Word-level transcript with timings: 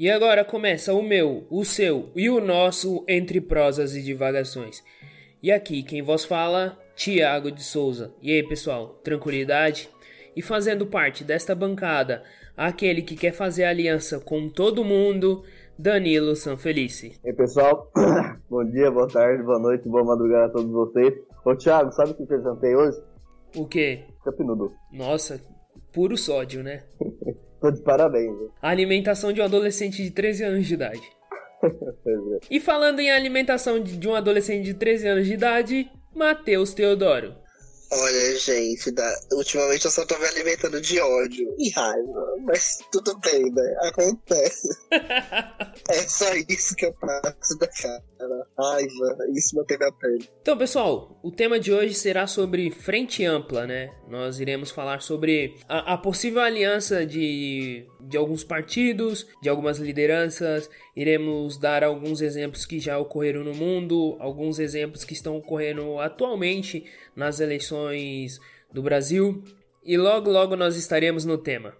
E 0.00 0.10
agora 0.10 0.42
começa 0.42 0.94
o 0.94 1.02
meu, 1.02 1.44
o 1.50 1.62
seu 1.62 2.08
e 2.16 2.30
o 2.30 2.40
nosso 2.40 3.04
Entre 3.06 3.38
Prosas 3.38 3.94
e 3.94 4.00
Divagações. 4.00 4.82
E 5.42 5.52
aqui 5.52 5.82
quem 5.82 6.00
vos 6.00 6.24
fala, 6.24 6.78
Tiago 6.96 7.50
de 7.50 7.62
Souza. 7.62 8.10
E 8.22 8.32
aí 8.32 8.42
pessoal, 8.42 8.98
tranquilidade? 9.04 9.90
E 10.34 10.40
fazendo 10.40 10.86
parte 10.86 11.22
desta 11.22 11.54
bancada, 11.54 12.22
aquele 12.56 13.02
que 13.02 13.14
quer 13.14 13.32
fazer 13.32 13.64
aliança 13.64 14.18
com 14.18 14.48
todo 14.48 14.82
mundo, 14.82 15.42
Danilo 15.78 16.34
Sanfelice. 16.34 17.20
E 17.22 17.28
aí 17.28 17.34
pessoal, 17.34 17.92
bom 18.48 18.64
dia, 18.64 18.90
boa 18.90 19.06
tarde, 19.06 19.42
boa 19.42 19.58
noite, 19.58 19.86
boa 19.86 20.02
madrugada 20.02 20.46
a 20.46 20.48
todos 20.48 20.72
vocês. 20.72 21.12
Ô 21.44 21.54
Thiago, 21.54 21.92
sabe 21.92 22.12
o 22.12 22.14
que 22.14 22.32
eu 22.32 22.42
jantei 22.42 22.74
hoje? 22.74 22.98
O 23.54 23.68
quê? 23.68 24.04
Cup 24.24 24.40
Noodle. 24.40 24.72
Nossa, 24.90 25.38
puro 25.92 26.16
sódio, 26.16 26.62
né? 26.62 26.84
Tô 27.60 27.70
de 27.70 27.82
parabéns. 27.82 28.34
A 28.62 28.70
alimentação 28.70 29.32
de 29.32 29.40
um 29.40 29.44
adolescente 29.44 30.02
de 30.02 30.10
13 30.10 30.44
anos 30.44 30.66
de 30.66 30.74
idade. 30.74 31.02
e 32.50 32.58
falando 32.58 33.00
em 33.00 33.10
alimentação 33.10 33.80
de 33.80 34.08
um 34.08 34.14
adolescente 34.14 34.64
de 34.64 34.74
13 34.74 35.08
anos 35.08 35.26
de 35.26 35.34
idade, 35.34 35.90
Matheus 36.14 36.72
Teodoro. 36.72 37.34
Olha, 37.92 38.38
gente, 38.38 38.90
da... 38.92 39.12
ultimamente 39.32 39.84
eu 39.84 39.90
só 39.90 40.06
tô 40.06 40.16
me 40.18 40.26
alimentando 40.26 40.80
de 40.80 41.00
ódio 41.00 41.54
e 41.58 41.70
raiva, 41.70 42.36
mas 42.44 42.78
tudo 42.92 43.18
bem, 43.18 43.50
né? 43.50 43.76
Acontece. 43.82 44.68
é 44.92 46.02
só 46.08 46.32
isso 46.48 46.76
que 46.76 46.86
eu 46.86 46.94
passo 46.94 47.58
da 47.58 47.66
cara. 47.66 48.02
Raiva, 48.56 49.16
isso 49.34 49.56
manteve 49.56 49.84
a 49.84 49.92
pele. 49.92 50.28
Então, 50.40 50.56
pessoal, 50.56 51.18
o 51.22 51.32
tema 51.32 51.58
de 51.58 51.72
hoje 51.72 51.94
será 51.94 52.26
sobre 52.26 52.70
frente 52.70 53.24
ampla, 53.24 53.66
né? 53.66 53.90
Nós 54.08 54.38
iremos 54.38 54.70
falar 54.70 55.00
sobre 55.00 55.56
a, 55.68 55.94
a 55.94 55.98
possível 55.98 56.42
aliança 56.42 57.04
de, 57.04 57.86
de 58.00 58.16
alguns 58.16 58.44
partidos, 58.44 59.26
de 59.42 59.48
algumas 59.48 59.78
lideranças, 59.78 60.68
iremos 61.00 61.56
dar 61.56 61.82
alguns 61.82 62.20
exemplos 62.20 62.66
que 62.66 62.78
já 62.78 62.98
ocorreram 62.98 63.42
no 63.42 63.54
mundo, 63.54 64.16
alguns 64.20 64.58
exemplos 64.58 65.02
que 65.02 65.14
estão 65.14 65.38
ocorrendo 65.38 65.98
atualmente 65.98 66.84
nas 67.16 67.40
eleições 67.40 68.38
do 68.70 68.82
Brasil 68.82 69.42
e 69.82 69.96
logo 69.96 70.30
logo 70.30 70.54
nós 70.56 70.76
estaremos 70.76 71.24
no 71.24 71.38
tema. 71.38 71.74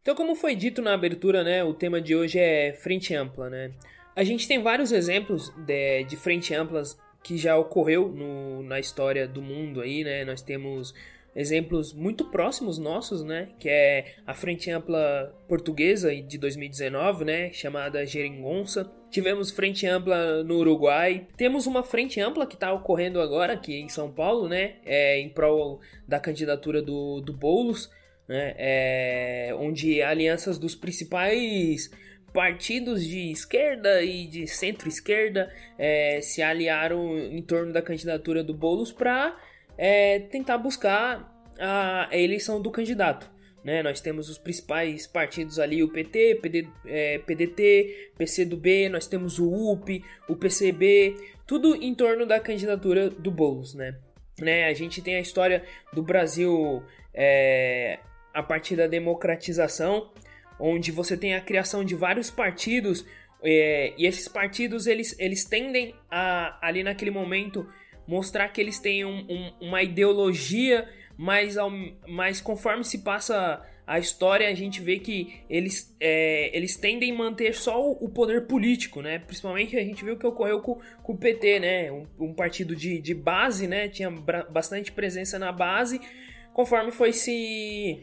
Então, 0.00 0.14
como 0.14 0.36
foi 0.36 0.54
dito 0.54 0.80
na 0.80 0.94
abertura, 0.94 1.42
né, 1.42 1.64
o 1.64 1.74
tema 1.74 2.00
de 2.00 2.14
hoje 2.14 2.38
é 2.38 2.72
frente 2.74 3.12
ampla, 3.12 3.50
né? 3.50 3.72
A 4.14 4.22
gente 4.22 4.46
tem 4.46 4.62
vários 4.62 4.92
exemplos 4.92 5.52
de, 5.66 6.04
de 6.04 6.16
frente 6.16 6.54
amplas 6.54 6.96
que 7.24 7.36
já 7.36 7.56
ocorreu 7.56 8.08
no, 8.08 8.62
na 8.62 8.78
história 8.78 9.26
do 9.26 9.42
mundo 9.42 9.80
aí, 9.80 10.04
né? 10.04 10.24
Nós 10.24 10.42
temos 10.42 10.94
exemplos 11.34 11.92
muito 11.92 12.30
próximos 12.30 12.78
nossos, 12.78 13.22
né? 13.24 13.48
Que 13.58 13.68
é 13.68 14.14
a 14.26 14.34
Frente 14.34 14.70
Ampla 14.70 15.34
Portuguesa 15.48 16.14
de 16.14 16.38
2019, 16.38 17.24
né? 17.24 17.52
Chamada 17.52 18.04
Geringonça. 18.04 18.90
Tivemos 19.10 19.50
Frente 19.50 19.86
Ampla 19.86 20.42
no 20.42 20.58
Uruguai. 20.58 21.26
Temos 21.36 21.66
uma 21.66 21.82
Frente 21.82 22.20
Ampla 22.20 22.46
que 22.46 22.54
está 22.54 22.72
ocorrendo 22.72 23.20
agora 23.20 23.54
aqui 23.54 23.80
em 23.80 23.88
São 23.88 24.10
Paulo, 24.10 24.48
né? 24.48 24.76
É, 24.84 25.18
em 25.18 25.28
prol 25.28 25.80
da 26.06 26.20
candidatura 26.20 26.82
do, 26.82 27.20
do 27.20 27.32
Boulos, 27.32 27.90
né? 28.28 28.54
É, 28.58 29.54
onde 29.58 30.02
alianças 30.02 30.58
dos 30.58 30.74
principais 30.74 31.90
partidos 32.32 33.04
de 33.04 33.30
esquerda 33.30 34.02
e 34.02 34.26
de 34.26 34.46
centro-esquerda 34.46 35.52
é, 35.78 36.20
se 36.22 36.42
aliaram 36.42 37.18
em 37.18 37.42
torno 37.42 37.72
da 37.72 37.82
candidatura 37.82 38.42
do 38.42 38.54
Boulos 38.54 38.90
para 38.90 39.36
é 39.76 40.18
tentar 40.18 40.58
buscar 40.58 41.30
a 41.58 42.08
eleição 42.12 42.60
do 42.60 42.70
candidato. 42.70 43.30
Né? 43.64 43.82
Nós 43.82 44.00
temos 44.00 44.28
os 44.28 44.38
principais 44.38 45.06
partidos 45.06 45.58
ali, 45.58 45.82
o 45.82 45.88
PT, 45.88 46.40
PD, 46.42 46.68
é, 46.84 47.18
PDT, 47.18 48.12
PCdoB, 48.18 48.88
nós 48.88 49.06
temos 49.06 49.38
o 49.38 49.48
UP, 49.48 50.04
o 50.28 50.34
PCB, 50.34 51.16
tudo 51.46 51.76
em 51.76 51.94
torno 51.94 52.26
da 52.26 52.40
candidatura 52.40 53.08
do 53.08 53.30
Boulos. 53.30 53.74
Né? 53.74 53.96
Né? 54.40 54.64
A 54.64 54.74
gente 54.74 55.00
tem 55.00 55.14
a 55.14 55.20
história 55.20 55.64
do 55.92 56.02
Brasil 56.02 56.82
é, 57.14 57.98
a 58.34 58.42
partir 58.42 58.74
da 58.74 58.86
democratização, 58.86 60.10
onde 60.58 60.90
você 60.90 61.16
tem 61.16 61.34
a 61.34 61.40
criação 61.40 61.84
de 61.84 61.94
vários 61.94 62.30
partidos 62.30 63.04
é, 63.44 63.92
e 63.96 64.06
esses 64.06 64.28
partidos 64.28 64.86
eles, 64.86 65.18
eles 65.18 65.44
tendem 65.44 65.94
a 66.08 66.58
ali 66.64 66.84
naquele 66.84 67.10
momento 67.10 67.66
mostrar 68.06 68.48
que 68.48 68.60
eles 68.60 68.78
têm 68.78 69.04
um, 69.04 69.26
um, 69.28 69.52
uma 69.60 69.82
ideologia, 69.82 70.88
mas, 71.16 71.56
ao, 71.56 71.70
mas 72.08 72.40
conforme 72.40 72.84
se 72.84 72.98
passa 72.98 73.62
a 73.86 73.98
história, 73.98 74.48
a 74.48 74.54
gente 74.54 74.80
vê 74.80 74.98
que 74.98 75.40
eles, 75.50 75.94
é, 76.00 76.56
eles 76.56 76.76
tendem 76.76 77.12
a 77.12 77.14
manter 77.14 77.54
só 77.54 77.90
o, 77.90 78.08
poder 78.08 78.46
político, 78.46 79.02
né? 79.02 79.18
Principalmente 79.18 79.76
a 79.76 79.82
gente 79.82 80.04
viu 80.04 80.14
o 80.14 80.18
que 80.18 80.26
ocorreu 80.26 80.60
com, 80.60 80.80
com 81.02 81.12
o 81.12 81.18
PT, 81.18 81.60
né? 81.60 81.92
Um, 81.92 82.06
um 82.18 82.32
partido 82.32 82.76
de, 82.76 83.00
de 83.00 83.14
base, 83.14 83.66
né? 83.66 83.88
Tinha 83.88 84.10
bastante 84.10 84.92
presença 84.92 85.38
na 85.38 85.50
base. 85.50 86.00
Conforme 86.54 86.92
foi 86.92 87.12
se 87.12 88.02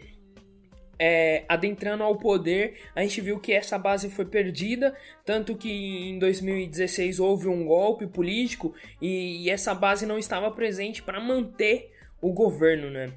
é, 1.00 1.46
adentrando 1.48 2.04
ao 2.04 2.18
poder, 2.18 2.76
a 2.94 3.02
gente 3.02 3.22
viu 3.22 3.40
que 3.40 3.54
essa 3.54 3.78
base 3.78 4.10
foi 4.10 4.26
perdida, 4.26 4.94
tanto 5.26 5.56
que 5.56 5.70
em 6.10 6.20
2016 6.20 7.20
houve 7.20 7.48
um 7.48 7.66
golpe 7.66 8.06
político 8.06 8.74
e, 9.02 9.46
e 9.46 9.50
essa 9.50 9.74
base 9.74 10.06
não 10.06 10.20
estava 10.20 10.52
presente 10.52 11.02
para 11.02 11.22
manter 11.22 11.92
o 12.22 12.34
governo, 12.34 12.92
né? 12.92 13.14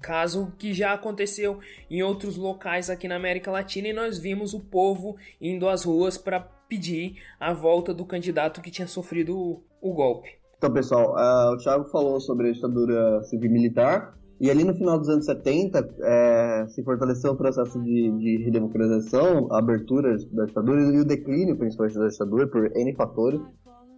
Caso 0.00 0.52
que 0.58 0.72
já 0.72 0.94
aconteceu 0.94 1.60
em 1.88 2.02
outros 2.02 2.36
locais 2.36 2.88
aqui 2.90 3.06
na 3.06 3.16
América 3.16 3.50
Latina 3.50 3.88
e 3.88 3.92
nós 3.92 4.18
vimos 4.18 4.54
o 4.54 4.60
povo 4.60 5.16
indo 5.40 5.68
às 5.68 5.84
ruas 5.84 6.16
para 6.16 6.40
pedir 6.40 7.22
a 7.38 7.52
volta 7.52 7.92
do 7.92 8.06
candidato 8.06 8.62
que 8.62 8.70
tinha 8.70 8.88
sofrido 8.88 9.38
o, 9.38 9.62
o 9.80 9.92
golpe. 9.92 10.30
Então, 10.56 10.72
pessoal, 10.72 11.14
uh, 11.14 11.52
o 11.52 11.58
Thiago 11.58 11.84
falou 11.90 12.20
sobre 12.20 12.48
a 12.48 12.52
ditadura 12.52 13.22
civil-militar 13.24 14.16
e 14.42 14.50
ali 14.50 14.64
no 14.64 14.74
final 14.74 14.98
dos 14.98 15.08
anos 15.08 15.24
70 15.24 15.94
é, 16.00 16.66
se 16.66 16.82
fortaleceu 16.82 17.30
o 17.30 17.36
processo 17.36 17.80
de, 17.80 18.10
de 18.18 18.44
redemocratização, 18.44 19.46
a 19.52 19.60
abertura 19.60 20.16
da 20.32 20.46
ditadura 20.46 20.80
e 20.82 20.98
o 20.98 21.04
declínio, 21.04 21.56
principalmente 21.56 21.96
da 21.96 22.08
ditadura, 22.08 22.48
por 22.48 22.76
N 22.76 22.92
fatores. 22.96 23.40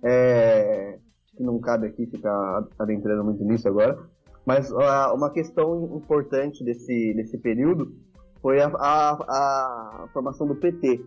É, 0.04 0.98
que 1.34 1.42
não 1.42 1.58
cabe 1.58 1.86
aqui 1.86 2.06
ficar 2.06 2.62
adentrando 2.78 3.24
muito 3.24 3.42
nisso 3.42 3.66
agora. 3.66 3.98
Mas 4.44 4.70
uma 4.70 5.30
questão 5.30 5.96
importante 5.96 6.62
desse, 6.62 7.14
desse 7.14 7.38
período 7.38 7.94
foi 8.42 8.60
a, 8.60 8.66
a, 8.66 10.04
a 10.04 10.08
formação 10.12 10.46
do 10.46 10.56
PT 10.56 11.02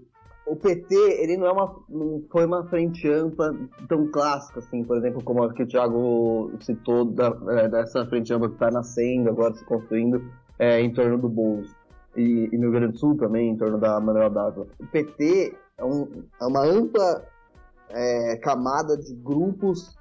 o 0.47 0.56
PT, 0.56 0.96
ele 0.96 1.35
não 1.38 1.47
é 1.47 1.52
uma, 1.52 1.75
não 1.90 2.24
foi 2.31 2.46
uma 2.46 2.63
frente 2.68 3.08
ampla 3.09 3.53
tão 3.90 4.08
clássica, 4.08 4.59
assim, 4.59 4.84
por 4.84 4.97
exemplo, 4.97 5.22
como 5.24 5.44
a 5.44 5.53
que 5.53 5.63
o 5.63 5.68
Thiago 5.68 6.52
citou, 6.62 7.06
da, 7.06 7.38
é, 7.50 7.68
dessa 7.68 8.06
frente 8.06 8.34
ampla 8.34 8.47
que 8.47 8.56
está 8.56 8.72
nascendo, 8.72 9.30
agora 9.30 9.53
se 9.53 9.66
construindo 9.66 10.24
é, 10.58 10.80
em 10.80 10.94
torno 10.94 11.18
do 11.18 11.28
Boulos. 11.28 11.75
E, 12.16 12.50
e, 12.52 12.58
no 12.58 12.63
Rio 12.63 12.72
Grande 12.72 12.94
do 12.94 12.97
Sul 12.97 13.18
também, 13.18 13.50
em 13.50 13.58
torno 13.58 13.78
da 13.78 14.00
Manuel 14.00 14.30
Dávila. 14.30 14.68
O 14.80 14.88
PT 14.88 15.53
é, 15.78 15.84
um, 15.84 16.08
é 16.41 16.46
uma 16.46 16.66
ampla 16.66 17.25
é, 17.90 18.38
camada 18.38 18.97
de 18.97 19.14
grupos 19.14 19.96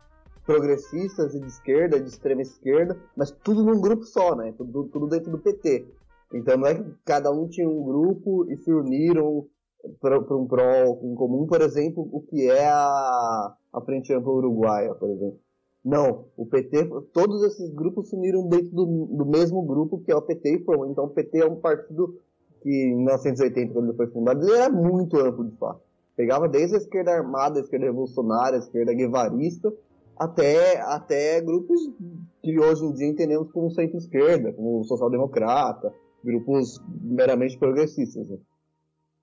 progressistas 0.47 1.34
e 1.34 1.41
de 1.41 1.47
esquerda, 1.47 2.01
de 2.01 2.09
extrema 2.09 2.41
esquerda, 2.41 2.97
mas 3.17 3.33
tudo 3.33 3.65
num 3.65 3.81
grupo 3.81 4.05
só, 4.05 4.37
né? 4.37 4.55
Tudo, 4.57 4.84
tudo 4.84 5.09
dentro 5.09 5.33
do 5.33 5.39
PT. 5.39 5.87
Então 6.33 6.57
não 6.57 6.67
é 6.69 6.75
que 6.75 6.84
cada 7.05 7.33
um 7.33 7.49
tinha 7.49 7.69
um 7.69 7.83
grupo 7.83 8.51
e 8.51 8.57
se 8.57 8.73
uniram 8.73 9.47
para 10.00 10.19
um 10.19 10.47
pró 10.47 10.98
em 11.02 11.14
comum, 11.14 11.47
por 11.47 11.60
exemplo, 11.60 12.08
o 12.12 12.20
que 12.20 12.48
é 12.48 12.66
a, 12.66 13.54
a 13.72 13.80
Frente 13.83 14.12
Ampla 14.12 14.33
Uruguaia, 14.33 14.94
por 14.94 15.10
exemplo. 15.10 15.38
Não, 15.84 16.24
o 16.36 16.44
PT, 16.47 16.91
todos 17.12 17.44
esses 17.44 17.72
grupos 17.72 18.09
se 18.09 18.16
uniram 18.16 18.48
dentro 18.48 18.71
do, 18.71 18.84
do 19.06 19.24
mesmo 19.24 19.62
grupo 19.62 20.00
que 20.00 20.10
é 20.10 20.16
o 20.16 20.22
PT 20.22 20.56
e 20.56 20.65
formou. 20.65 20.91
Então 20.91 21.04
o 21.04 21.10
PT 21.10 21.38
é 21.38 21.47
um 21.47 21.60
partido 21.60 22.18
que 22.60 22.71
em 22.71 22.97
1980, 22.97 23.72
quando 23.72 23.88
ele 23.91 23.97
foi 23.97 24.09
fundado, 24.09 24.42
ele 24.42 24.56
era 24.56 24.68
muito 24.68 25.16
amplo 25.16 25.44
de 25.44 25.56
fato. 25.56 25.80
Pegava 26.16 26.48
desde 26.48 26.74
a 26.74 26.78
esquerda 26.78 27.12
armada, 27.12 27.60
a 27.60 27.62
esquerda 27.62 27.86
revolucionária, 27.86 28.56
a 28.56 28.62
esquerda 28.62 28.92
guevarista, 28.92 29.72
até, 30.18 30.80
até 30.80 31.41
grupos 31.41 31.78
que 32.42 32.59
hoje 32.59 32.84
em 32.84 32.92
dia 32.92 33.06
entendemos 33.06 33.53
como 33.53 33.71
centro-esquerda, 33.71 34.53
como 34.54 34.82
social-democrata, 34.84 35.92
grupos 36.24 36.82
meramente 37.00 37.56
progressistas. 37.59 38.28
Né? 38.28 38.39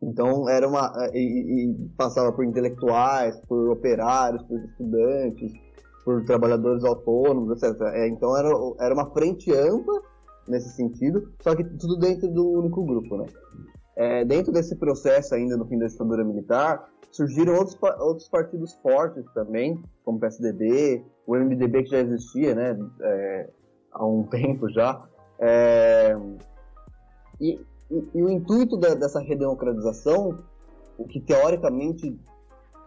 Então 0.10 0.50
era 0.50 0.68
uma 0.68 0.92
e, 1.14 1.20
e, 1.20 1.90
passava 1.98 2.32
por 2.32 2.46
intelectuais, 2.46 3.40
por 3.48 3.70
operários, 3.70 4.44
por 4.44 4.60
estudantes, 4.60 5.52
por 6.04 6.24
trabalhadores 6.26 6.84
autônomos, 6.84 7.64
etc. 7.64 7.80
É, 7.94 8.08
então 8.08 8.38
era, 8.38 8.50
era 8.80 8.94
uma 8.94 9.10
frente 9.12 9.52
ampla 9.54 10.02
nesse 10.48 10.70
sentido, 10.76 11.32
só 11.42 11.56
que 11.56 11.64
tudo 11.64 11.98
dentro 11.98 12.28
do 12.30 12.48
único 12.50 12.84
grupo, 12.84 13.18
né? 13.18 13.26
É, 13.96 14.26
dentro 14.26 14.52
desse 14.52 14.76
processo 14.76 15.36
ainda 15.36 15.56
no 15.56 15.66
fim 15.66 15.78
da 15.78 15.86
ditadura 15.86 16.24
militar, 16.24 16.90
surgiram 17.12 17.56
outros, 17.56 17.78
outros 18.00 18.28
partidos 18.28 18.74
fortes 18.82 19.24
também, 19.34 19.82
como 20.04 20.18
o 20.18 20.20
PSDB, 20.20 21.06
o 21.28 21.36
MDB 21.36 21.84
que 21.84 21.92
já 21.92 22.00
existia, 22.00 22.56
né, 22.56 22.78
é, 23.02 23.50
há 23.92 24.06
um 24.06 24.24
tempo 24.28 24.68
já, 24.70 25.08
É, 25.40 26.18
e, 27.40 27.60
e, 27.94 28.18
e, 28.18 28.24
o 28.24 28.30
intuito 28.30 28.78
da, 28.78 28.94
dessa 28.94 29.20
redemocratização, 29.20 30.40
o 30.98 31.06
que 31.06 31.20
teoricamente 31.20 32.20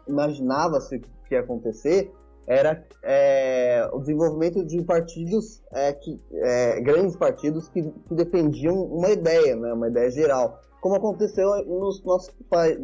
imaginava-se 0.08 0.98
que 0.98 1.34
ia 1.34 1.40
acontecer, 1.40 2.12
era 2.46 2.84
é, 3.02 3.88
o 3.92 3.98
desenvolvimento 3.98 4.64
de 4.64 4.82
partidos, 4.84 5.62
é, 5.72 5.92
que, 5.92 6.20
é, 6.32 6.80
grandes 6.80 7.16
partidos 7.16 7.68
que, 7.68 7.82
que, 7.82 8.14
defendiam 8.14 8.84
uma 8.84 9.10
ideia, 9.10 9.56
né, 9.56 9.72
uma 9.72 9.88
ideia 9.88 10.10
geral, 10.10 10.60
como 10.80 10.94
aconteceu 10.94 11.50
nos 11.66 12.04
nossos, 12.04 12.32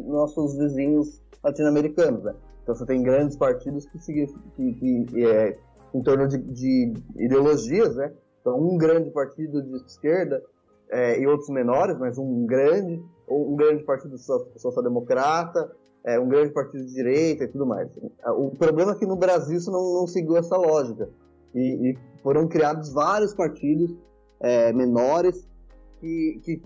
nossos 0.05 0.57
vizinhos 0.57 1.21
latino-americanos. 1.41 2.23
Né? 2.23 2.35
Então 2.63 2.75
você 2.75 2.85
tem 2.85 3.01
grandes 3.01 3.37
partidos 3.37 3.85
que, 3.85 4.27
que, 4.55 4.73
que 4.73 5.25
é, 5.25 5.57
em 5.93 6.01
torno 6.01 6.27
de, 6.27 6.37
de, 6.37 6.93
ideologias, 7.17 7.95
né? 7.95 8.11
Então 8.41 8.59
um 8.59 8.77
grande 8.77 9.09
partido 9.11 9.61
de 9.61 9.75
esquerda 9.85 10.41
é, 10.93 11.19
e 11.19 11.25
outros 11.25 11.49
menores, 11.49 11.97
mas 11.97 12.17
um 12.19 12.45
grande, 12.45 13.03
um 13.27 13.55
grande 13.55 13.83
partido 13.83 14.15
social-democrata, 14.17 15.71
é, 16.05 16.19
um 16.19 16.27
grande 16.27 16.53
partido 16.53 16.85
de 16.85 16.93
direita 16.93 17.45
e 17.45 17.47
tudo 17.47 17.65
mais. 17.65 17.89
O 18.37 18.51
problema 18.51 18.91
é 18.91 18.95
que 18.95 19.05
no 19.05 19.15
Brasil 19.15 19.57
isso 19.57 19.71
não, 19.71 20.01
não 20.01 20.07
seguiu 20.07 20.37
essa 20.37 20.55
lógica. 20.55 21.09
E, 21.55 21.91
e 21.91 21.97
foram 22.21 22.47
criados 22.47 22.93
vários 22.93 23.33
partidos 23.33 23.95
é, 24.39 24.71
menores 24.71 25.47
que, 25.99 26.39
que 26.43 26.61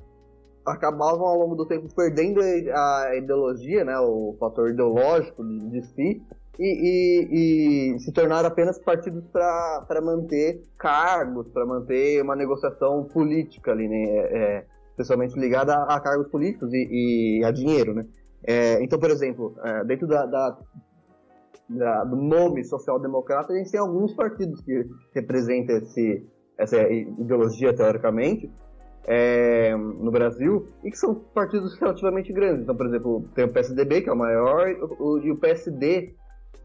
acabavam 0.65 1.25
ao 1.25 1.37
longo 1.39 1.55
do 1.55 1.65
tempo 1.65 1.87
perdendo 1.95 2.41
a 2.41 3.15
ideologia, 3.15 3.85
né, 3.85 3.97
o 3.99 4.35
fator 4.37 4.69
ideológico 4.69 5.45
de, 5.45 5.69
de 5.69 5.81
si, 5.87 6.21
e, 6.59 6.65
e, 6.65 7.95
e, 7.95 7.99
se 7.99 8.11
tornaram 8.11 8.47
apenas 8.47 8.79
partidos 8.79 9.23
para 9.31 10.01
manter 10.01 10.63
cargos, 10.77 11.47
para 11.49 11.65
manter 11.65 12.21
uma 12.21 12.35
negociação 12.35 13.03
política 13.03 13.71
ali, 13.71 13.87
né, 13.87 14.03
é, 14.05 14.65
especialmente 14.89 15.39
ligada 15.39 15.75
a, 15.75 15.95
a, 15.95 15.99
cargos 15.99 16.27
políticos 16.29 16.73
e, 16.73 17.39
e 17.39 17.45
a 17.45 17.51
dinheiro, 17.51 17.93
né. 17.93 18.05
É, 18.43 18.83
então, 18.83 18.99
por 18.99 19.09
exemplo, 19.09 19.55
é, 19.63 19.83
dentro 19.83 20.07
da, 20.07 20.25
da, 20.25 20.57
da, 21.69 22.03
do 22.03 22.15
nome 22.15 22.63
social-democrata, 22.63 23.53
a 23.53 23.57
gente 23.57 23.71
tem 23.71 23.79
alguns 23.79 24.13
partidos 24.13 24.61
que 24.61 24.85
representam 25.13 25.77
esse, 25.77 26.25
essa 26.57 26.81
ideologia, 26.89 27.75
teoricamente, 27.75 28.49
é, 29.05 29.75
no 29.75 30.11
Brasil, 30.11 30.67
e 30.83 30.91
que 30.91 30.97
são 30.97 31.15
partidos 31.15 31.77
relativamente 31.79 32.33
grandes. 32.33 32.63
Então, 32.63 32.75
por 32.75 32.85
exemplo, 32.85 33.25
tem 33.33 33.45
o 33.45 33.51
PSDB, 33.51 34.01
que 34.01 34.09
é 34.09 34.13
o 34.13 34.17
maior, 34.17 34.67
o, 34.99 35.19
e 35.19 35.31
o 35.31 35.37
PSD, 35.37 36.13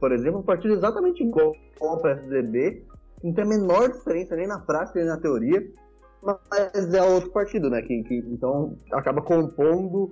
por 0.01 0.13
exemplo, 0.13 0.39
é 0.39 0.41
um 0.41 0.45
partido 0.45 0.75
exatamente 0.75 1.23
igual 1.23 1.53
ao 1.81 2.01
PSDB, 2.01 2.85
não 3.23 3.33
tem 3.33 3.45
a 3.45 3.49
menor 3.49 3.91
diferença 3.91 4.35
nem 4.35 4.47
na 4.47 4.59
prática 4.59 4.99
nem 4.99 5.09
na 5.09 5.21
teoria, 5.21 5.63
mas 6.23 6.95
é 6.95 7.03
outro 7.03 7.31
partido, 7.31 7.69
né? 7.71 7.83
Que, 7.83 8.03
que 8.05 8.17
então 8.29 8.77
acaba 8.93 9.23
compondo 9.23 10.11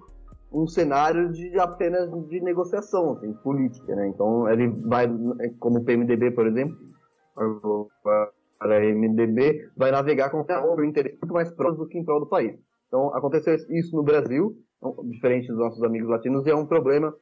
um 0.52 0.66
cenário 0.66 1.32
de 1.32 1.58
apenas 1.58 2.10
de 2.28 2.40
negociação, 2.40 3.12
assim, 3.12 3.32
política, 3.34 3.94
né? 3.94 4.08
Então 4.08 4.48
ele 4.48 4.68
vai, 4.68 5.08
como 5.58 5.78
o 5.78 5.84
PMDB, 5.84 6.32
por 6.32 6.46
exemplo, 6.46 6.76
para 8.02 8.76
a 8.76 8.80
MDB, 8.80 9.70
vai 9.76 9.90
navegar 9.90 10.30
com 10.30 10.38
o 10.40 10.84
interesse 10.84 11.18
muito 11.20 11.32
mais 11.32 11.50
próximo 11.52 11.84
do 11.84 11.88
que 11.88 11.98
em 11.98 12.04
prol 12.04 12.20
do 12.20 12.28
país. 12.28 12.58
Então 12.88 13.14
aconteceu 13.14 13.54
isso 13.54 13.94
no 13.94 14.02
Brasil, 14.02 14.56
então, 14.78 14.96
diferente 15.08 15.46
dos 15.48 15.58
nossos 15.58 15.82
amigos 15.82 16.08
latinos, 16.08 16.44
e 16.46 16.50
é 16.50 16.56
um 16.56 16.66
problema 16.66 17.14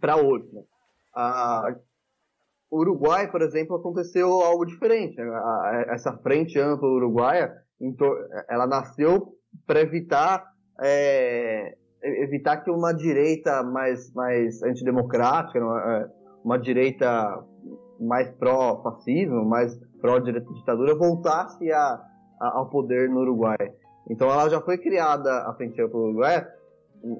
para 0.00 0.16
hoje. 0.16 0.48
Né? 0.52 0.62
A, 1.14 1.74
Uruguai, 2.72 3.30
por 3.30 3.40
exemplo, 3.40 3.76
aconteceu 3.76 4.28
algo 4.40 4.64
diferente. 4.64 5.16
Essa 5.88 6.12
frente 6.18 6.58
ampla 6.58 6.88
uruguaia, 6.88 7.52
ela 8.48 8.66
nasceu 8.66 9.36
para 9.64 9.80
evitar 9.80 10.44
é, 10.82 11.76
evitar 12.04 12.58
que 12.58 12.70
uma 12.70 12.92
direita 12.92 13.62
mais, 13.62 14.12
mais 14.12 14.62
antidemocrática, 14.62 15.58
uma, 15.58 16.10
uma 16.44 16.58
direita 16.58 17.42
mais 18.00 18.28
pró-fascismo, 18.32 19.44
mais 19.44 19.74
pró-ditadura, 20.00 20.96
voltasse 20.96 21.70
a, 21.72 22.00
a, 22.40 22.58
ao 22.58 22.68
poder 22.68 23.08
no 23.08 23.20
Uruguai. 23.20 23.56
Então 24.10 24.30
ela 24.30 24.48
já 24.50 24.60
foi 24.60 24.76
criada, 24.76 25.48
a 25.48 25.54
Frente 25.54 25.80
Ampla 25.80 25.98
do 25.98 26.06
Uruguai, 26.06 26.46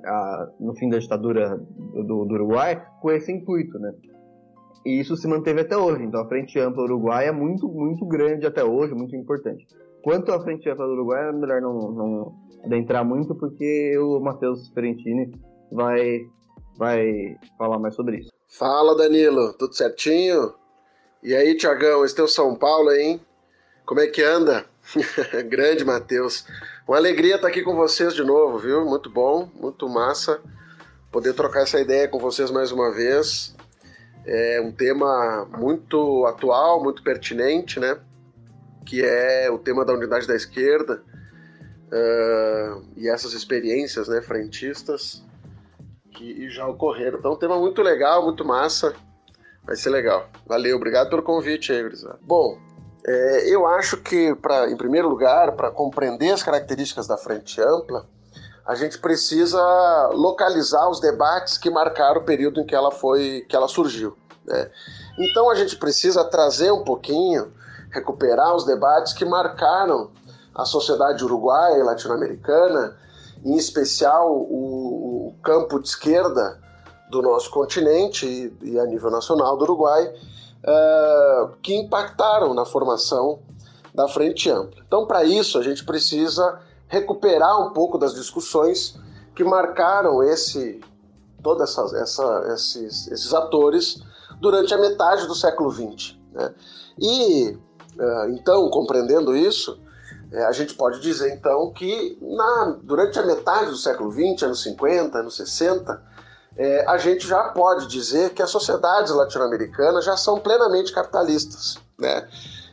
a, 0.04 0.48
no 0.60 0.74
fim 0.74 0.88
da 0.88 0.98
ditadura 0.98 1.56
do, 1.56 2.24
do, 2.24 2.34
Uruguai, 2.34 2.84
com 3.00 3.10
esse 3.10 3.32
intuito, 3.32 3.78
né? 3.78 3.92
E 4.84 5.00
isso 5.00 5.16
se 5.16 5.26
manteve 5.26 5.62
até 5.62 5.76
hoje. 5.76 6.04
Então 6.04 6.20
a 6.20 6.28
Frente 6.28 6.58
Ampla 6.58 6.82
Uruguai 6.82 7.28
é 7.28 7.32
muito, 7.32 7.68
muito 7.68 8.04
grande 8.06 8.46
até 8.46 8.62
hoje, 8.62 8.94
muito 8.94 9.16
importante. 9.16 9.66
Quanto 10.02 10.32
à 10.32 10.40
Frente 10.42 10.68
Ampla 10.68 10.86
do 10.86 10.92
Uruguai, 10.92 11.28
é 11.28 11.32
melhor 11.32 11.60
não, 11.62 11.90
não 11.92 12.32
adentrar 12.64 13.04
muito, 13.04 13.34
porque 13.34 13.96
o 13.98 14.20
Matheus 14.20 14.68
Ferentini 14.70 15.32
vai, 15.72 16.20
vai 16.76 17.36
falar 17.56 17.78
mais 17.78 17.94
sobre 17.94 18.18
isso. 18.18 18.30
Fala, 18.58 18.96
Danilo. 18.96 19.54
Tudo 19.54 19.74
certinho? 19.74 20.52
E 21.22 21.34
aí, 21.34 21.56
Tiagão, 21.56 22.04
esse 22.04 22.14
teu 22.14 22.28
São 22.28 22.54
Paulo, 22.54 22.90
hein? 22.92 23.20
Como 23.84 24.00
é 24.00 24.06
que 24.06 24.22
anda? 24.22 24.64
Grande, 25.48 25.84
Matheus. 25.84 26.46
Uma 26.86 26.96
alegria 26.96 27.36
estar 27.36 27.48
aqui 27.48 27.62
com 27.62 27.74
vocês 27.74 28.14
de 28.14 28.24
novo, 28.24 28.58
viu? 28.58 28.84
Muito 28.84 29.10
bom, 29.10 29.50
muito 29.54 29.88
massa 29.88 30.40
poder 31.14 31.32
trocar 31.32 31.62
essa 31.62 31.80
ideia 31.80 32.08
com 32.08 32.18
vocês 32.18 32.50
mais 32.50 32.72
uma 32.72 32.92
vez. 32.92 33.54
É 34.26 34.60
um 34.60 34.72
tema 34.72 35.48
muito 35.56 36.26
atual, 36.26 36.82
muito 36.82 37.04
pertinente, 37.04 37.78
né? 37.78 37.96
Que 38.84 39.00
é 39.00 39.48
o 39.48 39.56
tema 39.56 39.84
da 39.84 39.92
unidade 39.92 40.26
da 40.26 40.34
esquerda 40.34 41.04
uh, 41.86 42.84
e 42.96 43.08
essas 43.08 43.32
experiências 43.32 44.08
né, 44.08 44.20
frentistas 44.20 45.22
que 46.10 46.50
já 46.50 46.66
ocorreram. 46.66 47.20
Então, 47.20 47.34
um 47.34 47.38
tema 47.38 47.60
muito 47.60 47.80
legal, 47.80 48.24
muito 48.24 48.44
massa. 48.44 48.92
Vai 49.62 49.76
ser 49.76 49.90
legal. 49.90 50.28
Valeu, 50.44 50.74
obrigado 50.74 51.10
pelo 51.10 51.22
convite 51.22 51.70
aí. 51.70 51.88
Bom, 52.22 52.58
é, 53.06 53.48
eu 53.48 53.66
acho 53.66 53.98
que, 53.98 54.34
pra, 54.36 54.70
em 54.70 54.76
primeiro 54.76 55.08
lugar, 55.08 55.52
para 55.52 55.70
compreender 55.70 56.30
as 56.30 56.42
características 56.42 57.06
da 57.06 57.18
frente 57.18 57.60
ampla, 57.60 58.06
a 58.66 58.74
gente 58.74 58.98
precisa 58.98 59.60
localizar 60.14 60.88
os 60.88 61.00
debates 61.00 61.58
que 61.58 61.68
marcaram 61.68 62.22
o 62.22 62.24
período 62.24 62.60
em 62.60 62.66
que 62.66 62.74
ela 62.74 62.90
foi, 62.90 63.44
que 63.46 63.54
ela 63.54 63.68
surgiu. 63.68 64.16
Né? 64.46 64.70
Então 65.18 65.50
a 65.50 65.54
gente 65.54 65.76
precisa 65.76 66.24
trazer 66.24 66.72
um 66.72 66.82
pouquinho, 66.82 67.52
recuperar 67.90 68.54
os 68.54 68.64
debates 68.64 69.12
que 69.12 69.24
marcaram 69.24 70.10
a 70.54 70.64
sociedade 70.64 71.22
uruguaia 71.22 71.78
e 71.78 71.82
latino-americana, 71.82 72.96
em 73.44 73.56
especial 73.56 74.32
o, 74.32 75.28
o, 75.28 75.34
campo 75.42 75.78
de 75.78 75.88
esquerda 75.88 76.58
do 77.10 77.20
nosso 77.20 77.50
continente 77.50 78.26
e, 78.26 78.70
e 78.70 78.80
a 78.80 78.86
nível 78.86 79.10
nacional 79.10 79.58
do 79.58 79.64
Uruguai, 79.64 80.10
uh, 80.64 81.56
que 81.62 81.74
impactaram 81.74 82.54
na 82.54 82.64
formação 82.64 83.40
da 83.94 84.08
Frente 84.08 84.50
Ampla. 84.50 84.82
Então, 84.86 85.06
para 85.06 85.24
isso, 85.24 85.58
a 85.58 85.62
gente 85.62 85.84
precisa 85.84 86.60
recuperar 86.88 87.60
um 87.60 87.72
pouco 87.72 87.98
das 87.98 88.14
discussões 88.14 88.98
que 89.34 89.44
marcaram 89.44 90.22
esse, 90.22 90.80
todos 91.42 91.62
essa, 91.62 91.98
essa, 91.98 92.52
esses, 92.54 93.08
esses 93.08 93.34
atores 93.34 94.02
durante 94.40 94.74
a 94.74 94.78
metade 94.78 95.26
do 95.26 95.34
século 95.34 95.70
XX. 95.70 96.16
Né? 96.32 96.54
E, 96.98 97.50
uh, 97.98 98.30
então, 98.30 98.68
compreendendo 98.70 99.36
isso, 99.36 99.78
é, 100.32 100.44
a 100.44 100.52
gente 100.52 100.74
pode 100.74 101.00
dizer 101.00 101.32
então 101.32 101.72
que 101.72 102.18
na, 102.20 102.76
durante 102.82 103.18
a 103.20 103.22
metade 103.24 103.70
do 103.70 103.76
século 103.76 104.10
XX, 104.10 104.42
anos 104.42 104.62
50, 104.62 105.18
anos 105.18 105.36
60, 105.36 106.02
é, 106.56 106.84
a 106.86 106.96
gente 106.98 107.26
já 107.26 107.44
pode 107.44 107.88
dizer 107.88 108.30
que 108.30 108.42
as 108.42 108.50
sociedades 108.50 109.12
latino-americanas 109.12 110.04
já 110.04 110.16
são 110.16 110.38
plenamente 110.38 110.92
capitalistas, 110.92 111.78
né? 111.98 112.28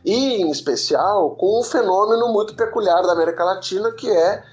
E, 0.05 0.41
em 0.41 0.49
especial, 0.49 1.35
com 1.35 1.59
um 1.59 1.63
fenômeno 1.63 2.27
muito 2.29 2.55
peculiar 2.55 3.01
da 3.03 3.13
América 3.13 3.43
Latina, 3.43 3.91
que 3.91 4.09
é 4.09 4.43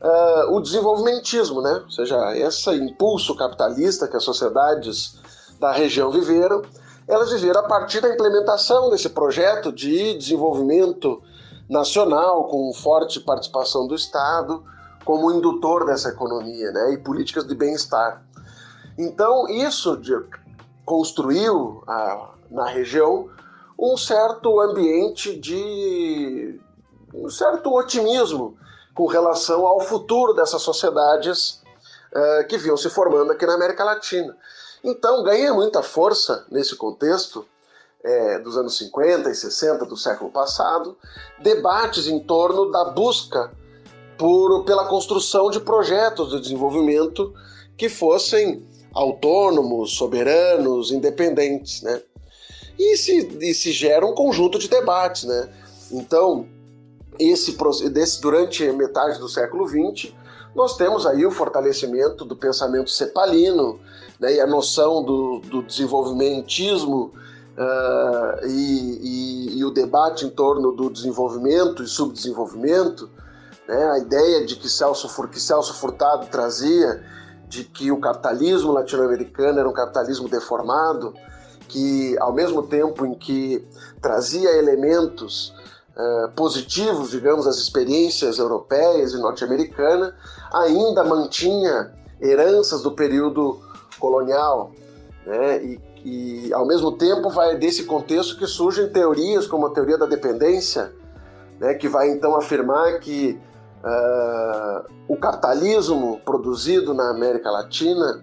uh, 0.00 0.56
o 0.56 0.60
desenvolvimentismo, 0.60 1.60
né? 1.62 1.80
Ou 1.84 1.90
seja, 1.90 2.36
esse 2.36 2.70
impulso 2.70 3.36
capitalista 3.36 4.08
que 4.08 4.16
as 4.16 4.24
sociedades 4.24 5.16
da 5.60 5.72
região 5.72 6.10
viveram, 6.10 6.62
elas 7.08 7.30
viveram 7.30 7.60
a 7.60 7.68
partir 7.68 8.00
da 8.00 8.12
implementação 8.12 8.90
desse 8.90 9.08
projeto 9.08 9.72
de 9.72 10.14
desenvolvimento 10.14 11.22
nacional, 11.68 12.44
com 12.44 12.72
forte 12.72 13.20
participação 13.20 13.86
do 13.86 13.94
Estado, 13.94 14.62
como 15.04 15.32
indutor 15.32 15.86
dessa 15.86 16.08
economia 16.08 16.70
né, 16.72 16.92
e 16.92 16.98
políticas 16.98 17.46
de 17.46 17.54
bem-estar. 17.54 18.22
Então, 18.98 19.48
isso 19.48 19.96
de, 19.96 20.12
construiu 20.84 21.82
a, 21.86 22.30
na 22.50 22.66
região 22.66 23.28
um 23.78 23.96
certo 23.96 24.60
ambiente 24.60 25.38
de 25.38 26.58
um 27.12 27.28
certo 27.28 27.74
otimismo 27.74 28.56
com 28.94 29.06
relação 29.06 29.66
ao 29.66 29.80
futuro 29.80 30.32
dessas 30.32 30.62
sociedades 30.62 31.62
uh, 32.12 32.46
que 32.48 32.56
vinham 32.56 32.76
se 32.76 32.88
formando 32.88 33.32
aqui 33.32 33.44
na 33.44 33.54
América 33.54 33.84
Latina. 33.84 34.34
Então, 34.82 35.22
ganha 35.22 35.52
muita 35.52 35.82
força 35.82 36.46
nesse 36.50 36.76
contexto 36.76 37.46
é, 38.02 38.38
dos 38.38 38.56
anos 38.56 38.78
50 38.78 39.28
e 39.30 39.34
60 39.34 39.84
do 39.84 39.96
século 39.96 40.30
passado, 40.30 40.96
debates 41.40 42.06
em 42.06 42.20
torno 42.20 42.70
da 42.70 42.84
busca 42.84 43.50
por, 44.16 44.64
pela 44.64 44.86
construção 44.86 45.50
de 45.50 45.60
projetos 45.60 46.30
de 46.30 46.40
desenvolvimento 46.40 47.34
que 47.76 47.88
fossem 47.88 48.64
autônomos, 48.96 49.96
soberanos, 49.96 50.90
independentes, 50.90 51.82
né? 51.82 52.00
E 52.78 52.96
se, 52.96 53.28
e 53.40 53.54
se 53.54 53.70
gera 53.72 54.04
um 54.06 54.14
conjunto 54.14 54.58
de 54.58 54.68
debates, 54.68 55.24
né? 55.24 55.48
Então, 55.92 56.46
esse, 57.18 57.56
desse, 57.90 58.20
durante 58.20 58.70
metade 58.72 59.18
do 59.18 59.28
século 59.28 59.66
XX, 59.68 60.12
nós 60.54 60.76
temos 60.76 61.06
aí 61.06 61.26
o 61.26 61.30
fortalecimento 61.30 62.24
do 62.24 62.34
pensamento 62.34 62.90
cepalino 62.90 63.78
né, 64.18 64.36
e 64.36 64.40
a 64.40 64.46
noção 64.46 65.04
do, 65.04 65.40
do 65.40 65.62
desenvolvimentismo 65.62 67.12
uh, 67.56 68.46
e, 68.46 69.50
e, 69.50 69.58
e, 69.58 69.64
o 69.64 69.70
debate 69.70 70.24
em 70.24 70.30
torno 70.30 70.72
do 70.72 70.88
desenvolvimento 70.90 71.82
e 71.82 71.86
subdesenvolvimento, 71.86 73.10
né, 73.68 73.90
a 73.90 73.98
ideia 73.98 74.46
de 74.46 74.56
que 74.56 74.68
Celso, 74.68 75.08
que 75.28 75.40
Celso 75.40 75.74
Furtado 75.74 76.26
trazia 76.28 77.04
de 77.48 77.64
que 77.64 77.90
o 77.90 78.00
capitalismo 78.00 78.72
latino-americano 78.72 79.60
era 79.60 79.68
um 79.68 79.72
capitalismo 79.72 80.28
deformado, 80.28 81.14
que 81.68 82.16
ao 82.18 82.32
mesmo 82.32 82.62
tempo 82.62 83.04
em 83.04 83.14
que 83.14 83.66
trazia 84.00 84.56
elementos 84.56 85.54
uh, 85.96 86.30
positivos, 86.32 87.10
digamos, 87.10 87.44
das 87.44 87.56
experiências 87.56 88.38
europeias 88.38 89.12
e 89.12 89.18
norte-americanas, 89.18 90.12
ainda 90.52 91.04
mantinha 91.04 91.92
heranças 92.20 92.82
do 92.82 92.92
período 92.92 93.60
colonial, 93.98 94.72
né? 95.26 95.62
E, 95.64 95.80
e 96.04 96.52
ao 96.52 96.66
mesmo 96.66 96.92
tempo 96.92 97.30
vai 97.30 97.56
desse 97.56 97.84
contexto 97.84 98.38
que 98.38 98.46
surgem 98.46 98.88
teorias 98.88 99.46
como 99.46 99.66
a 99.66 99.70
teoria 99.70 99.98
da 99.98 100.06
dependência, 100.06 100.92
né? 101.58 101.74
Que 101.74 101.88
vai 101.88 102.10
então 102.10 102.36
afirmar 102.36 103.00
que 103.00 103.38
uh, 103.86 104.84
o 105.08 105.16
capitalismo 105.16 106.20
produzido 106.24 106.92
na 106.92 107.10
América 107.10 107.50
Latina 107.50 108.20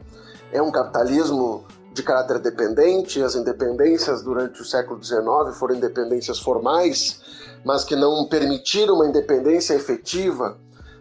é 0.52 0.62
um 0.62 0.72
capitalismo 0.72 1.66
de 1.94 2.04
caráter 2.04 2.40
dependente, 2.40 3.22
as 3.22 3.36
independências 3.36 4.24
durante 4.24 4.62
o 4.62 4.66
século 4.66 5.02
XIX 5.02 5.24
foram 5.54 5.76
independências 5.76 6.40
formais, 6.40 7.22
mas 7.64 7.84
que 7.84 7.96
não 7.96 8.28
permitiram 8.28 8.96
uma 8.96 9.08
independência 9.08 9.76
efetiva 9.76 10.58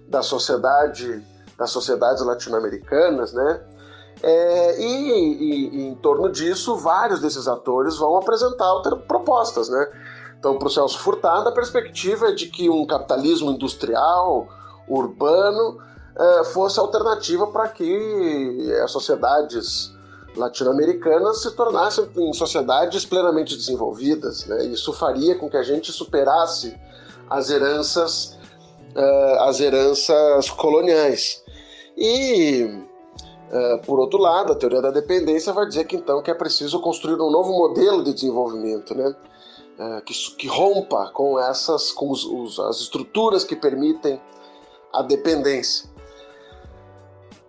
da 0.07 0.23
sociedade, 0.23 1.25
das 1.59 1.71
sociedades 1.71 2.23
latino-americanas, 2.23 3.33
né? 3.33 3.63
É, 4.23 4.81
e, 4.81 4.85
e, 4.85 5.77
e, 5.77 5.87
em 5.89 5.95
torno 5.97 6.31
disso, 6.31 6.77
vários 6.77 7.21
desses 7.21 7.49
atores 7.49 7.97
vão 7.97 8.17
apresentar 8.17 8.81
propostas, 9.09 9.69
né? 9.69 9.89
Então, 10.43 10.59
para 10.59 10.67
o 10.67 10.71
Celso 10.73 10.99
Furtado, 10.99 11.49
a 11.49 11.53
perspectiva 11.53 12.31
é 12.31 12.33
de 12.33 12.49
que 12.49 12.69
um 12.69 12.85
capitalismo 12.85 13.53
industrial, 13.53 14.49
urbano, 14.89 15.79
é, 16.19 16.45
fosse 16.47 16.81
alternativa 16.81 17.47
para 17.47 17.69
que 17.69 18.73
as 18.83 18.91
sociedades 18.91 19.95
latino-americanas 20.35 21.43
se 21.43 21.53
tornassem 21.53 22.09
em 22.17 22.33
sociedades 22.33 23.07
plenamente 23.07 23.57
desenvolvidas. 23.57 24.45
Né? 24.47 24.65
Isso 24.67 24.93
faria 24.93 25.39
com 25.39 25.49
que 25.49 25.57
a 25.57 25.63
gente 25.63 25.93
superasse 25.93 26.77
as 27.31 27.49
heranças, 27.49 28.37
uh, 28.97 29.43
as 29.43 29.61
heranças 29.61 30.51
coloniais. 30.51 31.41
E, 31.97 32.85
por 33.87 34.01
outro 34.01 34.19
lado, 34.19 34.53
a 34.53 34.57
teoria 34.57 34.83
da 34.83 34.91
dependência 34.91 35.53
vai 35.53 35.69
dizer 35.69 35.85
que 35.85 35.95
então 35.95 36.21
que 36.21 36.31
é 36.31 36.35
preciso 36.35 36.81
construir 36.81 37.15
um 37.15 37.31
novo 37.31 37.53
modelo 37.53 38.03
de 38.03 38.13
desenvolvimento, 38.13 38.93
né? 38.95 39.15
Uh, 39.83 40.01
que, 40.03 40.15
que, 40.37 40.47
rompa 40.47 41.11
com 41.13 41.41
essas, 41.41 41.91
com 41.91 42.09
os, 42.09 42.25
os, 42.25 42.61
as 42.61 42.77
estruturas 42.83 43.43
que 43.43 43.57
permitem 43.57 44.21
a 44.93 45.03
dependência. 45.03 45.89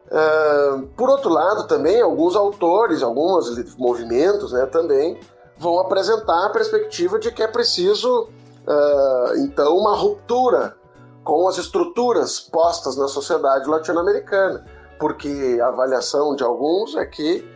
Uh, 0.07 0.87
por 0.97 1.09
outro 1.09 1.29
lado, 1.29 1.67
também 1.67 2.01
alguns 2.01 2.35
autores, 2.35 3.03
alguns 3.03 3.75
movimentos, 3.77 4.51
né, 4.51 4.65
também 4.65 5.19
vão 5.57 5.77
apresentar 5.77 6.47
a 6.47 6.49
perspectiva 6.49 7.19
de 7.19 7.31
que 7.31 7.43
é 7.43 7.47
preciso, 7.47 8.23
uh, 8.23 9.37
então, 9.37 9.77
uma 9.77 9.95
ruptura 9.95 10.75
com 11.23 11.47
as 11.47 11.59
estruturas 11.59 12.39
postas 12.39 12.97
na 12.97 13.07
sociedade 13.07 13.69
latino-americana, 13.69 14.65
porque 14.99 15.59
a 15.61 15.67
avaliação 15.67 16.35
de 16.35 16.43
alguns 16.43 16.95
é 16.95 17.05
que 17.05 17.47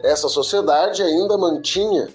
essa 0.00 0.28
sociedade 0.28 1.02
ainda 1.02 1.38
mantinha 1.38 2.08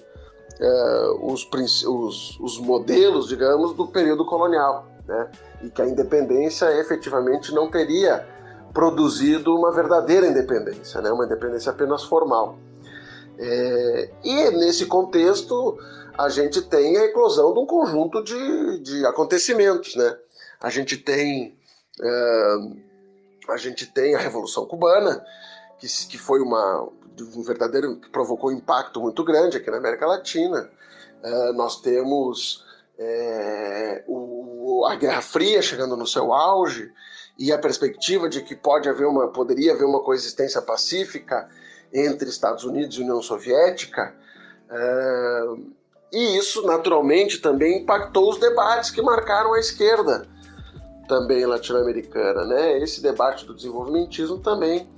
uh, 0.62 1.32
os, 1.32 1.48
os, 1.84 2.38
os 2.40 2.58
modelos, 2.58 3.28
digamos, 3.28 3.74
do 3.74 3.86
período 3.88 4.24
colonial, 4.24 4.86
né, 5.06 5.30
e 5.62 5.70
que 5.70 5.82
a 5.82 5.86
independência 5.86 6.72
efetivamente 6.78 7.52
não 7.52 7.70
teria 7.70 8.26
produzido 8.72 9.54
uma 9.54 9.70
verdadeira 9.72 10.26
independência, 10.26 11.00
né? 11.00 11.10
uma 11.10 11.26
independência 11.26 11.70
apenas 11.70 12.04
formal. 12.04 12.58
É, 13.38 14.10
e 14.24 14.50
nesse 14.52 14.86
contexto, 14.86 15.78
a 16.16 16.28
gente 16.28 16.62
tem 16.62 16.96
a 16.96 17.04
eclosão 17.04 17.52
de 17.52 17.60
um 17.60 17.66
conjunto 17.66 18.22
de, 18.22 18.78
de 18.78 19.06
acontecimentos. 19.06 19.94
Né? 19.94 20.16
A 20.60 20.70
gente 20.70 20.96
tem. 20.96 21.56
É, 22.00 22.56
a 23.48 23.56
gente 23.56 23.86
tem 23.86 24.14
a 24.14 24.18
Revolução 24.18 24.64
Cubana, 24.64 25.22
que, 25.78 25.86
que 26.08 26.16
foi 26.16 26.40
uma, 26.40 26.88
um 27.20 27.42
verdadeiro. 27.42 27.96
que 27.96 28.10
provocou 28.10 28.50
um 28.50 28.54
impacto 28.54 29.00
muito 29.00 29.24
grande 29.24 29.56
aqui 29.56 29.70
na 29.70 29.78
América 29.78 30.06
Latina. 30.06 30.70
É, 31.22 31.52
nós 31.52 31.80
temos 31.80 32.64
é, 32.98 34.04
o, 34.06 34.86
a 34.88 34.96
Guerra 34.96 35.22
Fria 35.22 35.62
chegando 35.62 35.96
no 35.96 36.06
seu 36.06 36.32
auge, 36.32 36.92
e 37.38 37.52
a 37.52 37.58
perspectiva 37.58 38.28
de 38.28 38.42
que 38.42 38.54
pode 38.54 38.88
haver 38.88 39.06
uma, 39.06 39.28
poderia 39.28 39.72
haver 39.72 39.84
uma 39.84 40.00
coexistência 40.00 40.60
pacífica 40.60 41.48
entre 41.92 42.28
Estados 42.28 42.64
Unidos 42.64 42.96
e 42.96 43.00
União 43.00 43.20
Soviética. 43.22 44.14
Uh, 44.70 45.72
e 46.12 46.36
isso, 46.36 46.62
naturalmente, 46.66 47.38
também 47.38 47.82
impactou 47.82 48.30
os 48.30 48.38
debates 48.38 48.90
que 48.90 49.00
marcaram 49.02 49.54
a 49.54 49.58
esquerda 49.58 50.28
também 51.08 51.44
latino-americana. 51.46 52.44
Né? 52.44 52.78
Esse 52.78 53.02
debate 53.02 53.46
do 53.46 53.54
desenvolvimentismo 53.54 54.38
também 54.38 54.88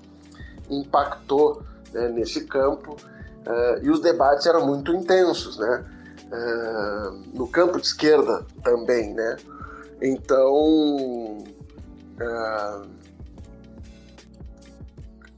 impactou 0.68 1.62
né, 1.95 2.09
nesse 2.09 2.45
campo 2.45 2.97
uh, 3.47 3.83
e 3.83 3.89
os 3.89 4.01
debates 4.01 4.45
eram 4.47 4.67
muito 4.67 4.93
intensos. 4.93 5.59
Né? 5.59 5.85
Uh, 6.27 7.23
no 7.33 7.49
campo 7.49 7.81
de 7.81 7.87
esquerda 7.87 8.45
também. 8.63 9.15
Né? 9.15 9.37
Então, 10.03 11.45
Uh, 12.15 12.89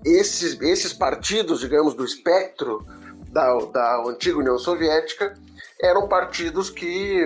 esses, 0.04 0.60
esses 0.60 0.92
partidos, 0.92 1.60
digamos, 1.60 1.94
do 1.94 2.04
espectro 2.04 2.86
da, 3.32 3.58
da 3.72 4.02
antiga 4.06 4.38
União 4.38 4.58
Soviética 4.58 5.34
eram 5.80 6.06
partidos 6.06 6.70
que 6.70 7.24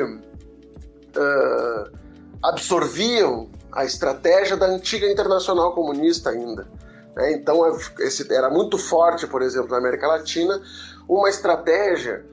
absorviam 2.43 3.51
a 3.73 3.85
estratégia 3.85 4.57
da 4.57 4.67
antiga 4.67 5.11
Internacional 5.11 5.75
Comunista 5.75 6.31
ainda. 6.31 6.67
Né? 7.15 7.33
Então 7.33 7.61
esse, 7.99 8.33
era 8.33 8.51
muito 8.51 8.79
forte, 8.79 9.27
por 9.27 9.43
exemplo, 9.43 9.71
na 9.71 9.79
América 9.79 10.07
Latina, 10.07 10.61
uma 11.09 11.29
estratégia 11.29 12.25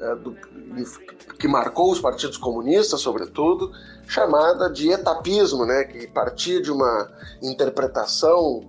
uh, 0.00 0.16
do, 0.16 0.36
que 1.38 1.48
marcou 1.48 1.90
os 1.90 2.00
partidos 2.00 2.36
comunistas, 2.36 3.00
sobretudo, 3.00 3.72
chamada 4.06 4.70
de 4.70 4.90
etapismo, 4.90 5.64
né, 5.64 5.84
que 5.84 6.06
partia 6.06 6.60
de 6.60 6.70
uma 6.70 7.10
interpretação 7.42 8.62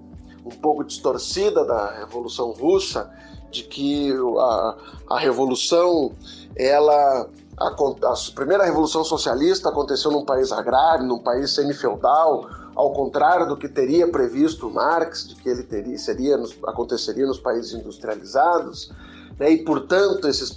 um 0.45 0.49
pouco 0.49 0.83
distorcida 0.83 1.65
da 1.65 1.91
Revolução 1.91 2.51
Russa, 2.51 3.11
de 3.51 3.63
que 3.63 4.13
a, 4.39 4.77
a 5.09 5.19
revolução, 5.19 6.13
ela 6.55 7.29
a, 7.57 7.67
a, 7.67 8.15
primeira 8.35 8.63
revolução 8.63 9.03
socialista 9.03 9.69
aconteceu 9.69 10.11
num 10.11 10.23
país 10.23 10.51
agrário, 10.51 11.05
num 11.05 11.19
país 11.19 11.51
semi-feudal, 11.51 12.49
ao 12.77 12.91
contrário 12.93 13.47
do 13.47 13.57
que 13.57 13.67
teria 13.67 14.07
previsto 14.07 14.69
Marx, 14.69 15.27
de 15.27 15.35
que 15.35 15.49
ele 15.49 15.63
teria, 15.63 15.97
seria, 15.97 16.39
aconteceria 16.67 17.25
nos 17.25 17.39
países 17.39 17.73
industrializados, 17.73 18.91
né, 19.39 19.49
e 19.49 19.63
portanto 19.63 20.27
esses, 20.27 20.55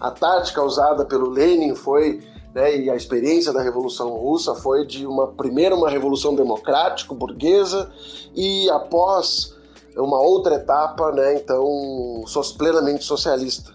a 0.00 0.10
tática 0.10 0.60
usada 0.60 1.04
pelo 1.04 1.30
Lenin 1.30 1.76
foi 1.76 2.20
né, 2.52 2.76
e 2.76 2.90
a 2.90 2.96
experiência 2.96 3.52
da 3.52 3.62
Revolução 3.62 4.10
Russa 4.10 4.56
foi 4.56 4.84
de 4.84 5.06
uma 5.06 5.28
primeira 5.28 5.76
uma 5.76 5.88
revolução 5.88 6.34
democrática 6.34 7.14
burguesa 7.14 7.92
e 8.34 8.68
após 8.68 9.54
uma 9.96 10.20
outra 10.20 10.56
etapa, 10.56 11.12
né, 11.12 11.36
então 11.36 12.24
plenamente 12.58 13.04
socialista. 13.04 13.72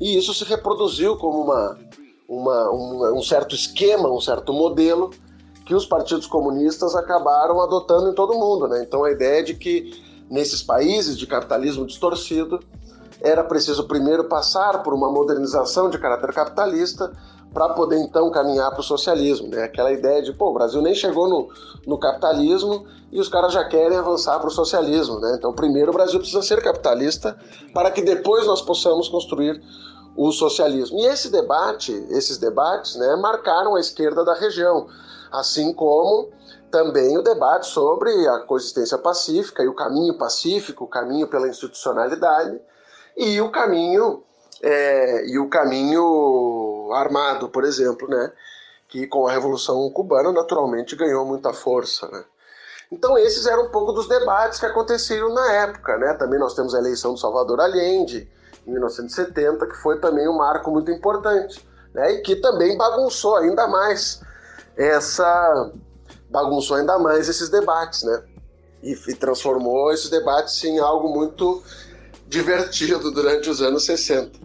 E 0.00 0.18
isso 0.18 0.34
se 0.34 0.42
reproduziu 0.42 1.16
como 1.16 1.42
uma, 1.42 1.78
uma 2.28 2.70
um, 2.72 3.18
um 3.18 3.22
certo 3.22 3.54
esquema, 3.54 4.10
um 4.10 4.20
certo 4.20 4.52
modelo 4.52 5.10
que 5.68 5.74
os 5.74 5.84
partidos 5.84 6.26
comunistas 6.26 6.94
acabaram 6.96 7.60
adotando 7.60 8.08
em 8.08 8.14
todo 8.14 8.32
o 8.32 8.40
mundo. 8.40 8.66
Né? 8.66 8.82
Então 8.88 9.04
a 9.04 9.10
ideia 9.10 9.40
é 9.40 9.42
de 9.42 9.52
que 9.52 9.92
nesses 10.30 10.62
países 10.62 11.18
de 11.18 11.26
capitalismo 11.26 11.84
distorcido 11.84 12.58
era 13.20 13.44
preciso 13.44 13.86
primeiro 13.86 14.24
passar 14.24 14.82
por 14.82 14.94
uma 14.94 15.12
modernização 15.12 15.90
de 15.90 15.98
caráter 15.98 16.32
capitalista 16.32 17.12
para 17.52 17.68
poder 17.74 17.98
então 17.98 18.30
caminhar 18.30 18.70
para 18.70 18.80
o 18.80 18.82
socialismo. 18.82 19.48
Né? 19.48 19.64
Aquela 19.64 19.92
ideia 19.92 20.22
de, 20.22 20.32
pô, 20.32 20.48
o 20.48 20.54
Brasil 20.54 20.80
nem 20.80 20.94
chegou 20.94 21.28
no, 21.28 21.50
no 21.86 21.98
capitalismo 21.98 22.86
e 23.12 23.20
os 23.20 23.28
caras 23.28 23.52
já 23.52 23.62
querem 23.64 23.98
avançar 23.98 24.38
para 24.38 24.48
o 24.48 24.50
socialismo. 24.50 25.20
Né? 25.20 25.34
Então, 25.36 25.52
primeiro 25.52 25.90
o 25.90 25.94
Brasil 25.94 26.18
precisa 26.18 26.40
ser 26.40 26.62
capitalista 26.62 27.36
para 27.74 27.90
que 27.90 28.00
depois 28.00 28.46
nós 28.46 28.62
possamos 28.62 29.06
construir 29.06 29.62
o 30.16 30.32
socialismo. 30.32 30.98
E 30.98 31.04
esse 31.04 31.30
debate, 31.30 31.92
esses 32.08 32.38
debates, 32.38 32.96
né, 32.96 33.16
marcaram 33.16 33.76
a 33.76 33.80
esquerda 33.80 34.24
da 34.24 34.32
região, 34.32 34.86
assim 35.30 35.72
como 35.72 36.30
também 36.70 37.16
o 37.16 37.22
debate 37.22 37.66
sobre 37.66 38.10
a 38.28 38.40
coexistência 38.40 38.98
pacífica 38.98 39.62
e 39.62 39.68
o 39.68 39.74
caminho 39.74 40.16
pacífico, 40.18 40.84
o 40.84 40.88
caminho 40.88 41.26
pela 41.26 41.48
institucionalidade 41.48 42.60
e 43.16 43.40
o 43.40 43.50
caminho 43.50 44.22
é, 44.62 45.26
e 45.26 45.38
o 45.38 45.48
caminho 45.48 46.90
armado, 46.92 47.48
por 47.48 47.64
exemplo, 47.64 48.08
né, 48.08 48.32
que 48.88 49.06
com 49.06 49.26
a 49.26 49.32
Revolução 49.32 49.88
Cubana 49.90 50.32
naturalmente 50.32 50.96
ganhou 50.96 51.24
muita 51.24 51.52
força, 51.52 52.08
né. 52.08 52.24
Então 52.90 53.18
esses 53.18 53.46
eram 53.46 53.66
um 53.66 53.70
pouco 53.70 53.92
dos 53.92 54.08
debates 54.08 54.58
que 54.58 54.66
aconteciam 54.66 55.32
na 55.32 55.52
época, 55.52 55.96
né. 55.98 56.14
Também 56.14 56.38
nós 56.38 56.54
temos 56.54 56.74
a 56.74 56.78
eleição 56.78 57.12
do 57.12 57.20
Salvador 57.20 57.60
Allende, 57.60 58.28
em 58.66 58.72
1970, 58.72 59.66
que 59.66 59.76
foi 59.76 59.98
também 59.98 60.28
um 60.28 60.36
marco 60.36 60.70
muito 60.70 60.90
importante, 60.90 61.66
né? 61.94 62.12
E 62.12 62.20
que 62.20 62.36
também 62.36 62.76
bagunçou 62.76 63.36
ainda 63.36 63.66
mais 63.66 64.20
essa 64.78 65.72
bagunçou 66.30 66.76
ainda 66.76 66.98
mais 66.98 67.28
esses 67.28 67.48
debates, 67.48 68.04
né? 68.04 68.22
E, 68.82 68.92
e 68.92 69.14
transformou 69.14 69.92
esses 69.92 70.08
debates 70.08 70.62
em 70.62 70.78
algo 70.78 71.08
muito 71.08 71.62
divertido 72.28 73.10
durante 73.10 73.50
os 73.50 73.60
anos 73.60 73.84
60. 73.84 74.38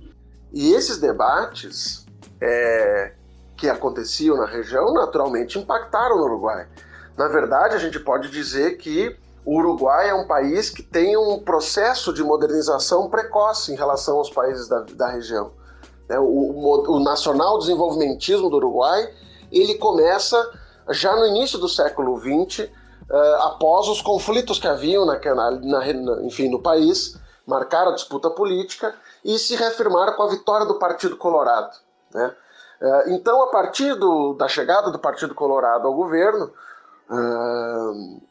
E 0.51 0.73
esses 0.73 0.97
debates 0.97 2.05
é, 2.41 3.13
que 3.55 3.69
aconteciam 3.69 4.37
na 4.37 4.47
região 4.47 4.91
naturalmente 4.93 5.59
impactaram 5.59 6.17
no 6.17 6.23
Uruguai. 6.23 6.67
Na 7.15 7.27
verdade, 7.27 7.75
a 7.75 7.79
gente 7.79 7.99
pode 7.99 8.29
dizer 8.29 8.77
que 8.77 9.15
o 9.45 9.57
Uruguai 9.57 10.09
é 10.09 10.13
um 10.15 10.25
país 10.25 10.69
que 10.69 10.81
tem 10.81 11.15
um 11.15 11.37
processo 11.39 12.11
de 12.13 12.23
modernização 12.23 13.09
precoce 13.09 13.71
em 13.71 13.75
relação 13.75 14.17
aos 14.17 14.29
países 14.29 14.67
da, 14.67 14.79
da 14.79 15.09
região. 15.09 15.51
É, 16.09 16.19
o, 16.19 16.23
o, 16.23 16.95
o 16.95 16.99
nacional 16.99 17.59
desenvolvimentismo 17.59 18.49
do 18.49 18.57
Uruguai 18.57 19.09
ele 19.53 19.75
começa 19.75 20.51
já 20.89 21.15
no 21.15 21.25
início 21.25 21.57
do 21.57 21.69
século 21.69 22.19
XX, 22.19 22.69
uh, 23.09 23.35
após 23.41 23.87
os 23.87 24.01
conflitos 24.01 24.59
que 24.59 24.67
haviam 24.67 25.05
na, 25.05 25.19
na, 25.19 25.51
na, 25.51 26.21
enfim, 26.23 26.49
no 26.49 26.61
país, 26.61 27.17
marcaram 27.45 27.91
a 27.91 27.95
disputa 27.95 28.29
política 28.29 28.93
e 29.23 29.37
se 29.37 29.55
reafirmaram 29.55 30.13
com 30.13 30.23
a 30.23 30.29
vitória 30.29 30.65
do 30.65 30.75
Partido 30.75 31.15
Colorado. 31.15 31.77
Né? 32.13 32.35
Uh, 32.81 33.09
então, 33.11 33.41
a 33.43 33.47
partir 33.47 33.95
do, 33.95 34.33
da 34.33 34.47
chegada 34.47 34.91
do 34.91 34.99
Partido 34.99 35.33
Colorado 35.33 35.87
ao 35.87 35.93
governo, 35.93 36.51
uh, 37.09 38.21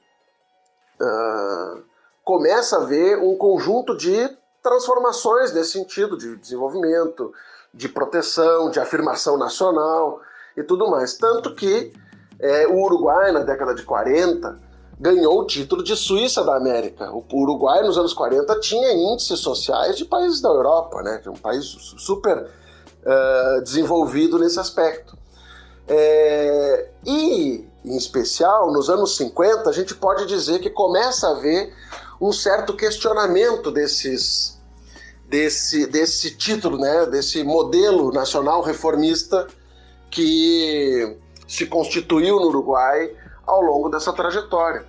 uh, 1.01 1.85
começa 2.25 2.77
a 2.77 2.83
haver 2.83 3.19
um 3.19 3.37
conjunto 3.37 3.97
de 3.97 4.29
transformações 4.63 5.53
nesse 5.53 5.73
sentido 5.73 6.17
de 6.17 6.37
desenvolvimento, 6.37 7.33
de 7.75 7.89
proteção, 7.89 8.71
de 8.71 8.79
afirmação 8.79 9.37
nacional 9.37 10.21
e 10.57 10.63
tudo 10.63 10.91
mais. 10.91 11.15
Tanto 11.15 11.55
que 11.55 11.93
é, 12.39 12.67
o 12.67 12.83
Uruguai, 12.83 13.33
na 13.33 13.41
década 13.41 13.75
de 13.75 13.83
40, 13.83 14.59
ganhou 14.99 15.41
o 15.41 15.47
título 15.47 15.83
de 15.83 15.97
Suíça 15.97 16.45
da 16.45 16.57
América. 16.57 17.11
O 17.11 17.25
Uruguai, 17.33 17.83
nos 17.83 17.99
anos 17.99 18.13
40, 18.13 18.61
tinha 18.61 18.93
índices 18.93 19.41
sociais 19.41 19.97
de 19.97 20.05
países 20.05 20.41
da 20.41 20.49
Europa, 20.49 21.03
né? 21.03 21.21
um 21.27 21.33
país 21.33 21.65
super 21.99 22.39
uh, 22.47 23.63
desenvolvido 23.63 24.39
nesse 24.39 24.61
aspecto. 24.61 25.17
É, 25.89 26.89
e 27.05 27.67
em 27.85 27.97
especial, 27.97 28.73
nos 28.73 28.89
anos 28.89 29.17
50, 29.17 29.69
a 29.69 29.73
gente 29.73 29.95
pode 29.95 30.27
dizer 30.27 30.61
que 30.61 30.71
começa 30.71 31.27
a 31.27 31.31
haver 31.33 31.75
um 32.21 32.33
certo 32.33 32.77
questionamento 32.77 33.73
desses, 33.73 34.61
desse, 35.29 35.87
desse 35.87 36.37
título, 36.37 36.79
né, 36.79 37.07
desse 37.07 37.43
modelo 37.43 38.13
nacional 38.13 38.63
reformista 38.63 39.49
que 40.13 41.19
se 41.49 41.67
constituiu 41.67 42.39
no 42.39 42.49
Uruguai 42.49 43.11
ao 43.47 43.61
longo 43.61 43.89
dessa 43.89 44.13
trajetória. 44.13 44.85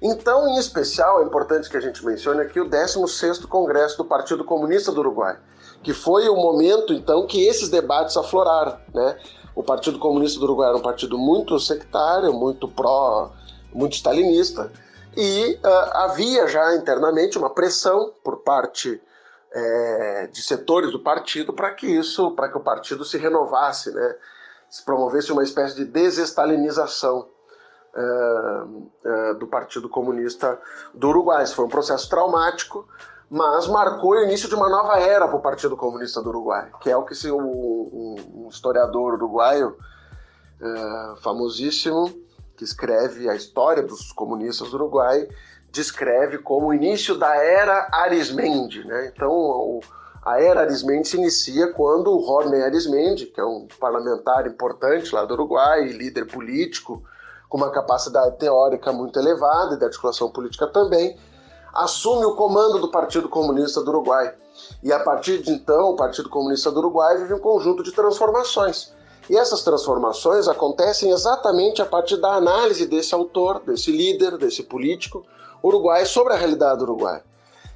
Então, 0.00 0.48
em 0.48 0.56
especial, 0.56 1.20
é 1.20 1.24
importante 1.26 1.68
que 1.68 1.76
a 1.76 1.80
gente 1.80 2.04
mencione 2.06 2.40
aqui 2.40 2.60
o 2.60 2.70
16º 2.70 3.46
Congresso 3.48 3.98
do 3.98 4.04
Partido 4.04 4.44
Comunista 4.44 4.92
do 4.92 5.00
Uruguai, 5.00 5.36
que 5.82 5.92
foi 5.92 6.28
o 6.28 6.36
momento, 6.36 6.92
então, 6.92 7.26
que 7.26 7.44
esses 7.44 7.68
debates 7.68 8.16
afloraram, 8.16 8.78
né? 8.94 9.18
O 9.54 9.62
Partido 9.62 9.98
Comunista 9.98 10.38
do 10.38 10.44
Uruguai 10.44 10.68
era 10.68 10.78
um 10.78 10.82
partido 10.82 11.18
muito 11.18 11.58
sectário, 11.58 12.32
muito 12.32 12.68
pró, 12.68 13.32
muito 13.74 13.94
stalinista, 13.94 14.70
e 15.16 15.58
uh, 15.64 15.68
havia 15.94 16.46
já 16.46 16.76
internamente 16.76 17.36
uma 17.36 17.50
pressão 17.50 18.12
por 18.22 18.38
parte 18.38 19.00
é, 19.52 20.28
de 20.30 20.42
setores 20.42 20.92
do 20.92 21.00
partido 21.00 21.52
para 21.52 21.72
que 21.72 21.86
isso, 21.86 22.30
para 22.32 22.48
que 22.48 22.56
o 22.56 22.60
partido 22.60 23.04
se 23.04 23.18
renovasse, 23.18 23.90
né? 23.90 24.14
Se 24.70 24.84
promovesse 24.84 25.32
uma 25.32 25.42
espécie 25.42 25.74
de 25.74 25.84
desestalinização 25.84 27.28
uh, 27.94 28.90
uh, 29.04 29.34
do 29.38 29.46
Partido 29.46 29.88
Comunista 29.88 30.60
do 30.94 31.08
Uruguai. 31.08 31.44
Isso 31.44 31.54
foi 31.54 31.64
um 31.64 31.70
processo 31.70 32.08
traumático, 32.08 32.86
mas 33.30 33.66
marcou 33.66 34.12
o 34.12 34.22
início 34.22 34.48
de 34.48 34.54
uma 34.54 34.68
nova 34.68 34.98
era 34.98 35.26
para 35.26 35.36
o 35.36 35.42
Partido 35.42 35.76
Comunista 35.76 36.22
do 36.22 36.28
Uruguai, 36.30 36.70
que 36.80 36.90
é 36.90 36.96
o 36.96 37.04
que 37.04 37.14
se, 37.14 37.30
um, 37.30 38.16
um 38.34 38.48
historiador 38.48 39.14
uruguaio 39.14 39.76
uh, 40.60 41.16
famosíssimo, 41.22 42.10
que 42.56 42.64
escreve 42.64 43.28
a 43.28 43.34
história 43.34 43.82
dos 43.82 44.12
comunistas 44.12 44.70
do 44.70 44.76
Uruguai, 44.76 45.28
descreve 45.70 46.38
como 46.38 46.68
o 46.68 46.74
início 46.74 47.16
da 47.16 47.36
era 47.36 47.88
Arismendi. 47.92 48.84
Né? 48.84 49.12
Então, 49.14 49.30
o, 49.30 49.80
a 50.24 50.40
era 50.40 50.60
Arismendi 50.60 51.08
se 51.08 51.16
inicia 51.16 51.72
quando 51.72 52.10
o 52.10 52.18
Rodney 52.18 52.62
Arismendi, 52.62 53.26
que 53.26 53.40
é 53.40 53.44
um 53.44 53.66
parlamentar 53.78 54.46
importante 54.46 55.14
lá 55.14 55.24
do 55.24 55.34
Uruguai, 55.34 55.84
líder 55.88 56.26
político, 56.26 57.02
com 57.48 57.56
uma 57.56 57.70
capacidade 57.70 58.36
teórica 58.38 58.92
muito 58.92 59.18
elevada 59.18 59.74
e 59.74 59.78
de 59.78 59.84
articulação 59.84 60.30
política 60.30 60.66
também, 60.66 61.16
assume 61.72 62.24
o 62.24 62.34
comando 62.34 62.78
do 62.78 62.90
Partido 62.90 63.28
Comunista 63.28 63.82
do 63.82 63.90
Uruguai. 63.90 64.34
E 64.82 64.92
a 64.92 65.00
partir 65.00 65.42
de 65.42 65.50
então, 65.50 65.90
o 65.90 65.96
Partido 65.96 66.28
Comunista 66.28 66.70
do 66.70 66.78
Uruguai 66.78 67.16
vive 67.18 67.34
um 67.34 67.38
conjunto 67.38 67.82
de 67.82 67.92
transformações. 67.92 68.92
E 69.30 69.36
essas 69.36 69.62
transformações 69.62 70.48
acontecem 70.48 71.10
exatamente 71.10 71.80
a 71.80 71.86
partir 71.86 72.16
da 72.16 72.34
análise 72.34 72.86
desse 72.86 73.14
autor, 73.14 73.60
desse 73.60 73.92
líder, 73.92 74.36
desse 74.38 74.62
político 74.62 75.24
uruguai 75.62 76.06
sobre 76.06 76.32
a 76.32 76.36
realidade 76.36 76.78
do 76.78 76.84
Uruguai. 76.84 77.22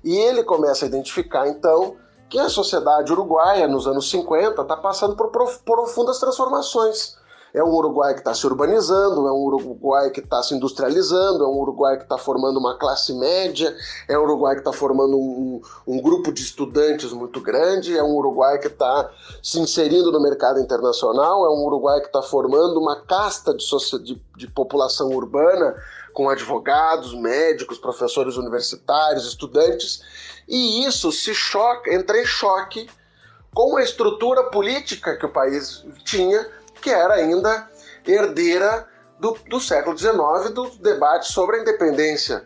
E 0.02 0.16
ele 0.16 0.42
começa 0.42 0.84
a 0.84 0.88
identificar 0.88 1.48
então 1.48 1.96
que 2.32 2.38
a 2.38 2.48
sociedade 2.48 3.12
uruguaia 3.12 3.68
nos 3.68 3.86
anos 3.86 4.08
50 4.10 4.62
está 4.62 4.74
passando 4.74 5.14
por 5.14 5.30
profundas 5.30 6.18
transformações. 6.18 7.14
É 7.52 7.62
um 7.62 7.68
Uruguai 7.68 8.14
que 8.14 8.20
está 8.20 8.32
se 8.32 8.46
urbanizando, 8.46 9.28
é 9.28 9.30
um 9.30 9.44
Uruguai 9.44 10.08
que 10.08 10.20
está 10.20 10.42
se 10.42 10.54
industrializando, 10.54 11.44
é 11.44 11.46
um 11.46 11.60
Uruguai 11.60 11.98
que 11.98 12.04
está 12.04 12.16
formando 12.16 12.58
uma 12.58 12.78
classe 12.78 13.12
média, 13.12 13.76
é 14.08 14.18
um 14.18 14.22
Uruguai 14.22 14.54
que 14.54 14.62
está 14.62 14.72
formando 14.72 15.18
um, 15.18 15.60
um, 15.86 16.00
grupo 16.00 16.32
de 16.32 16.40
estudantes 16.40 17.12
muito 17.12 17.42
grande, 17.42 17.94
é 17.94 18.02
um 18.02 18.16
Uruguai 18.16 18.58
que 18.58 18.68
está 18.68 19.10
se 19.42 19.60
inserindo 19.60 20.10
no 20.10 20.22
mercado 20.22 20.58
internacional, 20.58 21.44
é 21.44 21.50
um 21.50 21.66
Uruguai 21.66 22.00
que 22.00 22.06
está 22.06 22.22
formando 22.22 22.80
uma 22.80 23.02
casta 23.02 23.54
de, 23.54 23.66
de, 24.02 24.22
de 24.38 24.46
população 24.48 25.10
urbana 25.10 25.74
com 26.12 26.28
advogados, 26.28 27.14
médicos, 27.14 27.78
professores 27.78 28.36
universitários, 28.36 29.26
estudantes, 29.26 30.02
e 30.48 30.86
isso 30.86 31.10
se 31.12 31.34
choca, 31.34 31.92
entra 31.92 32.20
em 32.20 32.26
choque 32.26 32.88
com 33.54 33.76
a 33.76 33.82
estrutura 33.82 34.44
política 34.44 35.16
que 35.16 35.26
o 35.26 35.32
país 35.32 35.84
tinha 36.04 36.48
que 36.80 36.90
era 36.90 37.14
ainda 37.14 37.70
herdeira 38.04 38.88
do, 39.18 39.38
do 39.48 39.60
século 39.60 39.96
XIX, 39.96 40.50
do 40.52 40.68
debate 40.80 41.32
sobre 41.32 41.56
a 41.56 41.60
independência 41.60 42.44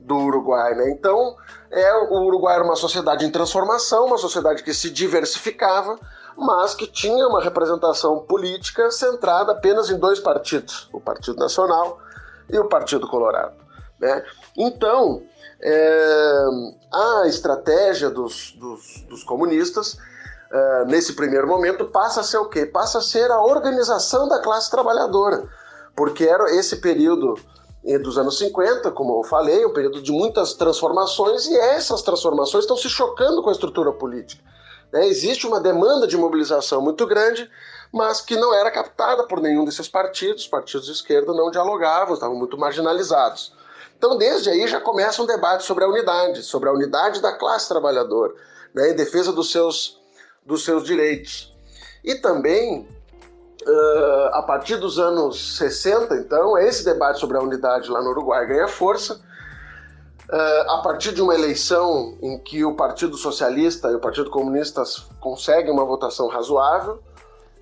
do 0.00 0.16
Uruguai. 0.16 0.74
Né? 0.74 0.90
Então, 0.90 1.36
é, 1.70 1.94
o 2.10 2.24
Uruguai 2.26 2.56
era 2.56 2.64
uma 2.64 2.74
sociedade 2.74 3.24
em 3.24 3.30
transformação, 3.30 4.06
uma 4.06 4.18
sociedade 4.18 4.64
que 4.64 4.74
se 4.74 4.90
diversificava, 4.90 5.98
mas 6.36 6.74
que 6.74 6.86
tinha 6.86 7.26
uma 7.28 7.42
representação 7.42 8.18
política 8.20 8.90
centrada 8.90 9.52
apenas 9.52 9.90
em 9.90 9.98
dois 9.98 10.18
partidos, 10.18 10.88
o 10.92 11.00
Partido 11.00 11.38
Nacional 11.38 12.00
e 12.50 12.58
o 12.58 12.68
Partido 12.68 13.08
Colorado. 13.08 13.54
Né? 13.98 14.24
Então, 14.56 15.22
é, 15.60 16.44
a 16.92 17.26
estratégia 17.26 18.10
dos, 18.10 18.52
dos, 18.52 19.04
dos 19.08 19.24
comunistas 19.24 19.98
uh, 20.52 20.86
nesse 20.86 21.14
primeiro 21.14 21.46
momento, 21.46 21.84
passa 21.86 22.20
a 22.20 22.24
ser 22.24 22.38
o 22.38 22.46
quê? 22.46 22.66
Passa 22.66 22.98
a 22.98 23.02
ser 23.02 23.30
a 23.30 23.42
organização 23.42 24.28
da 24.28 24.40
classe 24.40 24.70
trabalhadora, 24.70 25.48
porque 25.96 26.24
era 26.24 26.54
esse 26.54 26.76
período 26.76 27.34
dos 28.02 28.18
anos 28.18 28.36
50, 28.38 28.90
como 28.90 29.20
eu 29.20 29.24
falei, 29.24 29.64
um 29.64 29.72
período 29.72 30.02
de 30.02 30.12
muitas 30.12 30.52
transformações, 30.52 31.46
e 31.46 31.56
essas 31.56 32.02
transformações 32.02 32.64
estão 32.64 32.76
se 32.76 32.88
chocando 32.88 33.42
com 33.42 33.48
a 33.48 33.52
estrutura 33.52 33.92
política. 33.92 34.42
Né? 34.92 35.06
Existe 35.06 35.46
uma 35.46 35.60
demanda 35.60 36.06
de 36.06 36.16
mobilização 36.16 36.82
muito 36.82 37.06
grande, 37.06 37.48
mas 37.92 38.20
que 38.20 38.36
não 38.36 38.54
era 38.54 38.70
captada 38.70 39.24
por 39.24 39.40
nenhum 39.40 39.64
desses 39.64 39.88
partidos. 39.88 40.42
Os 40.42 40.48
partidos 40.48 40.86
de 40.86 40.92
esquerda 40.92 41.32
não 41.32 41.50
dialogavam, 41.50 42.14
estavam 42.14 42.36
muito 42.36 42.58
marginalizados. 42.58 43.52
Então, 43.96 44.16
desde 44.16 44.48
aí 44.48 44.66
já 44.68 44.80
começa 44.80 45.20
um 45.20 45.26
debate 45.26 45.64
sobre 45.64 45.84
a 45.84 45.88
unidade, 45.88 46.42
sobre 46.44 46.68
a 46.68 46.72
unidade 46.72 47.20
da 47.20 47.36
classe 47.36 47.68
trabalhadora, 47.68 48.32
né, 48.72 48.90
em 48.90 48.94
defesa 48.94 49.32
dos 49.32 49.50
seus, 49.50 50.00
dos 50.46 50.64
seus 50.64 50.84
direitos. 50.84 51.52
E 52.04 52.14
também, 52.14 52.88
uh, 53.66 54.34
a 54.34 54.42
partir 54.42 54.76
dos 54.76 55.00
anos 55.00 55.56
60, 55.58 56.14
então, 56.14 56.56
esse 56.56 56.84
debate 56.84 57.18
sobre 57.18 57.36
a 57.36 57.40
unidade 57.40 57.90
lá 57.90 58.00
no 58.00 58.10
Uruguai 58.10 58.46
ganha 58.46 58.68
força. 58.68 59.20
Uh, 60.30 60.70
a 60.70 60.82
partir 60.82 61.12
de 61.12 61.22
uma 61.22 61.34
eleição 61.34 62.16
em 62.20 62.38
que 62.38 62.62
o 62.62 62.76
Partido 62.76 63.16
Socialista 63.16 63.88
e 63.88 63.94
o 63.94 63.98
Partido 63.98 64.30
Comunista 64.30 64.82
conseguem 65.20 65.72
uma 65.72 65.86
votação 65.86 66.28
razoável, 66.28 67.02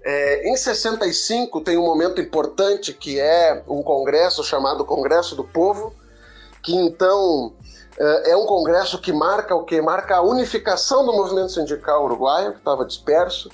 é, 0.09 0.49
em 0.49 0.57
65 0.57 1.61
tem 1.63 1.77
um 1.77 1.85
momento 1.85 2.21
importante 2.21 2.93
que 2.93 3.19
é 3.19 3.65
um 3.67 3.83
congresso 3.83 4.45
chamado 4.45 4.85
Congresso 4.85 5.35
do 5.35 5.43
Povo, 5.43 5.93
que 6.63 6.73
então 6.77 7.53
é, 7.99 8.31
é 8.31 8.37
um 8.37 8.47
congresso 8.47 9.01
que 9.01 9.13
marca 9.13 9.53
o 9.53 9.65
que? 9.65 9.83
Marca 9.83 10.15
a 10.15 10.23
unificação 10.23 11.05
do 11.05 11.13
movimento 11.13 11.51
sindical 11.51 12.05
uruguaio, 12.05 12.53
que 12.53 12.59
estava 12.59 12.85
disperso, 12.85 13.51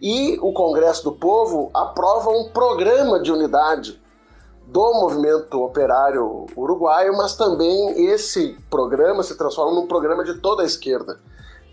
e 0.00 0.38
o 0.40 0.52
Congresso 0.52 1.02
do 1.02 1.10
Povo 1.10 1.72
aprova 1.74 2.30
um 2.30 2.50
programa 2.50 3.18
de 3.18 3.32
unidade 3.32 4.00
do 4.64 4.94
movimento 4.94 5.60
operário 5.60 6.46
uruguaio, 6.56 7.16
mas 7.16 7.34
também 7.34 8.06
esse 8.06 8.56
programa 8.70 9.24
se 9.24 9.36
transforma 9.36 9.72
num 9.72 9.88
programa 9.88 10.22
de 10.22 10.34
toda 10.34 10.62
a 10.62 10.66
esquerda. 10.66 11.18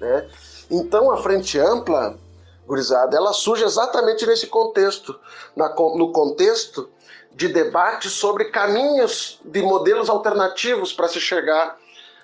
Né? 0.01 0.27
Então 0.71 1.11
a 1.11 1.17
Frente 1.17 1.59
Ampla 1.59 2.17
gurizada, 2.65 3.15
ela 3.15 3.33
surge 3.33 3.63
exatamente 3.63 4.25
nesse 4.25 4.47
contexto, 4.47 5.19
na, 5.55 5.69
no 5.69 6.11
contexto 6.11 6.89
de 7.35 7.47
debate 7.47 8.09
sobre 8.09 8.45
caminhos 8.45 9.39
de 9.43 9.61
modelos 9.61 10.09
alternativos 10.09 10.93
para 10.93 11.07
se 11.07 11.19
chegar 11.19 11.77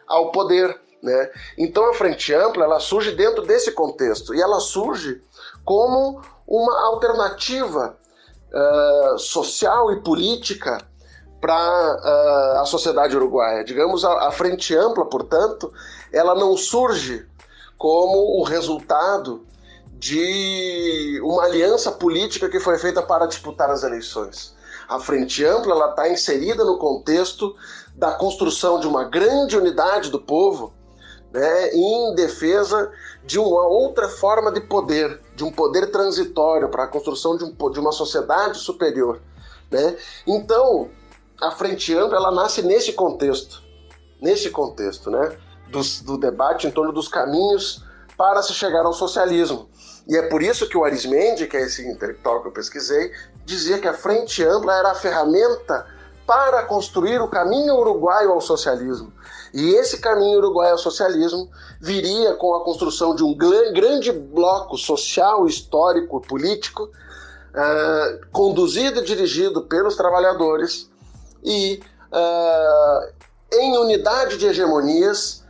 ao 0.08 0.32
poder. 0.32 0.80
Né? 1.02 1.32
Então 1.58 1.89
a 1.89 1.93
Frente 1.93 2.34
Ampla 2.34 2.65
ela 2.65 2.80
surge 2.80 3.12
dentro 3.12 3.45
desse 3.45 3.71
contexto 3.71 4.34
e 4.36 4.41
ela 4.41 4.60
surge 4.60 5.21
como 5.63 6.21
uma 6.47 6.88
alternativa 6.88 7.97
uh, 8.52 9.17
social 9.17 9.91
e 9.91 10.02
política 10.02 10.80
para 11.39 11.54
uh, 11.56 12.62
a 12.62 12.65
sociedade 12.65 13.15
uruguaia. 13.15 13.63
Digamos, 13.63 14.04
a, 14.04 14.28
a 14.28 14.32
Frente 14.32 14.75
Ampla, 14.75 15.06
portanto, 15.06 15.71
ela 16.12 16.36
não 16.36 16.58
surge 16.58 17.25
como 17.78 18.39
o 18.39 18.43
resultado 18.43 19.45
de 20.00 21.20
uma 21.22 21.44
aliança 21.44 21.92
política 21.92 22.48
que 22.48 22.60
foi 22.60 22.80
feita 22.80 23.02
para 23.02 23.26
disputar 23.26 23.70
as 23.70 23.84
eleições. 23.84 24.56
A 24.88 24.98
Frente 24.98 25.44
Ampla 25.44 25.90
está 25.90 26.10
inserida 26.10 26.64
no 26.64 26.78
contexto 26.78 27.54
da 27.96 28.14
construção 28.14 28.80
de 28.80 28.88
uma 28.88 29.04
grande 29.04 29.58
unidade 29.58 30.10
do 30.10 30.20
povo 30.20 30.74
né, 31.34 31.70
em 31.74 32.16
defesa 32.16 32.92
de 33.26 33.38
uma 33.38 33.68
outra 33.68 34.08
forma 34.08 34.52
de 34.52 34.62
poder, 34.62 35.22
de 35.36 35.44
um 35.44 35.52
poder 35.52 35.92
transitório 35.92 36.70
para 36.70 36.86
a 36.86 36.88
construção 36.88 37.38
de, 37.38 37.44
um, 37.44 37.72
de 37.72 37.80
uma 37.80 37.92
sociedade 37.92 38.58
superior. 38.58 39.22
Né? 39.70 39.98
Então, 40.26 40.90
a 41.42 41.52
Frente 41.52 41.94
Ampla 41.94 42.18
ela 42.18 42.32
nasce 42.32 42.62
nesse 42.62 42.94
contexto, 42.94 43.62
nesse 44.22 44.50
contexto, 44.50 45.12
né, 45.12 45.38
do, 45.70 45.82
do 46.04 46.18
debate 46.18 46.68
em 46.68 46.72
torno 46.72 46.94
dos 46.94 47.10
caminhos 47.10 47.84
para 48.18 48.42
se 48.42 48.54
chegar 48.54 48.86
ao 48.86 48.94
socialismo. 48.94 49.70
E 50.10 50.17
é 50.17 50.24
por 50.24 50.41
isso 50.41 50.67
que 50.67 50.76
o 50.76 50.84
Arismendi, 50.84 51.45
que 51.45 51.56
é 51.56 51.62
esse 51.62 51.88
intelectual 51.88 52.41
que 52.41 52.48
eu 52.48 52.52
pesquisei, 52.52 53.12
dizia 53.45 53.78
que 53.78 53.88
a 53.88 53.93
frente 53.93 54.43
ampla 54.43 54.76
era 54.76 54.91
a 54.91 54.95
ferramenta 54.95 55.86
para 56.26 56.63
construir 56.63 57.22
o 57.22 57.28
caminho 57.28 57.76
uruguaio 57.76 58.32
ao 58.32 58.41
socialismo. 58.41 59.13
E 59.54 59.76
esse 59.76 60.00
caminho 60.00 60.39
uruguaio 60.39 60.72
ao 60.72 60.78
socialismo 60.80 61.48
viria 61.80 62.34
com 62.36 62.56
a 62.56 62.63
construção 62.63 63.15
de 63.15 63.24
um 63.24 63.36
grande 63.36 64.12
bloco 64.12 64.78
social, 64.78 65.45
histórico, 65.45 66.22
político, 66.22 66.84
uh, 66.84 68.28
conduzido 68.32 69.02
e 69.02 69.06
dirigido 69.06 69.62
pelos 69.63 69.95
trabalhadores 69.95 70.89
e 71.43 71.82
uh, 72.12 73.13
em 73.54 73.78
unidade 73.78 74.38
de 74.38 74.48
hegemonias 74.48 75.43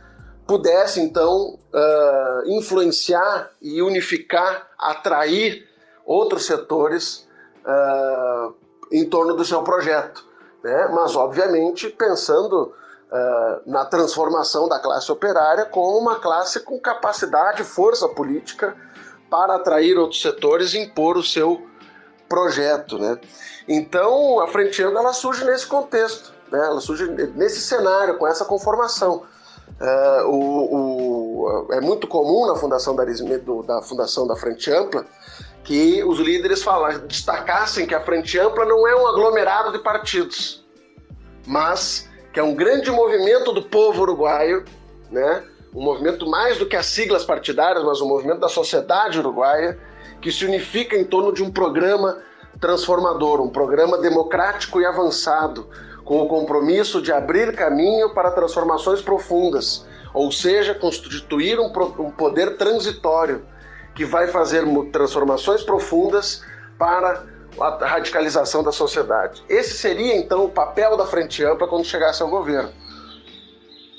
pudesse 0.46 1.00
então 1.00 1.59
uh, 1.72 2.50
influenciar 2.50 3.50
e 3.60 3.80
unificar, 3.82 4.68
atrair 4.78 5.68
outros 6.04 6.46
setores 6.46 7.28
uh, 7.64 8.54
em 8.92 9.08
torno 9.08 9.34
do 9.34 9.44
seu 9.44 9.62
projeto. 9.62 10.24
Né? 10.62 10.88
Mas, 10.92 11.16
obviamente, 11.16 11.88
pensando 11.88 12.72
uh, 13.10 13.70
na 13.70 13.84
transformação 13.84 14.68
da 14.68 14.78
classe 14.78 15.10
operária 15.10 15.64
como 15.64 15.98
uma 15.98 16.18
classe 16.18 16.60
com 16.60 16.78
capacidade, 16.78 17.64
força 17.64 18.08
política 18.08 18.76
para 19.30 19.54
atrair 19.54 19.96
outros 19.96 20.20
setores 20.20 20.74
e 20.74 20.78
impor 20.78 21.16
o 21.16 21.22
seu 21.22 21.66
projeto. 22.28 22.98
Né? 22.98 23.18
Então, 23.68 24.40
a 24.40 24.48
Frente 24.48 24.82
Ampla 24.82 25.00
ela 25.00 25.12
surge 25.12 25.44
nesse 25.44 25.66
contexto, 25.66 26.32
né? 26.50 26.58
ela 26.58 26.80
surge 26.80 27.06
nesse 27.34 27.60
cenário, 27.60 28.18
com 28.18 28.26
essa 28.26 28.44
conformação. 28.44 29.24
Uh, 29.80 30.28
o, 30.28 31.66
o, 31.66 31.72
é 31.72 31.80
muito 31.80 32.06
comum 32.06 32.46
na 32.46 32.54
fundação 32.56 32.94
da, 32.94 33.04
da 33.04 33.82
fundação 33.82 34.26
da 34.26 34.36
Frente 34.36 34.70
Ampla 34.70 35.06
que 35.64 36.02
os 36.04 36.18
líderes 36.18 36.62
falam, 36.62 37.06
destacassem 37.06 37.86
que 37.86 37.94
a 37.94 38.00
Frente 38.00 38.38
Ampla 38.38 38.64
não 38.64 38.86
é 38.86 38.94
um 38.94 39.06
aglomerado 39.06 39.72
de 39.72 39.78
partidos, 39.78 40.64
mas 41.46 42.08
que 42.32 42.40
é 42.40 42.42
um 42.42 42.54
grande 42.54 42.90
movimento 42.90 43.52
do 43.52 43.62
povo 43.62 44.02
uruguaio, 44.02 44.64
né? 45.10 45.44
um 45.74 45.82
movimento 45.82 46.28
mais 46.28 46.58
do 46.58 46.66
que 46.66 46.76
as 46.76 46.86
siglas 46.86 47.24
partidárias, 47.24 47.84
mas 47.84 48.00
um 48.00 48.08
movimento 48.08 48.40
da 48.40 48.48
sociedade 48.48 49.18
uruguaia, 49.18 49.78
que 50.20 50.30
se 50.30 50.44
unifica 50.44 50.96
em 50.96 51.04
torno 51.04 51.32
de 51.32 51.42
um 51.42 51.50
programa 51.50 52.20
transformador, 52.58 53.40
um 53.40 53.48
programa 53.48 53.98
democrático 53.98 54.80
e 54.80 54.86
avançado, 54.86 55.68
com 56.04 56.20
o 56.22 56.28
compromisso 56.28 57.00
de 57.00 57.12
abrir 57.12 57.54
caminho 57.54 58.10
para 58.10 58.30
transformações 58.30 59.00
profundas, 59.00 59.86
ou 60.12 60.32
seja, 60.32 60.74
constituir 60.74 61.58
um, 61.60 61.72
um 61.98 62.10
poder 62.10 62.56
transitório 62.56 63.44
que 63.94 64.04
vai 64.04 64.26
fazer 64.26 64.64
transformações 64.90 65.62
profundas 65.62 66.42
para 66.78 67.24
a 67.60 67.86
radicalização 67.86 68.62
da 68.62 68.72
sociedade. 68.72 69.42
Esse 69.48 69.76
seria 69.76 70.16
então 70.16 70.44
o 70.44 70.48
papel 70.48 70.96
da 70.96 71.06
Frente 71.06 71.44
Ampla 71.44 71.68
quando 71.68 71.84
chegasse 71.84 72.22
ao 72.22 72.28
governo. 72.28 72.72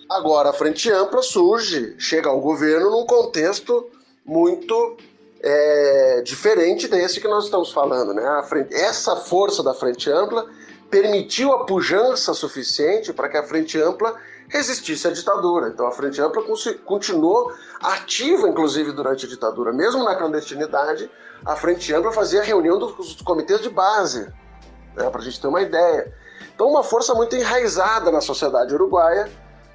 Agora, 0.09 0.49
a 0.49 0.53
Frente 0.53 0.91
Ampla 0.91 1.21
surge, 1.21 1.95
chega 1.97 2.29
ao 2.29 2.41
governo 2.41 2.89
num 2.89 3.05
contexto 3.05 3.87
muito 4.25 4.97
é, 5.43 6.21
diferente 6.21 6.87
desse 6.87 7.19
que 7.19 7.27
nós 7.27 7.45
estamos 7.45 7.71
falando. 7.71 8.13
Né? 8.13 8.43
Frente, 8.47 8.73
essa 8.73 9.15
força 9.15 9.63
da 9.63 9.73
Frente 9.73 10.09
Ampla 10.09 10.45
permitiu 10.89 11.53
a 11.53 11.65
pujança 11.65 12.33
suficiente 12.33 13.13
para 13.13 13.29
que 13.29 13.37
a 13.37 13.43
Frente 13.43 13.81
Ampla 13.81 14.15
resistisse 14.49 15.07
à 15.07 15.11
ditadura. 15.11 15.69
Então 15.69 15.87
a 15.87 15.91
Frente 15.91 16.21
Ampla 16.21 16.43
continuou 16.85 17.53
ativa, 17.81 18.47
inclusive, 18.47 18.91
durante 18.91 19.25
a 19.25 19.29
ditadura. 19.29 19.71
Mesmo 19.71 20.03
na 20.03 20.15
clandestinidade, 20.15 21.09
a 21.45 21.55
Frente 21.55 21.93
Ampla 21.93 22.11
fazia 22.11 22.43
reunião 22.43 22.77
dos, 22.77 23.21
comitês 23.21 23.61
de 23.61 23.69
base, 23.69 24.27
né, 24.95 25.09
para 25.09 25.21
a 25.21 25.23
gente 25.23 25.39
ter 25.39 25.47
uma 25.47 25.61
ideia. 25.61 26.13
Então, 26.53 26.67
uma 26.67 26.83
força 26.83 27.15
muito 27.15 27.35
enraizada 27.35 28.11
na 28.11 28.21
sociedade 28.21 28.73
uruguaia, 28.75 29.31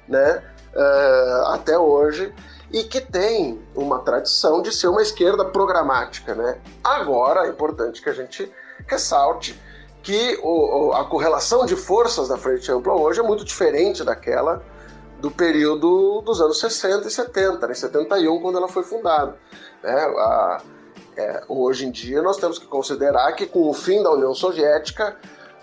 né, 0.07 0.43
uh, 0.73 1.47
até 1.53 1.77
hoje, 1.77 2.33
e 2.71 2.83
que 2.83 2.99
tem 2.99 3.61
uma 3.75 3.99
tradição 3.99 4.61
de 4.61 4.73
ser 4.73 4.87
uma 4.87 5.01
esquerda 5.01 5.45
programática. 5.45 6.35
Né? 6.35 6.59
Agora, 6.83 7.45
é 7.45 7.49
importante 7.49 8.01
que 8.01 8.09
a 8.09 8.13
gente 8.13 8.51
ressalte 8.85 9.59
que 10.03 10.39
o, 10.41 10.93
a 10.93 11.05
correlação 11.05 11.65
de 11.65 11.75
forças 11.75 12.29
da 12.29 12.37
Frente 12.37 12.71
Ampla 12.71 12.93
hoje 12.93 13.19
é 13.19 13.23
muito 13.23 13.43
diferente 13.43 14.03
daquela 14.03 14.63
do 15.19 15.31
período 15.31 16.21
dos 16.21 16.39
anos 16.39 16.59
60 16.59 17.07
e 17.07 17.11
70, 17.11 17.67
né? 17.67 17.73
71, 17.73 18.39
quando 18.39 18.57
ela 18.57 18.67
foi 18.67 18.83
fundada. 18.83 19.35
Né? 19.83 19.91
A, 19.91 20.61
é, 21.17 21.43
hoje 21.47 21.87
em 21.87 21.91
dia, 21.91 22.21
nós 22.21 22.37
temos 22.37 22.59
que 22.59 22.67
considerar 22.67 23.33
que, 23.33 23.47
com 23.47 23.67
o 23.67 23.73
fim 23.73 24.03
da 24.03 24.11
União 24.11 24.35
Soviética, 24.35 25.17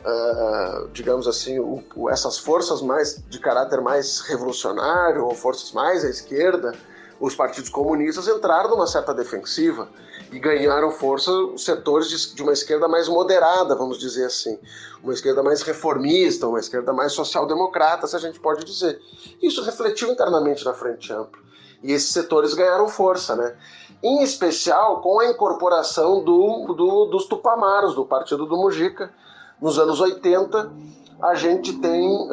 uh, 0.05 0.89
digamos 0.93 1.29
assim, 1.29 1.61
o, 1.61 2.11
essas 2.11 2.37
forças 2.39 2.83
mais 2.83 3.23
de 3.29 3.39
caráter 3.39 3.81
mais 3.81 4.21
revolucionário, 4.21 5.25
ou 5.25 5.35
forças 5.35 5.71
mais 5.71 6.05
à 6.05 6.09
esquerda, 6.09 6.75
os 7.21 7.35
partidos 7.35 7.71
comunistas 7.71 8.29
entraram 8.29 8.71
numa 8.71 8.87
certa 8.87 9.15
defensiva 9.15 9.89
e 10.33 10.39
ganharam 10.39 10.91
força 10.91 11.31
os 11.31 11.65
setores 11.65 12.09
de, 12.09 12.35
de, 12.35 12.43
uma 12.43 12.53
esquerda 12.53 12.89
mais 12.89 13.09
moderada, 13.09 13.75
vamos 13.75 13.99
dizer 13.99 14.27
assim, 14.27 14.59
uma 15.03 15.13
esquerda 15.13 15.43
mais 15.43 15.63
reformista, 15.63 16.49
uma 16.49 16.59
esquerda 16.59 16.93
mais 16.93 17.13
social-democrata, 17.13 18.07
se 18.07 18.17
a 18.17 18.19
gente 18.19 18.41
pode 18.41 18.65
dizer. 18.65 19.01
Isso 19.41 19.63
refletiu 19.63 20.11
internamente 20.11 20.65
na 20.65 20.75
Frente 20.75 21.13
Ampla. 21.13 21.41
E 21.83 21.93
esses 21.93 22.11
setores 22.11 22.55
ganharam 22.55 22.89
força, 22.89 23.37
né? 23.37 23.55
Em 24.03 24.23
especial 24.23 25.01
com 25.01 25.21
a 25.21 25.27
incorporação 25.27 26.25
do, 26.25 26.75
do, 26.75 27.05
dos 27.07 27.27
Tupamaros, 27.27 27.95
do 27.95 28.05
Partido 28.05 28.47
do 28.47 28.57
Mujica, 28.57 29.13
nos 29.61 29.79
anos 29.79 30.01
80, 30.01 30.73
a 31.23 31.35
gente 31.35 31.75
tem, 31.75 32.29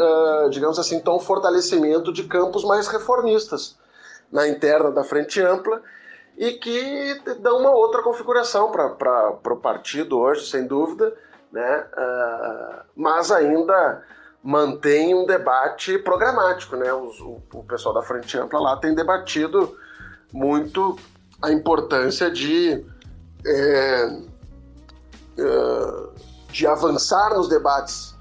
digamos 0.49 0.79
assim, 0.79 0.95
então, 0.95 1.17
um 1.17 1.19
fortalecimento 1.19 2.11
de 2.11 2.23
campos 2.23 2.63
mais 2.63 2.87
reformistas 2.87 3.79
na 4.31 4.47
interna 4.47 4.91
da 4.91 5.03
Frente 5.03 5.41
Ampla 5.41 5.81
e 6.37 6.53
que 6.53 7.21
dão 7.39 7.59
uma 7.59 7.71
outra 7.71 8.01
configuração 8.01 8.71
para 8.71 9.53
o 9.53 9.57
partido 9.57 10.17
hoje, 10.17 10.49
sem 10.49 10.65
dúvida, 10.65 11.13
né? 11.51 11.85
Uh, 11.93 12.83
mas 12.95 13.31
ainda 13.31 14.03
mantém 14.41 15.13
um 15.13 15.25
debate 15.25 15.97
programático. 15.99 16.75
Né? 16.75 16.91
O, 16.93 17.41
o 17.53 17.63
pessoal 17.63 17.93
da 17.93 18.01
Frente 18.01 18.37
Ampla 18.37 18.59
lá 18.59 18.77
tem 18.77 18.95
debatido 18.95 19.77
muito 20.31 20.97
a 21.41 21.51
importância 21.51 22.31
de, 22.31 22.85
é, 23.45 24.19
é, 25.37 26.07
de 26.49 26.65
avançar 26.65 27.35
nos 27.35 27.49
debates, 27.49 28.15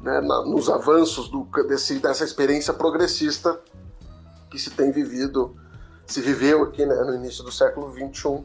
né? 0.00 0.20
Na, 0.20 0.42
nos 0.42 0.68
avanços 0.68 1.28
do, 1.28 1.46
desse, 1.68 2.00
dessa 2.00 2.24
experiência 2.24 2.74
progressista 2.74 3.58
que 4.52 4.58
se 4.58 4.70
tem 4.70 4.92
vivido, 4.92 5.56
se 6.06 6.20
viveu 6.20 6.64
aqui 6.64 6.84
né, 6.84 6.94
no 6.94 7.14
início 7.14 7.42
do 7.42 7.50
século 7.50 7.90
XXI, 7.90 8.44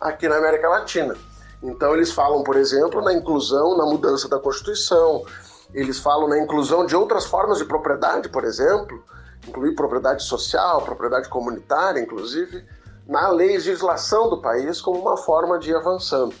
aqui 0.00 0.26
na 0.26 0.38
América 0.38 0.70
Latina. 0.70 1.14
Então 1.62 1.94
eles 1.94 2.10
falam, 2.10 2.42
por 2.42 2.56
exemplo, 2.56 3.02
na 3.02 3.12
inclusão, 3.12 3.76
na 3.76 3.84
mudança 3.84 4.26
da 4.26 4.38
Constituição, 4.38 5.22
eles 5.74 5.98
falam 5.98 6.28
na 6.28 6.38
inclusão 6.38 6.86
de 6.86 6.96
outras 6.96 7.26
formas 7.26 7.58
de 7.58 7.66
propriedade, 7.66 8.30
por 8.30 8.42
exemplo, 8.44 9.04
incluir 9.46 9.74
propriedade 9.74 10.22
social, 10.22 10.80
propriedade 10.80 11.28
comunitária, 11.28 12.00
inclusive, 12.00 12.64
na 13.06 13.28
legislação 13.28 14.30
do 14.30 14.40
país 14.40 14.80
como 14.80 14.98
uma 14.98 15.18
forma 15.18 15.58
de 15.58 15.70
ir 15.70 15.76
avançando. 15.76 16.34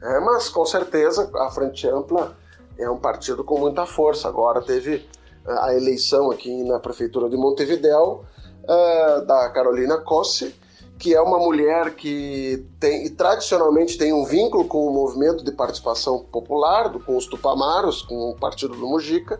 É, 0.00 0.20
mas, 0.20 0.48
com 0.48 0.64
certeza, 0.64 1.28
a 1.34 1.50
Frente 1.50 1.88
Ampla 1.88 2.36
é 2.78 2.88
um 2.88 2.98
partido 2.98 3.42
com 3.42 3.58
muita 3.58 3.84
força. 3.84 4.28
Agora 4.28 4.62
teve 4.62 5.08
a 5.44 5.74
eleição 5.74 6.30
aqui 6.30 6.62
na 6.62 6.78
prefeitura 6.78 7.28
de 7.28 7.36
Montevidéu 7.36 8.24
uh, 8.64 9.24
da 9.24 9.48
Carolina 9.50 9.98
Cossi, 9.98 10.54
que 10.98 11.14
é 11.14 11.20
uma 11.20 11.38
mulher 11.38 11.94
que 11.94 12.66
tem, 12.78 13.08
tradicionalmente 13.10 13.98
tem 13.98 14.12
um 14.12 14.24
vínculo 14.24 14.66
com 14.66 14.86
o 14.86 14.92
movimento 14.92 15.44
de 15.44 15.52
participação 15.52 16.20
popular, 16.20 16.92
com 17.04 17.16
os 17.16 17.26
Tupamaros, 17.26 18.02
com 18.02 18.30
o 18.30 18.36
partido 18.36 18.74
do 18.74 18.86
Mujica, 18.86 19.38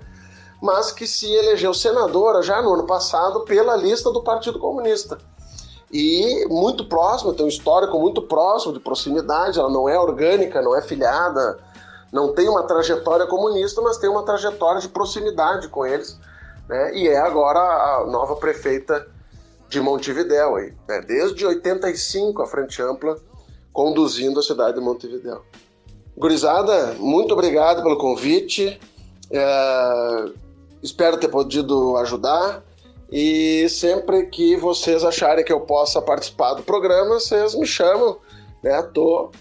mas 0.61 0.91
que 0.91 1.07
se 1.07 1.31
elegeu 1.33 1.73
senadora 1.73 2.43
já 2.43 2.61
no 2.61 2.73
ano 2.73 2.87
passado 2.87 3.41
pela 3.41 3.77
lista 3.77 4.11
do 4.11 4.23
Partido 4.23 4.59
Comunista. 4.59 5.19
E 5.93 6.47
muito 6.49 6.87
próxima, 6.87 7.33
tem 7.33 7.47
um 7.47 7.49
histórico 7.49 7.99
muito 8.01 8.23
próximo 8.23 8.73
de 8.73 8.81
proximidade, 8.81 9.59
ela 9.59 9.71
não 9.71 9.89
é 9.89 9.99
orgânica, 9.99 10.61
não 10.61 10.77
é 10.77 10.83
filiada, 10.83 11.59
não 12.13 12.33
tem 12.33 12.49
uma 12.49 12.65
trajetória 12.65 13.27
comunista, 13.27 13.81
mas 13.81 13.97
tem 13.97 14.11
uma 14.11 14.25
trajetória 14.25 14.81
de 14.81 14.89
proximidade 14.89 15.69
com 15.69 15.87
eles, 15.87 16.19
né? 16.69 16.95
e 16.97 17.09
é 17.09 17.19
agora 17.19 17.61
a 17.61 18.07
nova 18.07 18.35
prefeita 18.37 19.07
de 19.75 19.81
Montevidéu 19.81 20.57
aí, 20.57 20.73
né? 20.89 21.01
desde 21.01 21.45
85 21.45 22.43
a 22.43 22.47
Frente 22.47 22.81
Ampla 22.81 23.17
conduzindo 23.73 24.39
a 24.39 24.43
cidade 24.43 24.79
de 24.79 24.81
Montevidéu. 24.81 25.43
Gurizada, 26.17 26.95
muito 26.95 27.35
obrigado 27.35 27.83
pelo 27.83 27.99
convite. 27.99 28.81
É... 29.31 30.31
Espero 30.81 31.19
ter 31.19 31.29
podido 31.29 31.97
ajudar. 31.97 32.63
E 33.11 33.69
sempre 33.69 34.27
que 34.27 34.57
vocês 34.57 35.05
acharem 35.05 35.45
que 35.45 35.53
eu 35.53 35.61
possa 35.61 36.01
participar 36.01 36.55
do 36.55 36.63
programa, 36.63 37.19
vocês 37.19 37.55
me 37.55 37.67
chamam. 37.67 38.19
Né? 38.63 38.73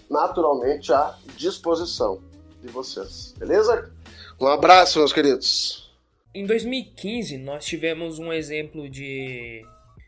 naturalmente 0.10 0.92
à 0.92 1.16
disposição 1.38 2.20
de 2.62 2.68
vocês. 2.68 3.34
Beleza? 3.38 3.90
Um 4.42 4.48
abraço, 4.48 5.00
meus 5.00 5.14
queridos. 5.14 5.90
Em 6.36 6.46
2015, 6.46 7.38
nós 7.38 7.64
tivemos 7.64 8.20
um 8.20 8.34
exemplo 8.34 8.90
de 8.90 9.64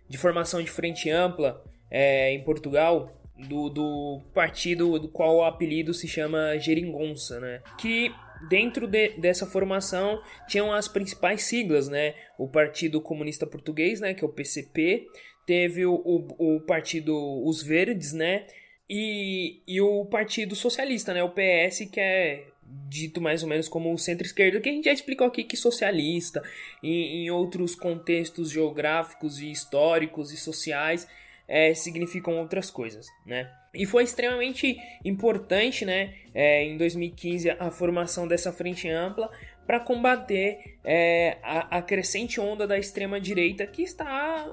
de 0.08 0.18
formação 0.18 0.62
de 0.62 0.70
frente 0.70 1.10
ampla 1.10 1.64
é, 1.90 2.32
em 2.32 2.44
Portugal, 2.44 3.12
do, 3.38 3.70
do 3.70 4.22
partido 4.34 4.98
do 4.98 5.10
qual 5.10 5.38
o 5.38 5.44
apelido 5.44 5.94
se 5.94 6.08
chama 6.08 6.58
Geringonça, 6.58 7.40
né? 7.40 7.62
Que 7.78 8.14
dentro 8.50 8.88
de, 8.88 9.10
dessa 9.18 9.46
formação 9.46 10.22
tinham 10.48 10.74
as 10.74 10.88
principais 10.88 11.44
siglas, 11.44 11.90
né? 11.90 12.14
O 12.38 12.48
Partido 12.48 13.02
Comunista 13.02 13.46
Português, 13.46 14.00
né? 14.00 14.14
Que 14.14 14.24
é 14.24 14.28
o 14.28 14.32
PCP, 14.32 15.08
teve 15.46 15.86
o, 15.86 15.94
o, 15.94 16.56
o 16.58 16.62
Partido 16.62 17.14
Os 17.46 17.62
Verdes, 17.62 18.14
né? 18.14 18.46
E, 18.90 19.62
e 19.68 19.82
o 19.82 20.06
Partido 20.06 20.56
Socialista, 20.56 21.14
né? 21.14 21.24
O 21.24 21.32
PS, 21.32 21.90
que 21.92 22.00
é 22.00 22.46
dito 22.66 23.22
mais 23.22 23.44
ou 23.44 23.50
menos 23.50 23.68
como 23.68 23.98
centro-esquerda, 23.98 24.60
que 24.60 24.70
a 24.70 24.72
gente 24.72 24.86
já 24.86 24.94
explicou 24.94 25.28
aqui 25.28 25.44
que 25.44 25.58
socialista, 25.58 26.42
em, 26.82 27.26
em 27.26 27.32
outros 27.32 27.76
contextos 27.76 28.50
geográficos 28.50 29.40
e 29.40 29.52
históricos 29.52 30.32
e 30.32 30.38
sociais, 30.38 31.08
é, 31.48 31.74
significam 31.74 32.38
outras 32.38 32.72
coisas, 32.72 33.08
né? 33.26 33.52
E 33.74 33.86
foi 33.86 34.04
extremamente 34.04 34.78
importante, 35.04 35.86
né, 35.86 36.16
é, 36.34 36.64
em 36.64 36.78
2015, 36.78 37.52
a 37.52 37.70
formação 37.70 38.28
dessa 38.28 38.52
frente 38.52 38.90
ampla 38.90 39.30
para 39.68 39.80
combater 39.80 40.78
é, 40.84 41.38
a, 41.44 41.78
a, 41.78 41.82
crescente 41.82 42.40
onda 42.40 42.66
da 42.66 42.78
extrema 42.78 43.20
direita 43.20 43.68
que 43.68 43.82
está 43.82 44.48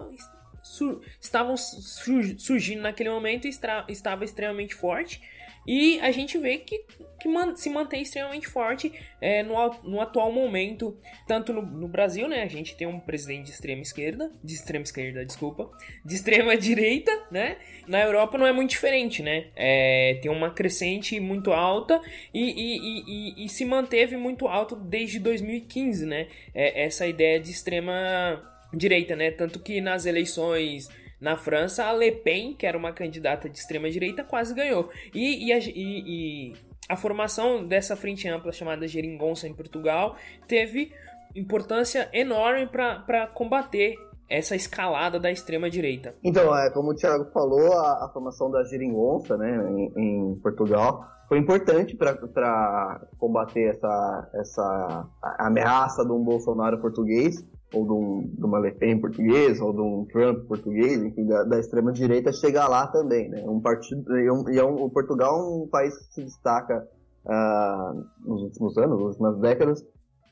estavam 1.20 1.56
surgindo 1.56 2.82
naquele 2.82 3.10
momento 3.10 3.46
e 3.46 3.50
estava 3.50 4.24
extremamente 4.24 4.74
forte 4.74 5.20
e 5.66 6.00
a 6.00 6.10
gente 6.10 6.36
vê 6.38 6.58
que, 6.58 6.84
que 7.20 7.28
man, 7.28 7.54
se 7.54 7.70
mantém 7.70 8.02
extremamente 8.02 8.48
forte 8.48 8.92
é, 9.20 9.42
no, 9.42 9.54
no 9.84 10.00
atual 10.00 10.32
momento, 10.32 10.98
tanto 11.26 11.52
no, 11.52 11.62
no, 11.62 11.88
Brasil, 11.88 12.28
né? 12.28 12.42
A 12.42 12.48
gente 12.48 12.76
tem 12.76 12.86
um 12.86 12.98
presidente 12.98 13.46
de 13.46 13.52
extrema 13.52 13.82
esquerda, 13.82 14.32
de 14.42 14.54
extrema 14.54 14.82
esquerda, 14.82 15.24
desculpa, 15.24 15.70
de 16.04 16.14
extrema 16.14 16.56
direita, 16.58 17.12
né? 17.30 17.58
Na 17.86 18.00
Europa 18.00 18.36
não 18.36 18.46
é 18.46 18.52
muito 18.52 18.70
diferente, 18.70 19.22
né? 19.22 19.46
É, 19.54 20.18
tem 20.20 20.30
uma 20.30 20.50
crescente 20.50 21.18
muito 21.20 21.52
alta 21.52 22.00
e, 22.34 22.40
e, 22.40 23.02
e, 23.42 23.44
e, 23.44 23.48
se 23.48 23.64
manteve 23.64 24.16
muito 24.16 24.48
alto 24.48 24.74
desde 24.74 25.18
2015, 25.20 26.06
né? 26.06 26.26
É, 26.52 26.84
essa 26.84 27.06
ideia 27.06 27.38
de 27.38 27.50
extrema 27.50 28.42
direita, 28.74 29.14
né? 29.14 29.30
Tanto 29.30 29.60
que 29.60 29.80
nas 29.80 30.06
eleições 30.06 30.88
na 31.22 31.36
França, 31.36 31.84
a 31.84 31.92
Le 31.92 32.10
Pen, 32.10 32.52
que 32.52 32.66
era 32.66 32.76
uma 32.76 32.92
candidata 32.92 33.48
de 33.48 33.56
extrema 33.56 33.88
direita, 33.88 34.24
quase 34.24 34.52
ganhou. 34.52 34.90
E, 35.14 35.46
e, 35.46 35.52
a, 35.52 35.58
e, 35.58 35.70
e 35.70 36.52
a 36.88 36.96
formação 36.96 37.64
dessa 37.64 37.94
frente 37.94 38.28
ampla 38.28 38.50
chamada 38.50 38.88
Geringonça 38.88 39.46
em 39.46 39.54
Portugal 39.54 40.16
teve 40.48 40.92
importância 41.36 42.10
enorme 42.12 42.66
para 42.66 43.28
combater 43.28 43.96
essa 44.28 44.56
escalada 44.56 45.20
da 45.20 45.30
extrema 45.30 45.70
direita. 45.70 46.12
Então, 46.24 46.56
é, 46.56 46.70
como 46.70 46.90
o 46.90 46.94
Thiago 46.94 47.30
falou, 47.32 47.72
a, 47.72 48.04
a 48.04 48.10
formação 48.12 48.50
da 48.50 48.64
Geringonça 48.64 49.36
né, 49.36 49.64
em, 49.70 49.92
em 49.96 50.34
Portugal 50.42 51.06
foi 51.28 51.38
importante 51.38 51.96
para 51.96 53.00
combater 53.16 53.70
essa, 53.70 54.30
essa 54.34 55.08
ameaça 55.38 56.04
de 56.04 56.10
um 56.10 56.24
Bolsonaro 56.24 56.80
português 56.80 57.44
ou 57.72 57.84
de, 57.84 57.92
um, 57.92 58.34
de 58.36 58.44
uma 58.44 58.58
Le 58.58 58.72
Pen 58.72 59.00
portuguesa, 59.00 59.64
ou 59.64 59.72
de 59.72 59.80
um 59.80 60.04
Trump 60.06 60.46
português, 60.46 61.02
enfim, 61.02 61.26
da, 61.26 61.44
da 61.44 61.58
extrema-direita 61.58 62.32
chegar 62.32 62.68
lá 62.68 62.86
também, 62.86 63.28
né? 63.28 63.42
Um 63.46 63.60
partido, 63.60 64.16
e, 64.16 64.30
um, 64.30 64.48
e 64.50 64.58
é 64.58 64.64
um, 64.64 64.82
o 64.82 64.90
Portugal 64.90 65.38
é 65.38 65.42
um 65.42 65.68
país 65.68 65.96
que 65.96 66.14
se 66.14 66.24
destaca 66.24 66.86
uh, 67.24 68.04
nos 68.28 68.42
últimos 68.42 68.76
anos, 68.78 68.98
nas 68.98 69.08
últimas 69.08 69.38
décadas, 69.38 69.84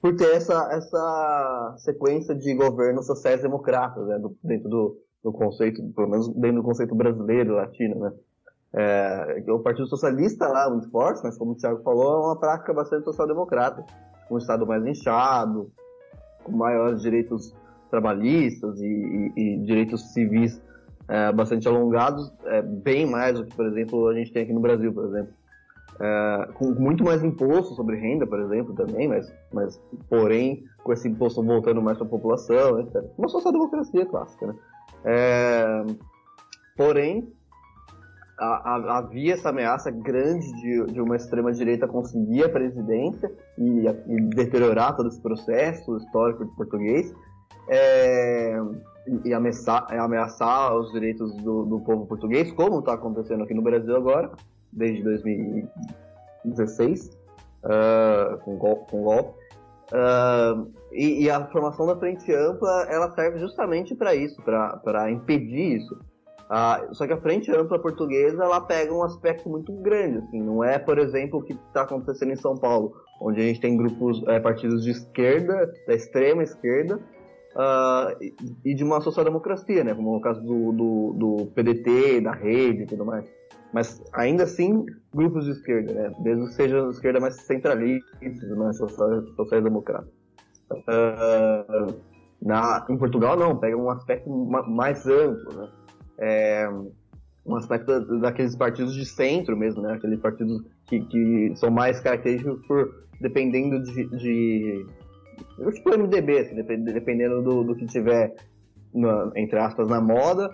por 0.03 0.17
ter 0.17 0.35
essa, 0.35 0.69
essa 0.73 1.75
sequência 1.79 2.35
de 2.35 2.55
governos 2.55 3.07
sociais-democratas, 3.07 4.07
né? 4.07 4.19
Do, 4.19 4.37
dentro 4.43 4.69
do, 4.69 4.97
do 5.25 5.33
conceito, 5.33 5.83
pelo 5.95 6.09
menos 6.09 6.29
dentro 6.35 6.57
do 6.57 6.63
conceito 6.63 6.95
brasileiro, 6.95 7.55
latino, 7.55 8.01
né? 8.01 8.13
É, 8.73 9.43
o 9.49 9.59
Partido 9.59 9.89
Socialista 9.89 10.47
lá 10.47 10.67
é 10.67 10.71
muito 10.71 10.89
forte, 10.91 11.21
mas 11.25 11.37
como 11.37 11.53
o 11.53 11.55
Thiago 11.57 11.83
falou, 11.83 12.13
é 12.13 12.27
uma 12.27 12.39
prática 12.39 12.73
bastante 12.73 13.05
social-democrata. 13.05 13.85
Um 14.31 14.39
Estado 14.39 14.65
mais 14.65 14.87
inchado, 14.87 15.73
com 16.45 16.53
maiores 16.53 17.03
direitos 17.03 17.55
trabalhistas 17.91 18.81
e, 18.81 18.87
e, 18.87 19.33
e 19.37 19.57
direitos 19.65 20.13
civis 20.13 20.61
é, 21.09 21.33
bastante 21.33 21.67
alongados, 21.67 22.33
é, 22.45 22.63
bem 22.63 23.05
mais 23.05 23.37
do 23.37 23.45
que, 23.45 23.55
por 23.55 23.67
exemplo, 23.67 24.09
a 24.09 24.15
gente 24.15 24.33
tem 24.33 24.45
aqui 24.45 24.53
no 24.53 24.61
Brasil, 24.61 24.93
por 24.93 25.07
exemplo. 25.07 25.33
É, 26.01 26.49
com 26.55 26.71
muito 26.71 27.05
mais 27.05 27.23
imposto 27.23 27.75
sobre 27.75 27.97
renda, 27.97 28.27
por 28.27 28.41
exemplo, 28.41 28.75
também, 28.75 29.09
mas, 29.09 29.31
mas 29.53 29.83
porém, 30.09 30.65
com 30.85 30.93
esse 30.93 31.09
imposto 31.09 31.43
voltando 31.43 31.83
mais 31.83 31.99
para 31.99 32.07
a 32.07 32.11
população, 32.11 32.81
etc. 32.81 33.05
Uma 33.19 33.29
social-democracia 33.29 34.07
clássica, 34.07 34.47
né? 34.47 34.55
É, 35.05 35.85
porém, 36.77 37.31
havia 38.41 39.35
essa 39.35 39.51
ameaça 39.51 39.91
grande 39.91 40.51
de, 40.61 40.87
de 40.93 41.01
uma 41.01 41.17
extrema-direita 41.17 41.87
conseguir 41.87 42.45
a 42.45 42.49
presidência 42.49 43.31
e, 43.59 43.87
e, 43.87 44.21
deteriorar 44.35 44.97
todo 44.97 45.09
esse 45.09 45.21
processo 45.21 45.99
histórico 45.99 46.47
de 46.47 46.57
português 46.57 47.15
é, 47.69 48.57
e 49.25 49.35
ameaçar, 49.35 49.87
ameaçar, 49.93 50.75
os 50.75 50.91
direitos 50.93 51.35
do, 51.37 51.65
do 51.65 51.81
povo 51.81 52.07
português, 52.07 52.51
como 52.53 52.79
está 52.79 52.95
acontecendo 52.95 53.45
aqui 53.45 53.53
no 53.55 53.63
Brasil 53.63 53.95
agora, 53.95 54.31
desde 54.73 55.03
2016, 55.03 57.07
uh, 57.07 57.11
ah, 57.65 58.39
com 58.43 58.57
golpe. 58.57 58.91
Com 58.91 59.03
golpe. 59.03 59.39
Uh, 59.93 60.73
e, 60.93 61.25
e, 61.25 61.31
a 61.31 61.47
formação 61.49 61.85
da 61.85 61.97
frente 61.97 62.33
ampla 62.33 62.87
ela 62.89 63.11
serve 63.11 63.41
justamente 63.41 63.93
para 63.95 64.15
isso, 64.15 64.41
para 64.43 65.11
impedir 65.11 65.79
isso. 65.79 65.99
Uh, 66.51 66.93
só 66.95 67.07
que 67.07 67.13
a 67.13 67.21
frente 67.21 67.51
ampla 67.53 67.79
portuguesa 67.79 68.43
ela 68.43 68.61
pega 68.61 68.93
um 68.93 69.05
aspecto 69.05 69.49
muito 69.49 69.73
grande, 69.73 70.19
assim, 70.19 70.43
não 70.43 70.65
é, 70.65 70.81
por 70.81 70.99
exemplo, 70.99 71.39
o 71.39 71.43
que 71.45 71.53
está 71.53 71.83
acontecendo 71.83 72.33
em 72.33 72.37
São 72.37 72.57
Paulo, 72.57 72.93
onde 73.23 73.41
a 73.41 73.45
gente 73.45 73.61
tem 73.61 73.77
grupos, 73.77 74.21
é, 74.27 74.41
partidos 74.41 74.83
de 74.83 74.91
esquerda, 74.91 75.73
da 75.87 75.95
extrema 75.95 76.43
esquerda, 76.43 76.97
uh, 76.97 78.35
e, 78.65 78.75
de 78.75 78.83
uma 78.83 79.01
social-democracia, 79.01 79.85
né, 79.85 79.95
como 79.95 80.17
o 80.17 80.21
caso 80.21 80.41
do, 80.41 80.73
do, 80.73 81.13
do 81.13 81.47
PDT, 81.55 82.21
da 82.21 82.33
rede 82.33 82.83
e 82.83 82.87
tudo 82.87 83.05
mais 83.05 83.25
mas 83.73 84.03
ainda 84.13 84.45
assim 84.45 84.85
grupos 85.15 85.45
de 85.45 85.53
esquerda, 85.53 85.93
né? 85.93 86.15
Mesmo 86.21 86.47
que 86.47 86.55
sejam 86.55 86.91
esquerda 86.91 87.21
mais 87.21 87.37
centralistas, 87.43 88.51
mais 88.57 88.77
social-democrata. 88.77 90.09
Uh, 90.73 91.95
na, 92.43 92.87
em 92.89 92.97
Portugal 92.97 93.37
não, 93.37 93.57
pega 93.57 93.77
um 93.77 93.91
aspecto 93.91 94.29
mais 94.31 95.07
amplo, 95.07 95.55
né? 95.55 95.69
É, 96.21 96.69
um 97.47 97.57
aspecto 97.57 98.21
daqueles 98.21 98.55
partidos 98.55 98.95
de 98.95 99.05
centro 99.07 99.57
mesmo, 99.57 99.83
né? 99.83 99.95
Aqueles 99.95 100.21
partidos 100.21 100.63
que, 100.87 101.01
que 101.07 101.53
são 101.57 101.71
mais 101.71 102.01
característicos 102.01 102.65
por 102.67 103.09
dependendo 103.21 103.83
de, 103.83 104.09
de 104.17 104.87
tipo 105.75 105.91
MDB, 105.91 106.39
assim, 106.39 106.55
dependendo 106.55 107.43
do, 107.43 107.65
do 107.65 107.77
que 107.77 107.87
tiver 107.87 108.35
na, 108.95 109.31
entre 109.37 109.59
aspas 109.59 109.89
na 109.89 110.01
moda, 110.01 110.51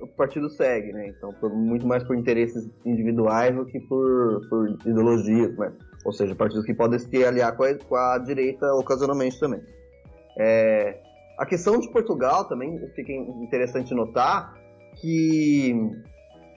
o 0.00 0.06
partido 0.06 0.50
segue, 0.50 0.92
né? 0.92 1.08
Então, 1.08 1.32
por, 1.34 1.50
muito 1.54 1.86
mais 1.86 2.02
por 2.04 2.16
interesses 2.16 2.68
individuais 2.84 3.54
do 3.54 3.64
que 3.64 3.80
por, 3.80 4.46
por 4.48 4.68
ideologias, 4.84 5.56
né? 5.56 5.72
Ou 6.04 6.12
seja, 6.12 6.34
partidos 6.34 6.66
que 6.66 6.74
podem 6.74 6.98
se 6.98 7.24
aliar 7.24 7.56
com 7.56 7.62
a, 7.62 7.74
com 7.74 7.96
a 7.96 8.18
direita 8.18 8.74
ocasionalmente 8.74 9.38
também. 9.38 9.60
É, 10.38 11.00
a 11.38 11.46
questão 11.46 11.78
de 11.78 11.90
Portugal 11.90 12.46
também 12.46 12.78
fica 12.94 13.12
interessante 13.12 13.94
notar 13.94 14.54
que, 14.96 15.74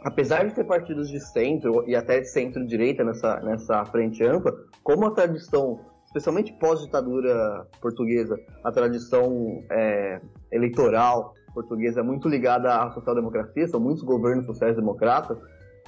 apesar 0.04 0.45
de 0.48 0.54
ter 0.54 0.63
partidos 0.63 1.10
de 1.10 1.19
centro 1.19 1.84
e 1.88 1.95
até 1.95 2.19
de 2.19 2.28
centro-direita 2.30 3.04
nessa, 3.04 3.39
nessa 3.41 3.86
frente 3.86 4.24
ampla, 4.24 4.54
como 4.84 5.08
a 5.08 5.12
tradição, 5.12 5.80
especialmente 6.06 6.54
pós-ditadura 6.60 7.67
portuguesa, 7.82 8.38
a 8.63 8.71
tradição 8.71 9.63
é, 9.71 10.21
eleitoral 10.52 11.34
portuguesa 11.54 12.02
é 12.02 12.04
muito 12.04 12.28
ligada 12.28 12.84
à 12.84 12.91
social-democracia, 12.91 13.67
são 13.67 13.80
muitos 13.80 14.04
governos 14.04 14.45
sociais-democratas, 14.45 15.38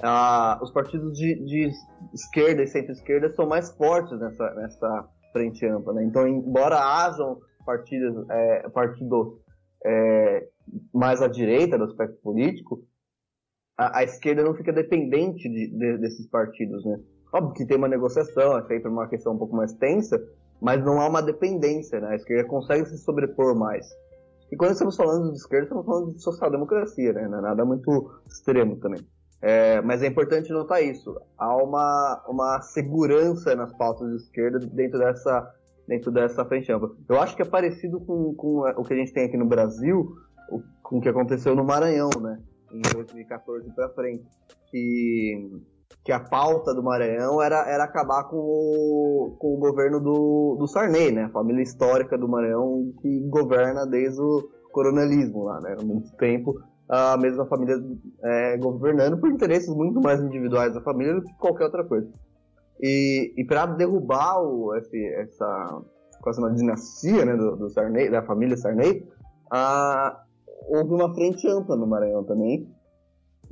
ah, 0.01 0.59
os 0.61 0.71
partidos 0.71 1.17
de, 1.17 1.35
de 1.43 1.71
esquerda 2.13 2.61
e 2.61 2.67
centro-esquerda 2.67 3.33
são 3.33 3.47
mais 3.47 3.71
fortes 3.71 4.17
nessa, 4.19 4.53
nessa 4.53 5.09
frente 5.33 5.65
ampla. 5.65 5.93
Né? 5.93 6.03
Então, 6.03 6.27
embora 6.27 6.77
hajam 6.77 7.39
partidos, 7.65 8.29
é, 8.29 8.69
partidos 8.69 9.33
é, 9.83 10.47
mais 10.93 11.21
à 11.21 11.27
direita 11.27 11.77
do 11.77 11.85
aspecto 11.85 12.21
político, 12.21 12.83
a, 13.77 13.99
a 13.99 14.03
esquerda 14.03 14.43
não 14.43 14.55
fica 14.55 14.73
dependente 14.73 15.47
de, 15.47 15.67
de, 15.67 15.97
desses 15.97 16.27
partidos. 16.27 16.83
Né? 16.85 16.99
Óbvio 17.33 17.53
que 17.53 17.65
tem 17.65 17.77
uma 17.77 17.87
negociação, 17.87 18.57
é 18.57 18.63
sempre 18.63 18.89
uma 18.89 19.07
questão 19.07 19.33
um 19.33 19.37
pouco 19.37 19.55
mais 19.55 19.73
tensa, 19.73 20.21
mas 20.61 20.83
não 20.83 20.99
há 20.99 21.07
uma 21.07 21.21
dependência. 21.21 21.99
Né? 21.99 22.09
A 22.09 22.15
esquerda 22.15 22.47
consegue 22.47 22.85
se 22.85 22.97
sobrepor 22.97 23.55
mais. 23.55 23.87
E 24.51 24.55
quando 24.55 24.71
estamos 24.71 24.95
falando 24.95 25.31
de 25.31 25.37
esquerda, 25.37 25.65
estamos 25.65 25.85
falando 25.85 26.13
de 26.13 26.21
social-democracia, 26.21 27.11
né? 27.11 27.23
É 27.23 27.27
nada 27.27 27.65
muito 27.65 28.21
extremo 28.25 28.77
também. 28.77 29.05
É, 29.41 29.81
mas 29.81 30.01
é 30.01 30.07
importante 30.07 30.51
notar 30.51 30.81
isso. 30.81 31.15
Há 31.37 31.55
uma, 31.57 32.23
uma 32.27 32.61
segurança 32.61 33.55
nas 33.55 33.75
pautas 33.77 34.09
de 34.09 34.15
esquerda 34.15 34.59
dentro 34.59 34.97
dessa, 34.99 35.53
dentro 35.87 36.11
dessa 36.11 36.45
frente 36.45 36.71
ampla. 36.71 36.89
Eu 37.07 37.19
acho 37.19 37.35
que 37.35 37.41
é 37.41 37.45
parecido 37.45 37.99
com, 37.99 38.33
com 38.35 38.61
o 38.61 38.83
que 38.83 38.93
a 38.93 38.97
gente 38.97 39.13
tem 39.13 39.25
aqui 39.25 39.37
no 39.37 39.45
Brasil, 39.45 40.15
com 40.83 40.97
o 40.97 41.01
que 41.01 41.09
aconteceu 41.09 41.55
no 41.55 41.63
Maranhão, 41.63 42.09
né? 42.21 42.39
Em 42.71 42.81
2014 42.81 43.71
para 43.73 43.89
frente. 43.89 44.25
Que 44.69 45.49
que 46.03 46.11
a 46.13 46.21
pauta 46.21 46.73
do 46.73 46.81
Maranhão 46.81 47.41
era, 47.41 47.69
era 47.69 47.83
acabar 47.83 48.23
com 48.25 48.37
o, 48.37 49.35
com 49.37 49.55
o 49.55 49.57
governo 49.57 49.99
do, 49.99 50.55
do 50.57 50.65
Sarney, 50.65 51.11
né? 51.11 51.25
A 51.25 51.29
família 51.29 51.61
histórica 51.61 52.17
do 52.17 52.29
Maranhão 52.29 52.93
que 53.01 53.19
governa 53.27 53.85
desde 53.85 54.21
o 54.21 54.49
coronelismo 54.71 55.43
lá, 55.43 55.59
né? 55.59 55.75
Há 55.77 55.83
muito 55.83 56.09
tempo 56.15 56.55
a 56.87 57.17
mesma 57.17 57.45
família 57.45 57.75
é, 58.23 58.57
governando 58.57 59.19
por 59.19 59.29
interesses 59.29 59.67
muito 59.67 59.99
mais 59.99 60.21
individuais 60.21 60.73
da 60.73 60.81
família 60.81 61.15
do 61.15 61.21
que 61.21 61.33
qualquer 61.37 61.65
outra 61.65 61.83
coisa. 61.83 62.09
E, 62.79 63.33
e 63.35 63.43
para 63.43 63.65
derrubar 63.65 64.41
o, 64.41 64.73
esse, 64.75 65.05
essa 65.15 65.81
quase 66.21 66.39
uma 66.39 66.53
dinastia 66.53 67.25
né, 67.25 67.35
do, 67.35 67.57
do 67.57 67.69
Sarney, 67.69 68.09
da 68.09 68.23
família 68.23 68.55
Sarney, 68.55 69.05
a, 69.51 70.23
houve 70.67 70.93
uma 70.93 71.13
frente 71.13 71.47
ampla 71.47 71.75
no 71.75 71.87
Maranhão 71.87 72.23
também, 72.23 72.69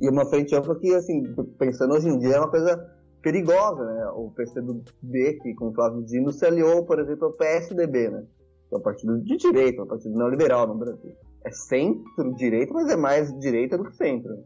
e 0.00 0.08
uma 0.08 0.26
frente 0.26 0.54
ampla 0.54 0.78
que, 0.78 0.94
assim, 0.94 1.22
pensando 1.58 1.94
hoje 1.94 2.08
em 2.08 2.18
dia, 2.18 2.34
é 2.34 2.38
uma 2.38 2.50
coisa 2.50 2.76
perigosa, 3.22 3.84
né? 3.84 4.06
O 4.14 4.30
PCdoB, 4.30 5.40
que 5.42 5.54
com 5.54 5.68
o 5.68 5.74
Flávio 5.74 6.04
Dino 6.04 6.30
se 6.30 6.44
aliou, 6.44 6.84
por 6.84 6.98
exemplo, 6.98 7.26
ao 7.26 7.32
PSDB, 7.32 8.10
né? 8.10 8.24
Que 8.68 8.74
é 8.74 8.78
um 8.78 8.82
partido 8.82 9.20
de 9.20 9.36
direita, 9.36 9.82
um 9.82 9.86
partido 9.86 10.16
neoliberal 10.16 10.66
no 10.66 10.76
Brasil. 10.76 11.12
É 11.44 11.50
centro-direita, 11.50 12.72
mas 12.74 12.88
é 12.88 12.96
mais 12.96 13.36
direita 13.38 13.78
do 13.78 13.84
que 13.84 13.96
centro. 13.96 14.36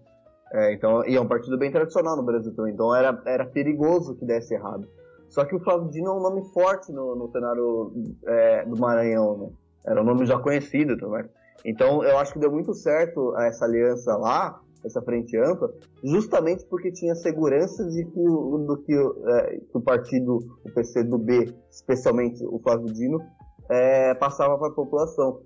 É, 0.53 0.73
então, 0.73 1.05
e 1.07 1.17
é 1.17 1.21
um 1.21 1.29
partido 1.29 1.59
bem 1.59 1.71
tradicional 1.71 2.17
no 2.17 2.23
Brasil 2.23 2.55
também. 2.55 2.73
Então 2.73 2.95
era, 2.95 3.21
era 3.27 3.45
perigoso 3.45 4.17
que 4.17 4.25
desse 4.25 4.55
errado. 4.55 4.87
Só 5.29 5.45
que 5.45 5.55
o 5.55 5.61
Flávio 5.61 5.91
Dino 5.91 6.09
é 6.09 6.15
um 6.15 6.21
nome 6.21 6.45
forte 6.53 6.93
no, 6.93 7.15
no 7.15 7.31
cenário 7.31 7.93
é, 8.27 8.65
do 8.65 8.77
Maranhão, 8.79 9.37
né? 9.39 9.49
Era 9.87 10.03
um 10.03 10.05
nome 10.05 10.27
já 10.27 10.39
conhecido 10.39 10.97
também. 10.97 11.25
Então 11.25 11.40
eu 11.65 12.19
acho 12.19 12.33
que 12.33 12.39
deu 12.39 12.51
muito 12.51 12.75
certo 12.75 13.37
essa 13.39 13.65
aliança 13.65 14.17
lá, 14.17 14.61
essa 14.85 15.03
frente 15.03 15.37
ampla, 15.37 15.73
justamente 16.03 16.65
porque 16.67 16.91
tinha 16.91 17.15
segurança 17.15 17.85
de 17.89 18.05
que, 18.05 18.23
do 18.23 18.83
que, 18.85 18.95
é, 18.95 19.59
que 19.59 19.77
o 19.77 19.81
partido, 19.81 20.39
o 20.65 20.73
PC 20.73 21.05
do 21.05 21.19
B, 21.19 21.55
especialmente 21.71 22.45
o 22.45 22.59
Flávio 22.61 22.87
Dino, 22.87 23.21
é, 23.69 24.15
passava 24.15 24.59
para 24.59 24.69
a 24.69 24.75
população. 24.75 25.43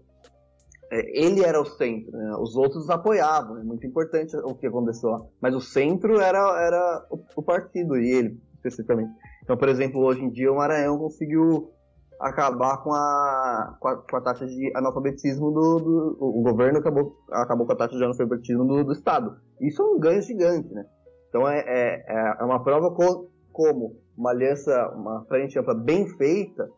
É, 0.90 1.24
ele 1.24 1.42
era 1.42 1.60
o 1.60 1.64
centro, 1.64 2.12
né? 2.12 2.36
os 2.38 2.56
outros 2.56 2.88
apoiavam, 2.90 3.58
é 3.58 3.64
muito 3.64 3.86
importante 3.86 4.36
o 4.36 4.54
que 4.54 4.66
aconteceu 4.66 5.10
lá. 5.10 5.22
Mas 5.40 5.54
o 5.54 5.60
centro 5.60 6.20
era, 6.20 6.38
era 6.64 7.06
o, 7.10 7.18
o 7.36 7.42
partido, 7.42 7.96
e 7.96 8.10
ele, 8.10 8.40
especificamente. 8.54 9.10
Então, 9.42 9.56
por 9.56 9.68
exemplo, 9.68 10.00
hoje 10.00 10.22
em 10.22 10.30
dia 10.30 10.52
o 10.52 10.56
Maranhão 10.56 10.98
conseguiu 10.98 11.73
acabar 12.20 12.82
com 12.82 12.92
a, 12.92 13.76
com 13.80 13.88
a, 13.88 13.96
com 13.96 14.16
a, 14.16 14.20
taxa 14.20 14.46
de 14.46 14.72
analfabetismo 14.74 15.50
do, 15.50 15.78
do, 15.78 16.16
O 16.20 16.42
governo 16.42 16.78
acabou, 16.78 17.16
acabou 17.30 17.66
com 17.66 17.72
a 17.72 17.76
taxa 17.76 17.96
de 17.96 18.04
analfabetismo 18.04 18.64
do, 18.64 18.84
do 18.84 18.92
Estado. 18.92 19.36
Isso 19.60 19.82
é 19.82 19.84
um 19.84 19.98
ganho 19.98 20.22
gigante, 20.22 20.72
né? 20.72 20.84
Então 21.28 21.48
é, 21.48 21.58
é, 21.66 22.36
é 22.40 22.44
uma 22.44 22.62
prova 22.62 22.90
co, 22.92 23.30
como 23.52 23.96
uma 24.16 24.30
aliança, 24.30 24.92
uma 24.94 25.24
frente 25.26 25.58
ampla 25.58 25.74
bem 25.74 26.06
feita, 26.16 26.68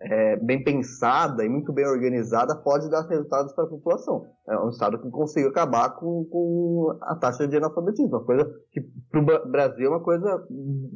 é, 0.00 0.36
bem 0.36 0.64
pensada 0.64 1.44
e 1.44 1.48
muito 1.48 1.72
bem 1.72 1.86
organizada 1.86 2.56
pode 2.56 2.88
dar 2.90 3.06
resultados 3.06 3.52
para 3.52 3.64
a 3.64 3.68
população. 3.68 4.26
É 4.48 4.58
um 4.58 4.70
Estado 4.70 5.00
que 5.00 5.10
conseguiu 5.10 5.50
acabar 5.50 5.90
com, 5.90 6.24
com 6.24 6.98
a 7.02 7.14
taxa 7.16 7.46
de 7.46 7.56
analfabetismo, 7.56 8.08
uma 8.08 8.24
coisa 8.24 8.50
que 8.72 8.80
para 9.10 9.20
o 9.20 9.50
Brasil 9.50 9.86
é 9.86 9.90
uma 9.90 10.02
coisa 10.02 10.46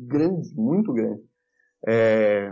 grande, 0.08 0.52
muito 0.56 0.92
grande. 0.92 1.22
É, 1.86 2.50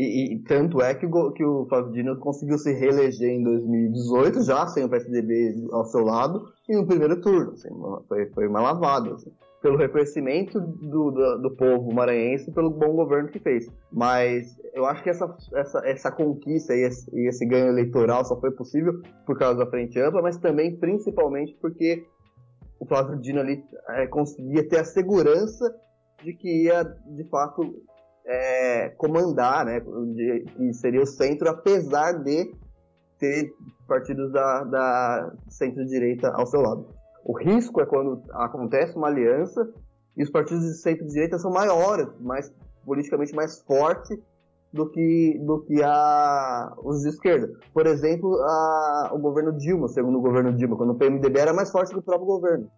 e, 0.00 0.34
e, 0.34 0.38
tanto 0.44 0.80
é 0.80 0.94
que 0.94 1.06
o, 1.06 1.32
que 1.32 1.44
o 1.44 1.66
Flávio 1.66 1.92
Dino 1.92 2.18
conseguiu 2.18 2.56
se 2.58 2.72
reeleger 2.72 3.30
em 3.30 3.42
2018, 3.42 4.42
já 4.42 4.66
sem 4.66 4.84
o 4.84 4.88
PSDB 4.88 5.68
ao 5.72 5.84
seu 5.84 6.02
lado, 6.02 6.52
e 6.68 6.76
no 6.76 6.86
primeiro 6.86 7.20
turno. 7.20 7.52
Assim, 7.52 7.68
foi, 8.08 8.26
foi 8.30 8.48
uma 8.48 8.60
lavada. 8.60 9.14
Assim, 9.14 9.30
pelo 9.60 9.76
reconhecimento 9.76 10.58
do, 10.58 11.10
do, 11.10 11.38
do, 11.42 11.50
povo 11.54 11.92
maranhense 11.92 12.50
pelo 12.50 12.70
bom 12.70 12.96
governo 12.96 13.28
que 13.28 13.38
fez. 13.38 13.70
Mas 13.92 14.56
eu 14.72 14.86
acho 14.86 15.02
que 15.02 15.10
essa, 15.10 15.36
essa, 15.54 15.86
essa 15.86 16.10
conquista 16.10 16.74
e 16.74 16.80
esse, 16.80 17.14
e 17.14 17.28
esse 17.28 17.44
ganho 17.44 17.68
eleitoral 17.68 18.24
só 18.24 18.40
foi 18.40 18.50
possível 18.52 18.94
por 19.26 19.38
causa 19.38 19.58
da 19.58 19.70
Frente 19.70 20.00
Ampla, 20.00 20.22
mas 20.22 20.38
também 20.38 20.76
principalmente 20.76 21.54
porque 21.60 22.06
o 22.78 22.86
Flávio 22.86 23.20
Dino 23.20 23.40
ali 23.40 23.62
é, 23.90 24.06
conseguia 24.06 24.66
ter 24.66 24.78
a 24.78 24.84
segurança 24.84 25.74
de 26.22 26.32
que 26.32 26.64
ia, 26.64 26.82
de 26.82 27.24
fato, 27.28 27.62
é, 28.30 28.90
comandar, 28.90 29.64
né, 29.66 29.80
de, 29.80 30.44
que 30.56 30.72
seria 30.72 31.02
o 31.02 31.06
centro, 31.06 31.50
apesar 31.50 32.12
de 32.12 32.54
ter 33.18 33.52
partidos 33.88 34.32
da, 34.32 34.62
da 34.62 35.32
centro-direita 35.48 36.30
ao 36.30 36.46
seu 36.46 36.60
lado. 36.60 36.86
O 37.24 37.36
risco 37.36 37.80
é 37.80 37.86
quando 37.86 38.22
acontece 38.30 38.96
uma 38.96 39.08
aliança 39.08 39.68
e 40.16 40.22
os 40.22 40.30
partidos 40.30 40.62
de 40.62 40.74
centro-direita 40.74 41.38
são 41.38 41.50
maiores, 41.50 42.06
mais 42.20 42.52
politicamente 42.86 43.34
mais 43.34 43.60
fortes 43.62 44.16
do 44.72 44.88
que, 44.88 45.36
do 45.44 45.62
que 45.62 45.82
a, 45.82 46.72
os 46.84 47.02
de 47.02 47.08
esquerda. 47.08 47.50
Por 47.74 47.84
exemplo, 47.88 48.32
a, 48.42 49.10
o 49.12 49.18
governo 49.18 49.52
Dilma, 49.52 49.88
segundo 49.88 50.18
o 50.18 50.22
governo 50.22 50.52
Dilma, 50.52 50.76
quando 50.76 50.90
o 50.90 50.94
PMDB 50.94 51.40
era 51.40 51.52
mais 51.52 51.70
forte 51.72 51.92
que 51.92 51.98
o 51.98 52.02
próprio 52.02 52.26
governo. 52.26 52.70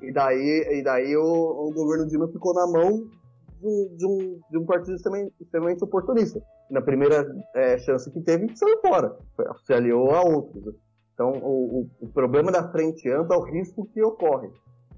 E 0.00 0.10
daí, 0.12 0.78
e 0.78 0.82
daí 0.82 1.14
o, 1.14 1.68
o 1.68 1.72
governo 1.74 2.06
Dilma 2.06 2.26
ficou 2.28 2.54
na 2.54 2.66
mão 2.66 3.17
de, 3.60 3.96
de, 3.96 4.06
um, 4.06 4.40
de 4.50 4.58
um 4.58 4.64
partido 4.64 4.96
extremamente, 4.96 5.34
extremamente 5.40 5.84
oportunista. 5.84 6.40
Na 6.70 6.82
primeira 6.82 7.26
é, 7.54 7.78
chance 7.78 8.10
que 8.10 8.20
teve, 8.20 8.54
saiu 8.56 8.80
fora. 8.80 9.16
Se 9.64 9.72
aliou 9.72 10.10
a 10.10 10.22
outros. 10.22 10.74
Então, 11.14 11.32
o, 11.32 11.88
o, 12.00 12.08
problema 12.08 12.52
da 12.52 12.70
frente 12.70 13.10
ampla 13.10 13.34
é 13.34 13.38
o 13.38 13.42
risco 13.42 13.88
que 13.92 14.02
ocorre. 14.02 14.48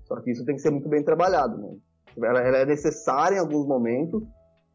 Só 0.04 0.20
que 0.20 0.30
isso 0.30 0.44
tem 0.44 0.54
que 0.54 0.60
ser 0.60 0.70
muito 0.70 0.88
bem 0.88 1.02
trabalhado. 1.02 1.56
Né? 1.56 1.76
Ela, 2.22 2.40
ela 2.40 2.58
é 2.58 2.66
necessária 2.66 3.36
em 3.36 3.40
alguns 3.40 3.66
momentos, 3.66 4.22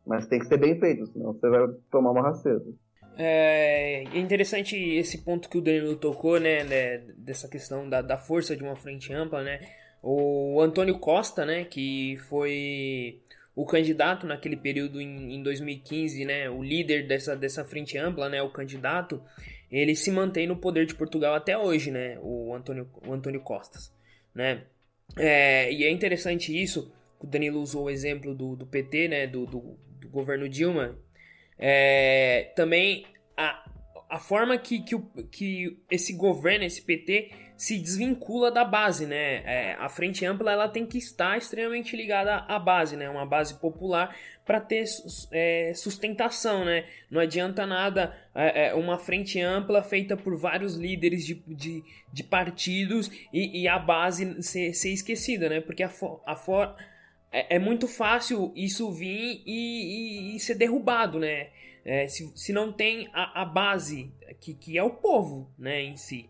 mas 0.05 0.27
tem 0.27 0.39
que 0.39 0.47
ser 0.47 0.57
bem 0.57 0.79
feito, 0.79 1.05
senão 1.07 1.33
você 1.33 1.49
vai 1.49 1.67
tomar 1.91 2.11
uma 2.11 2.21
rasteira. 2.21 2.61
É 3.17 4.03
interessante 4.17 4.75
esse 4.75 5.23
ponto 5.23 5.49
que 5.49 5.57
o 5.57 5.61
Danilo 5.61 5.95
tocou, 5.95 6.39
né, 6.39 6.63
né 6.63 6.97
dessa 7.17 7.47
questão 7.47 7.87
da, 7.87 8.01
da 8.01 8.17
força 8.17 8.57
de 8.57 8.63
uma 8.63 8.75
frente 8.75 9.13
ampla, 9.13 9.41
né, 9.43 9.59
o 10.03 10.61
Antônio 10.61 10.99
Costa, 10.99 11.45
né, 11.45 11.63
que 11.63 12.17
foi 12.29 13.21
o 13.55 13.65
candidato 13.65 14.27
naquele 14.27 14.57
período 14.57 14.99
em, 14.99 15.35
em 15.35 15.41
2015, 15.41 16.25
né, 16.25 16.49
o 16.49 16.61
líder 16.61 17.07
dessa, 17.07 17.35
dessa 17.35 17.63
frente 17.63 17.97
ampla, 17.97 18.27
né, 18.27 18.41
o 18.41 18.49
candidato, 18.49 19.23
ele 19.71 19.95
se 19.95 20.11
mantém 20.11 20.45
no 20.45 20.57
poder 20.57 20.85
de 20.85 20.93
Portugal 20.93 21.33
até 21.33 21.57
hoje, 21.57 21.89
né, 21.89 22.19
o 22.21 22.53
Antônio, 22.53 22.89
o 23.07 23.13
Antônio 23.13 23.39
Costas, 23.39 23.93
né, 24.33 24.63
é, 25.17 25.71
e 25.71 25.85
é 25.85 25.89
interessante 25.89 26.61
isso, 26.61 26.93
o 27.19 27.25
Danilo 27.25 27.61
usou 27.61 27.85
o 27.85 27.89
exemplo 27.89 28.35
do, 28.35 28.57
do 28.57 28.65
PT, 28.65 29.07
né, 29.07 29.25
do, 29.25 29.45
do, 29.45 29.79
do 30.01 30.09
governo 30.09 30.49
Dilma, 30.49 30.99
é, 31.57 32.51
também 32.55 33.05
a, 33.37 33.71
a 34.09 34.19
forma 34.19 34.57
que, 34.57 34.81
que, 34.81 34.97
que 35.31 35.79
esse 35.89 36.13
governo, 36.13 36.65
esse 36.65 36.81
PT, 36.81 37.31
se 37.57 37.77
desvincula 37.79 38.51
da 38.51 38.65
base, 38.65 39.05
né? 39.05 39.43
É, 39.45 39.73
a 39.79 39.87
frente 39.87 40.25
ampla 40.25 40.51
ela 40.51 40.67
tem 40.67 40.85
que 40.85 40.97
estar 40.97 41.37
extremamente 41.37 41.95
ligada 41.95 42.37
à 42.47 42.59
base, 42.59 42.97
né? 42.97 43.09
Uma 43.09 43.25
base 43.25 43.53
popular 43.55 44.15
para 44.45 44.59
ter 44.59 44.85
é, 45.31 45.73
sustentação, 45.73 46.65
né? 46.65 46.85
Não 47.09 47.21
adianta 47.21 47.65
nada 47.65 48.15
é, 48.33 48.67
é, 48.67 48.73
uma 48.73 48.97
frente 48.97 49.39
ampla 49.39 49.81
feita 49.81 50.17
por 50.17 50.37
vários 50.37 50.75
líderes 50.75 51.25
de, 51.25 51.35
de, 51.47 51.83
de 52.11 52.23
partidos 52.23 53.09
e, 53.31 53.61
e, 53.61 53.67
a 53.67 53.79
base 53.79 54.41
ser, 54.43 54.73
ser 54.73 54.91
esquecida, 54.91 55.49
né? 55.49 55.61
Porque 55.61 55.83
a, 55.83 55.89
a 56.25 56.35
é, 57.31 57.55
é, 57.55 57.59
muito 57.59 57.87
fácil 57.87 58.51
isso 58.55 58.91
vir 58.91 59.41
e, 59.45 60.33
e, 60.33 60.35
e 60.35 60.39
ser 60.39 60.55
derrubado, 60.55 61.19
né? 61.19 61.49
É, 61.85 62.07
se, 62.07 62.31
se 62.35 62.51
não 62.51 62.73
tem 62.73 63.07
a, 63.13 63.43
a 63.43 63.45
base, 63.45 64.11
que, 64.41 64.53
que 64.53 64.77
é 64.77 64.83
o 64.83 64.89
povo, 64.89 65.49
né, 65.57 65.83
em 65.83 65.95
si. 65.95 66.29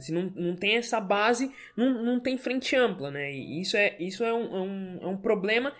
Se 0.00 0.12
não, 0.12 0.32
não 0.34 0.56
tem 0.56 0.76
essa 0.76 1.00
base, 1.00 1.50
não, 1.76 2.02
não 2.02 2.20
tem 2.20 2.38
frente 2.38 2.74
ampla, 2.76 3.10
né? 3.10 3.32
E 3.32 3.60
isso 3.60 3.76
é, 3.76 3.96
isso 3.98 4.24
é, 4.24 4.32
um, 4.32 4.56
é 4.56 4.60
um, 4.60 4.98
é 5.02 5.06
um 5.06 5.16
problema 5.16 5.72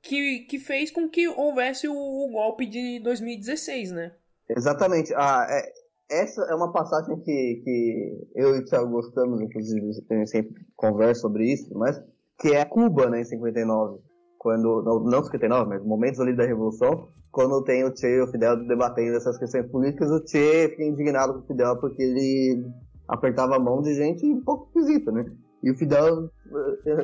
que, 0.00 0.40
que 0.40 0.58
fez 0.58 0.90
com 0.90 1.08
que 1.08 1.28
houvesse 1.28 1.88
o, 1.88 1.94
o 1.94 2.30
golpe 2.32 2.66
de 2.66 3.00
2016, 3.00 3.92
né? 3.92 4.12
Exatamente. 4.48 5.12
Ah, 5.14 5.46
é, 5.48 5.72
essa 6.10 6.42
é 6.42 6.54
uma 6.54 6.72
passagem 6.72 7.16
que, 7.20 7.62
que 7.64 8.28
eu 8.34 8.56
e 8.56 8.58
o 8.58 8.64
Thiago 8.64 8.90
gostamos, 8.90 9.40
inclusive, 9.40 9.90
a 10.10 10.14
gente 10.14 10.30
sempre 10.30 10.66
conversa 10.76 11.22
sobre 11.22 11.50
isso, 11.50 11.70
mas 11.74 12.02
que 12.38 12.48
é 12.48 12.64
Cuba, 12.64 13.08
né, 13.08 13.20
em 13.20 13.24
59. 13.24 14.00
Quando, 14.38 14.82
não, 14.82 15.00
não 15.00 15.22
59, 15.22 15.68
mas 15.68 15.84
momentos 15.84 16.18
ali 16.20 16.34
da 16.34 16.44
Revolução, 16.44 17.08
quando 17.30 17.62
tem 17.62 17.84
o 17.84 17.96
Che 17.96 18.08
e 18.08 18.20
o 18.20 18.26
Fidel 18.26 18.66
debatendo 18.66 19.16
essas 19.16 19.38
questões 19.38 19.70
políticas, 19.70 20.10
o 20.10 20.26
Che 20.26 20.68
fica 20.70 20.84
indignado 20.84 21.34
com 21.34 21.40
o 21.40 21.46
Fidel 21.46 21.78
porque 21.80 22.02
ele 22.02 22.64
apertava 23.12 23.56
a 23.56 23.60
mão 23.60 23.82
de 23.82 23.94
gente 23.94 24.26
um 24.26 24.42
pouco 24.42 24.66
esquisita, 24.68 25.12
né? 25.12 25.24
E 25.62 25.70
o 25.70 25.76
Fidel, 25.76 26.30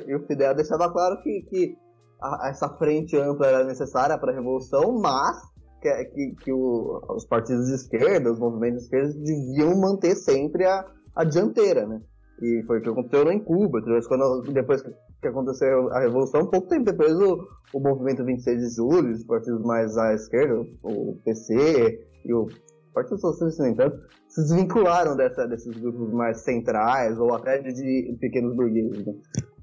e 0.07 0.15
o 0.17 0.27
Fidel 0.27 0.55
deixava 0.55 0.91
claro 0.91 1.21
que, 1.23 1.43
que 1.43 1.77
a, 2.21 2.49
essa 2.49 2.69
frente 2.77 3.17
ampla 3.17 3.47
era 3.47 3.65
necessária 3.65 4.19
para 4.19 4.33
a 4.33 4.35
Revolução, 4.35 4.99
mas 5.01 5.37
que, 5.81 6.05
que, 6.07 6.35
que 6.43 6.53
o, 6.53 7.01
os 7.11 7.27
partidos 7.27 7.67
de 7.67 7.75
esquerda, 7.75 8.33
os 8.33 8.39
movimentos 8.39 8.79
de 8.79 8.85
esquerda, 8.85 9.13
deviam 9.23 9.79
manter 9.79 10.17
sempre 10.17 10.65
a, 10.65 10.85
a 11.15 11.25
dianteira, 11.25 11.87
né? 11.87 12.01
E 12.41 12.63
foi 12.67 12.79
o 12.79 12.83
que 12.83 12.89
aconteceu 12.89 13.31
em 13.31 13.43
Cuba. 13.43 13.81
Quando, 14.09 14.43
depois 14.53 14.81
que 14.83 15.29
aconteceu 15.29 15.93
a 15.93 16.01
Revolução, 16.01 16.47
pouco 16.47 16.69
tempo 16.69 16.85
depois 16.85 17.13
o, 17.13 17.47
o 17.75 17.81
movimento 17.81 18.25
26 18.25 18.61
de 18.61 18.75
julho, 18.75 19.13
os 19.13 19.25
partidos 19.25 19.63
mais 19.63 19.97
à 19.99 20.15
esquerda, 20.15 20.65
o 20.83 21.17
PC 21.25 22.01
e 22.25 22.33
o 22.33 22.47
Partido 22.93 23.19
Socialista, 23.19 23.63
no 23.63 23.71
entanto, 23.71 23.99
se 24.29 24.43
desvincularam 24.43 25.17
dessa, 25.17 25.47
desses 25.47 25.77
grupos 25.77 26.13
mais 26.13 26.43
centrais 26.43 27.19
ou 27.19 27.35
até 27.35 27.59
de, 27.59 27.73
de 27.73 28.17
pequenos 28.21 28.55
burgueses. 28.55 29.07
Né? 29.07 29.13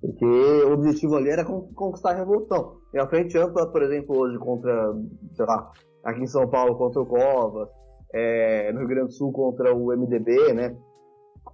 Porque 0.01 0.25
o 0.25 0.73
objetivo 0.73 1.15
ali 1.15 1.29
era 1.29 1.43
conquistar 1.43 2.11
a 2.11 2.17
Revolução. 2.17 2.77
E 2.93 2.99
a 2.99 3.07
frente 3.07 3.37
ampla, 3.37 3.71
por 3.71 3.81
exemplo, 3.81 4.17
hoje 4.17 4.37
contra, 4.37 4.93
sei 5.33 5.45
lá, 5.45 5.71
aqui 6.03 6.21
em 6.21 6.27
São 6.27 6.49
Paulo 6.49 6.77
contra 6.77 7.01
o 7.01 7.05
Covas, 7.05 7.69
é, 8.13 8.71
no 8.71 8.79
Rio 8.79 8.87
Grande 8.87 9.07
do 9.07 9.13
Sul 9.13 9.31
contra 9.31 9.73
o 9.73 9.87
MDB, 9.87 10.53
né? 10.53 10.75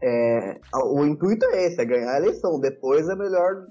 É, 0.04 0.60
o 0.94 1.06
intuito 1.06 1.46
é 1.46 1.68
esse, 1.68 1.82
é 1.82 1.86
ganhar 1.86 2.14
a 2.14 2.18
eleição. 2.18 2.60
Depois 2.60 3.08
é 3.08 3.16
melhor 3.16 3.66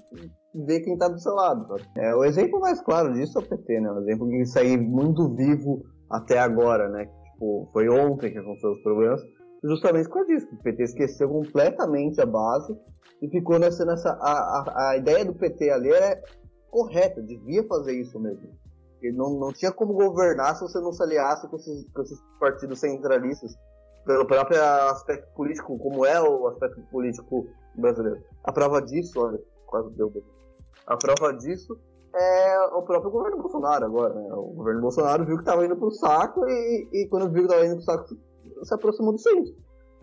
ver 0.65 0.81
quem 0.81 0.93
está 0.93 1.07
do 1.07 1.19
seu 1.19 1.33
lado. 1.33 1.65
É, 1.97 2.15
o 2.15 2.23
exemplo 2.23 2.59
mais 2.59 2.81
claro 2.81 3.13
disso 3.13 3.37
é 3.37 3.41
o 3.41 3.47
PT, 3.47 3.79
né? 3.79 3.91
O 3.91 3.99
exemplo 3.99 4.27
que 4.27 4.45
sair 4.45 4.77
muito 4.77 5.33
vivo 5.35 5.83
até 6.09 6.39
agora, 6.39 6.89
né? 6.89 7.07
Tipo, 7.41 7.67
foi 7.73 7.89
ontem 7.89 8.31
que 8.31 8.37
aconteceu 8.37 8.71
os 8.71 8.83
problemas, 8.83 9.19
justamente 9.63 10.07
com 10.07 10.23
isso. 10.31 10.47
O 10.53 10.61
PT 10.61 10.83
esqueceu 10.83 11.27
completamente 11.27 12.21
a 12.21 12.25
base 12.25 12.71
e 13.19 13.27
ficou 13.29 13.57
nessa. 13.57 13.83
nessa 13.83 14.11
a, 14.11 14.31
a, 14.31 14.89
a 14.91 14.97
ideia 14.97 15.25
do 15.25 15.33
PT 15.33 15.71
ali 15.71 15.89
era 15.89 16.21
correta, 16.69 17.19
devia 17.19 17.63
fazer 17.67 17.93
isso 17.93 18.19
mesmo. 18.19 18.47
Ele 19.01 19.17
não, 19.17 19.39
não 19.39 19.51
tinha 19.51 19.71
como 19.71 19.93
governar 19.93 20.55
se 20.55 20.61
você 20.61 20.79
não 20.79 20.93
se 20.93 21.01
aliasse 21.01 21.47
com 21.47 21.55
esses, 21.55 21.91
com 21.91 22.03
esses 22.03 22.19
partidos 22.39 22.79
centralistas 22.79 23.51
pelo 24.05 24.27
próprio 24.27 24.61
aspecto 24.91 25.33
político, 25.33 25.79
como 25.79 26.05
é 26.05 26.21
o 26.21 26.47
aspecto 26.47 26.79
político 26.91 27.47
brasileiro. 27.75 28.23
A 28.43 28.51
prova 28.51 28.79
disso, 28.83 29.19
olha, 29.19 29.39
quase 29.65 29.89
deu. 29.95 30.13
A 30.85 30.95
prova 30.95 31.33
disso 31.33 31.75
é 32.13 32.59
o 32.73 32.81
próprio 32.81 33.11
governo 33.11 33.41
Bolsonaro 33.41 33.85
agora. 33.85 34.13
Né? 34.13 34.29
O 34.33 34.53
governo 34.53 34.81
Bolsonaro 34.81 35.25
viu 35.25 35.35
que 35.35 35.43
estava 35.43 35.65
indo 35.65 35.75
pro 35.75 35.91
saco 35.91 36.45
e, 36.47 36.89
e 36.91 37.07
quando 37.09 37.31
viu 37.31 37.47
que 37.47 37.53
estava 37.53 37.65
indo 37.65 37.75
pro 37.75 37.85
saco, 37.85 38.15
se 38.63 38.73
aproximou 38.73 39.13
do 39.13 39.19
centro. 39.19 39.53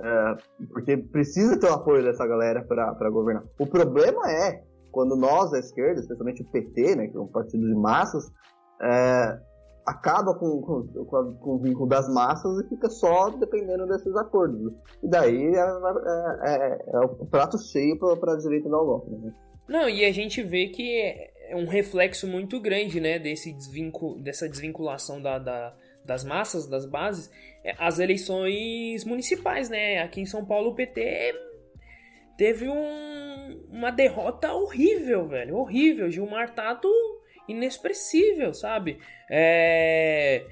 É, 0.01 0.37
porque 0.73 0.97
precisa 0.97 1.59
ter 1.59 1.69
o 1.69 1.75
apoio 1.75 2.05
dessa 2.05 2.27
galera 2.27 2.65
para 2.65 3.11
governar. 3.11 3.45
O 3.59 3.67
problema 3.67 4.31
é 4.31 4.63
quando 4.93 5.17
nós, 5.17 5.51
da 5.51 5.59
esquerda, 5.59 6.01
especialmente 6.01 6.43
o 6.43 6.51
PT, 6.51 6.97
né, 6.97 7.09
que 7.09 7.17
é 7.17 7.21
um 7.21 7.27
partido 7.27 7.67
de 7.67 7.75
massas, 7.75 8.31
é, 8.81 9.39
acaba 9.87 10.35
com, 10.35 10.61
com, 10.63 10.87
com, 11.35 11.55
o 11.57 11.59
vínculo 11.59 11.89
das 11.89 12.09
massas 12.13 12.61
e 12.61 12.69
fica 12.69 12.89
só 12.89 13.31
dependendo 13.31 13.87
desses 13.87 14.15
acordos. 14.17 14.73
E 15.03 15.09
daí 15.09 15.55
é, 15.55 15.61
é, 15.61 16.57
é, 16.57 16.85
é 16.95 16.99
o 17.01 17.27
prato 17.27 17.59
cheio 17.59 17.99
para 17.99 18.35
a 18.35 18.39
direita 18.39 18.69
da 18.69 18.77
Europa. 18.77 19.11
Né? 19.11 19.33
Não, 19.69 19.89
e 19.89 20.05
a 20.05 20.13
gente 20.13 20.43
vê 20.43 20.69
que 20.69 21.01
é 21.01 21.55
um 21.55 21.67
reflexo 21.67 22.27
muito 22.27 22.59
grande 22.61 23.01
né, 23.01 23.19
desse 23.19 23.53
desvincul 23.53 24.19
dessa 24.19 24.49
desvinculação 24.49 25.21
da, 25.21 25.39
da, 25.39 25.77
das 26.05 26.25
massas, 26.25 26.67
das 26.67 26.87
bases, 26.87 27.31
é, 27.65 27.75
as 27.79 27.99
eleições 27.99 29.05
municipais. 29.05 29.69
Né? 29.69 30.01
Aqui 30.01 30.21
em 30.21 30.27
São 30.27 30.45
Paulo 30.45 30.71
o 30.71 30.75
PT 30.75 31.35
teve 32.37 32.69
um, 32.69 33.67
uma 33.71 33.91
derrota 33.91 34.53
horrível, 34.53 35.29
velho. 35.29 35.57
Horrível. 35.57 36.11
Gilmar 36.11 36.55
Tato 36.55 36.89
inexpressível, 37.49 38.53
sabe? 38.53 38.99
É... 39.31 40.45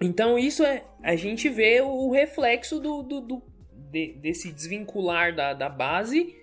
Então 0.00 0.38
isso 0.38 0.64
é. 0.64 0.82
A 1.02 1.16
gente 1.16 1.48
vê 1.48 1.80
o 1.80 2.10
reflexo 2.10 2.80
do, 2.80 3.02
do, 3.02 3.20
do 3.20 3.42
de, 3.90 4.14
desse 4.14 4.52
desvincular 4.52 5.34
da, 5.34 5.52
da 5.52 5.68
base 5.68 6.34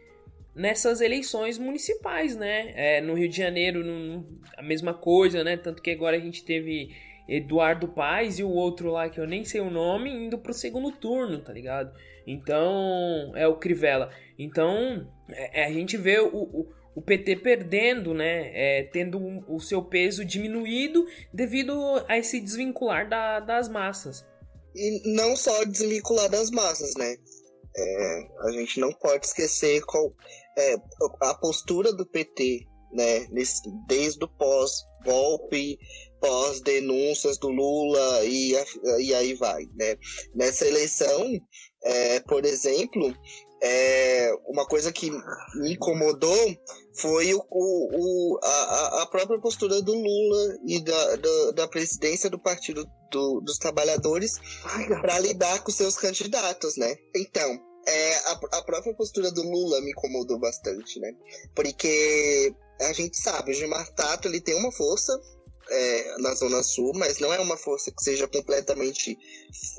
nessas 0.55 1.01
eleições 1.01 1.57
municipais, 1.57 2.35
né? 2.35 2.73
É, 2.75 3.01
no 3.01 3.13
Rio 3.13 3.29
de 3.29 3.37
Janeiro, 3.37 3.83
a 4.57 4.61
mesma 4.61 4.93
coisa, 4.93 5.43
né? 5.43 5.57
Tanto 5.57 5.81
que 5.81 5.91
agora 5.91 6.17
a 6.17 6.19
gente 6.19 6.43
teve 6.43 6.89
Eduardo 7.27 7.87
Paes 7.87 8.39
e 8.39 8.43
o 8.43 8.49
outro 8.49 8.91
lá 8.91 9.09
que 9.09 9.19
eu 9.19 9.27
nem 9.27 9.43
sei 9.43 9.61
o 9.61 9.69
nome 9.69 10.09
indo 10.09 10.37
pro 10.37 10.53
segundo 10.53 10.91
turno, 10.91 11.41
tá 11.41 11.53
ligado? 11.53 11.93
Então, 12.27 13.31
é 13.35 13.47
o 13.47 13.57
Crivella. 13.57 14.11
Então, 14.37 15.09
é, 15.29 15.65
a 15.65 15.71
gente 15.71 15.97
vê 15.97 16.19
o, 16.19 16.29
o 16.33 16.83
o 16.95 17.01
PT 17.01 17.37
perdendo, 17.37 18.13
né, 18.13 18.51
é, 18.53 18.83
tendo 18.83 19.19
o 19.47 19.59
seu 19.59 19.83
peso 19.83 20.23
diminuído 20.23 21.05
devido 21.33 21.73
a 22.07 22.17
esse 22.17 22.39
desvincular 22.39 23.09
da, 23.09 23.39
das 23.39 23.67
massas. 23.67 24.25
E 24.75 25.13
não 25.15 25.35
só 25.35 25.63
desvincular 25.65 26.29
das 26.29 26.49
massas, 26.49 26.95
né? 26.95 27.15
É, 27.75 28.27
a 28.47 28.51
gente 28.51 28.79
não 28.79 28.91
pode 28.91 29.25
esquecer 29.25 29.83
qual 29.85 30.13
é, 30.57 30.75
a 31.21 31.33
postura 31.35 31.91
do 31.93 32.05
PT, 32.05 32.65
né, 32.93 33.27
nesse, 33.31 33.61
desde 33.87 34.23
o 34.23 34.27
pós-golpe, 34.27 35.77
pós-denúncias 36.19 37.37
do 37.37 37.49
Lula 37.49 38.25
e, 38.25 38.53
e 38.99 39.13
aí 39.13 39.33
vai, 39.33 39.65
né? 39.75 39.97
Nessa 40.33 40.65
eleição, 40.65 41.27
é, 41.83 42.19
por 42.21 42.45
exemplo, 42.45 43.13
é, 43.61 44.33
uma 44.45 44.65
coisa 44.65 44.91
que 44.91 45.09
me 45.55 45.73
incomodou 45.73 46.55
foi 46.95 47.33
o, 47.33 47.43
o, 47.49 48.39
a, 48.43 49.01
a 49.01 49.05
própria 49.07 49.39
postura 49.39 49.81
do 49.81 49.93
Lula 49.93 50.57
e 50.65 50.79
da, 50.81 51.15
da, 51.15 51.51
da 51.55 51.67
presidência 51.67 52.29
do 52.29 52.37
Partido 52.37 52.85
do, 53.11 53.41
dos 53.41 53.57
Trabalhadores 53.57 54.33
para 55.01 55.19
lidar 55.19 55.63
com 55.63 55.71
seus 55.71 55.95
candidatos, 55.95 56.77
né? 56.77 56.95
Então, 57.15 57.59
é, 57.85 58.15
a, 58.29 58.31
a 58.53 58.63
própria 58.63 58.93
postura 58.93 59.31
do 59.31 59.43
Lula 59.43 59.81
me 59.81 59.91
incomodou 59.91 60.39
bastante, 60.39 60.99
né? 60.99 61.13
Porque 61.55 62.53
a 62.79 62.93
gente 62.93 63.17
sabe, 63.17 63.51
o 63.51 63.53
Gilmar 63.53 63.89
Tato 63.93 64.27
ele 64.27 64.41
tem 64.41 64.55
uma 64.55 64.71
força 64.71 65.19
é, 65.69 66.17
na 66.19 66.33
Zona 66.33 66.63
Sul, 66.63 66.91
mas 66.95 67.19
não 67.19 67.33
é 67.33 67.39
uma 67.39 67.57
força 67.57 67.91
que 67.91 68.03
seja 68.03 68.27
completamente 68.27 69.17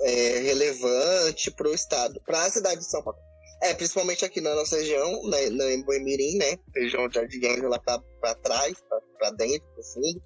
é, 0.02 0.38
relevante 0.40 1.50
para 1.50 1.68
o 1.68 1.74
Estado, 1.74 2.20
para 2.24 2.44
a 2.44 2.50
cidade 2.50 2.80
de 2.80 2.90
São 2.90 3.02
Paulo. 3.02 3.18
É, 3.62 3.72
principalmente 3.72 4.24
aqui 4.24 4.40
na 4.40 4.54
nossa 4.54 4.76
região, 4.76 5.26
né, 5.28 5.48
na, 5.50 5.72
em 5.72 5.82
Boemirim, 5.82 6.36
né? 6.36 6.58
Região 6.74 7.08
de 7.08 7.14
Jardim 7.14 7.62
lá 7.62 7.78
para 7.78 8.34
trás, 8.36 8.74
para 9.18 9.30
dentro, 9.30 9.66
para 9.74 9.84
fundo. 9.84 10.22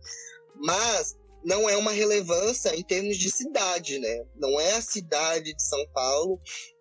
Mas 0.57 1.17
não 1.45 1.69
é 1.69 1.77
uma 1.77 1.93
relevância 1.93 2.75
em 2.75 2.83
termos 2.83 3.17
de 3.17 3.31
cidade, 3.31 3.99
né? 4.01 4.25
Não 4.35 4.59
é 4.59 4.73
a 4.73 4.83
cidade 4.83 5.55
de 5.55 5.63
São 5.63 5.87
Paulo, 5.93 6.41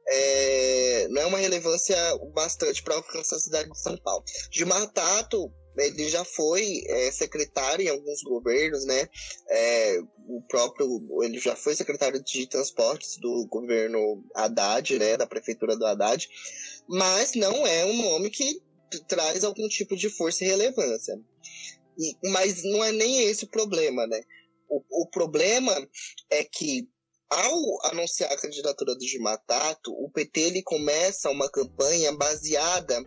é, 0.10 1.08
não 1.10 1.22
é 1.22 1.26
uma 1.26 1.38
relevância 1.38 1.98
bastante 2.34 2.82
para 2.82 2.96
alcançar 2.96 3.36
a 3.36 3.40
cidade 3.40 3.70
de 3.70 3.80
São 3.80 3.98
Paulo. 3.98 4.24
Gilmar 4.52 4.88
Tato, 4.92 5.52
ele 5.78 6.10
já 6.10 6.24
foi 6.24 6.84
é, 6.88 7.12
secretário 7.12 7.86
em 7.86 7.90
alguns 7.90 8.22
governos, 8.24 8.86
né? 8.86 9.08
É, 9.50 10.00
o 10.28 10.42
próprio, 10.48 10.88
ele 11.24 11.40
já 11.40 11.56
foi 11.56 11.76
secretário 11.76 12.24
de 12.24 12.48
transportes 12.48 13.18
do 13.18 13.46
governo 13.48 14.24
Haddad, 14.34 14.98
né? 14.98 15.18
Da 15.18 15.28
prefeitura 15.28 15.76
do 15.76 15.86
Haddad, 15.86 16.28
mas 16.88 17.34
não 17.34 17.68
é 17.68 17.86
um 17.86 18.02
nome 18.02 18.30
que 18.30 18.62
traz 19.08 19.44
algum 19.44 19.68
tipo 19.68 19.96
de 19.96 20.10
força 20.10 20.44
e 20.44 20.48
relevância. 20.48 21.20
E, 22.00 22.16
mas 22.30 22.64
não 22.64 22.84
é 22.84 22.92
nem 22.92 23.24
esse 23.24 23.46
o 23.46 23.50
problema, 23.50 24.08
né? 24.08 24.22
O, 24.70 25.04
o 25.04 25.08
problema 25.08 25.74
é 26.30 26.44
que 26.44 26.88
ao 27.30 27.86
anunciar 27.88 28.32
a 28.32 28.38
candidatura 28.38 28.96
do 28.96 29.06
Gilmar 29.06 29.42
Tato, 29.46 29.92
o 29.92 30.10
PT 30.10 30.40
ele 30.40 30.64
começa 30.64 31.30
uma 31.30 31.50
campanha 31.50 32.12
baseada 32.14 33.04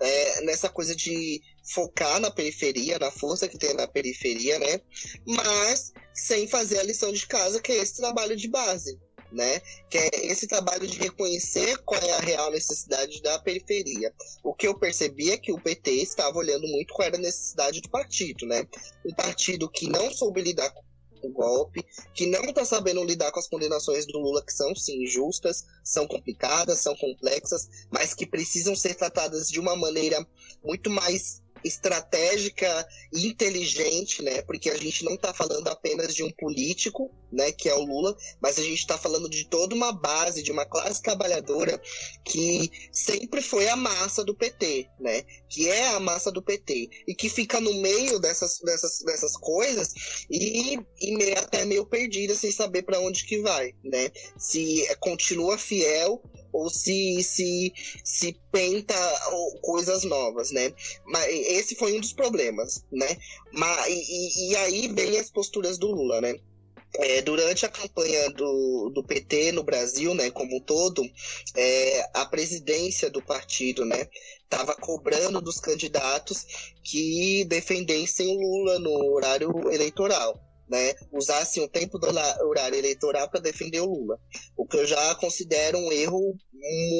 é, 0.00 0.40
nessa 0.42 0.68
coisa 0.68 0.94
de 0.94 1.40
focar 1.72 2.20
na 2.20 2.30
periferia, 2.30 2.98
na 2.98 3.10
força 3.10 3.48
que 3.48 3.58
tem 3.58 3.74
na 3.74 3.86
periferia, 3.86 4.58
né? 4.58 4.80
Mas 5.26 5.92
sem 6.14 6.48
fazer 6.48 6.78
a 6.78 6.82
lição 6.82 7.12
de 7.12 7.26
casa, 7.26 7.60
que 7.60 7.72
é 7.72 7.76
esse 7.76 7.96
trabalho 7.96 8.36
de 8.36 8.48
base, 8.48 8.98
né? 9.30 9.60
Que 9.90 9.98
é 9.98 10.26
esse 10.26 10.46
trabalho 10.46 10.86
de 10.86 10.98
reconhecer 10.98 11.76
qual 11.78 12.00
é 12.00 12.12
a 12.12 12.20
real 12.20 12.50
necessidade 12.50 13.20
da 13.22 13.38
periferia. 13.40 14.12
O 14.42 14.54
que 14.54 14.66
eu 14.66 14.78
percebi 14.78 15.30
é 15.30 15.36
que 15.36 15.52
o 15.52 15.60
PT 15.60 15.90
estava 15.90 16.38
olhando 16.38 16.66
muito 16.68 16.94
qual 16.94 17.06
era 17.06 17.16
a 17.16 17.20
necessidade 17.20 17.80
do 17.80 17.90
partido, 17.90 18.46
né? 18.46 18.66
Um 19.04 19.12
partido 19.12 19.68
que 19.68 19.88
não 19.88 20.10
soube 20.10 20.40
lidar 20.40 20.70
com 20.70 20.87
o 21.22 21.30
golpe, 21.30 21.84
que 22.14 22.26
não 22.26 22.44
está 22.44 22.64
sabendo 22.64 23.04
lidar 23.04 23.30
com 23.32 23.40
as 23.40 23.48
condenações 23.48 24.06
do 24.06 24.18
Lula, 24.18 24.44
que 24.44 24.52
são 24.52 24.74
sim 24.74 25.02
injustas, 25.04 25.64
são 25.84 26.06
complicadas, 26.06 26.80
são 26.80 26.94
complexas, 26.96 27.68
mas 27.90 28.14
que 28.14 28.26
precisam 28.26 28.74
ser 28.76 28.94
tratadas 28.94 29.48
de 29.48 29.58
uma 29.58 29.76
maneira 29.76 30.26
muito 30.62 30.90
mais 30.90 31.42
estratégica 31.64 32.86
inteligente, 33.12 34.22
né? 34.22 34.42
Porque 34.42 34.70
a 34.70 34.76
gente 34.76 35.04
não 35.04 35.14
está 35.14 35.32
falando 35.32 35.68
apenas 35.68 36.14
de 36.14 36.22
um 36.22 36.30
político, 36.30 37.10
né? 37.30 37.52
Que 37.52 37.68
é 37.68 37.74
o 37.74 37.84
Lula, 37.84 38.16
mas 38.40 38.58
a 38.58 38.62
gente 38.62 38.78
está 38.78 38.96
falando 38.96 39.28
de 39.28 39.48
toda 39.48 39.74
uma 39.74 39.92
base, 39.92 40.42
de 40.42 40.52
uma 40.52 40.64
classe 40.64 41.02
trabalhadora 41.02 41.80
que 42.24 42.70
sempre 42.92 43.42
foi 43.42 43.68
a 43.68 43.76
massa 43.76 44.24
do 44.24 44.34
PT, 44.34 44.88
né? 45.00 45.22
Que 45.48 45.68
é 45.68 45.88
a 45.88 46.00
massa 46.00 46.30
do 46.30 46.42
PT 46.42 46.88
e 47.06 47.14
que 47.14 47.28
fica 47.28 47.60
no 47.60 47.74
meio 47.74 48.18
dessas, 48.18 48.58
dessas, 48.60 49.00
dessas 49.00 49.36
coisas 49.36 49.92
e, 50.30 50.78
e 51.00 51.16
meio, 51.16 51.38
até 51.38 51.64
meio 51.64 51.86
perdida 51.86 52.34
sem 52.34 52.50
saber 52.50 52.82
para 52.82 53.00
onde 53.00 53.24
que 53.24 53.40
vai, 53.40 53.72
né? 53.84 54.10
Se 54.38 54.86
continua 55.00 55.58
fiel 55.58 56.22
ou 56.52 56.68
se, 56.70 57.22
se, 57.22 57.72
se 58.04 58.36
penta 58.50 58.94
coisas 59.62 60.04
novas, 60.04 60.50
né? 60.50 60.72
Mas 61.04 61.26
esse 61.28 61.74
foi 61.74 61.96
um 61.96 62.00
dos 62.00 62.12
problemas, 62.12 62.84
né? 62.90 63.16
Mas, 63.52 63.86
e, 63.88 64.50
e 64.50 64.56
aí 64.56 64.88
vem 64.88 65.18
as 65.18 65.30
posturas 65.30 65.78
do 65.78 65.88
Lula, 65.88 66.20
né? 66.20 66.38
É, 66.94 67.20
durante 67.20 67.66
a 67.66 67.68
campanha 67.68 68.30
do, 68.30 68.90
do 68.94 69.04
PT 69.04 69.52
no 69.52 69.62
Brasil, 69.62 70.14
né, 70.14 70.30
como 70.30 70.56
um 70.56 70.60
todo, 70.60 71.02
é, 71.54 72.10
a 72.14 72.24
presidência 72.24 73.10
do 73.10 73.20
partido, 73.20 73.84
né, 73.84 74.08
estava 74.42 74.74
cobrando 74.74 75.38
dos 75.42 75.60
candidatos 75.60 76.46
que 76.82 77.44
defendessem 77.44 78.26
o 78.26 78.40
Lula 78.40 78.78
no 78.78 79.12
horário 79.12 79.70
eleitoral 79.70 80.47
né, 80.68 80.94
usassem 81.12 81.62
o 81.62 81.68
tempo 81.68 81.98
do 81.98 82.06
horário 82.06 82.78
eleitoral 82.78 83.28
para 83.28 83.40
defender 83.40 83.80
o 83.80 83.86
Lula. 83.86 84.18
O 84.56 84.66
que 84.66 84.76
eu 84.76 84.86
já 84.86 85.14
considero 85.16 85.78
um 85.78 85.92
erro 85.92 86.36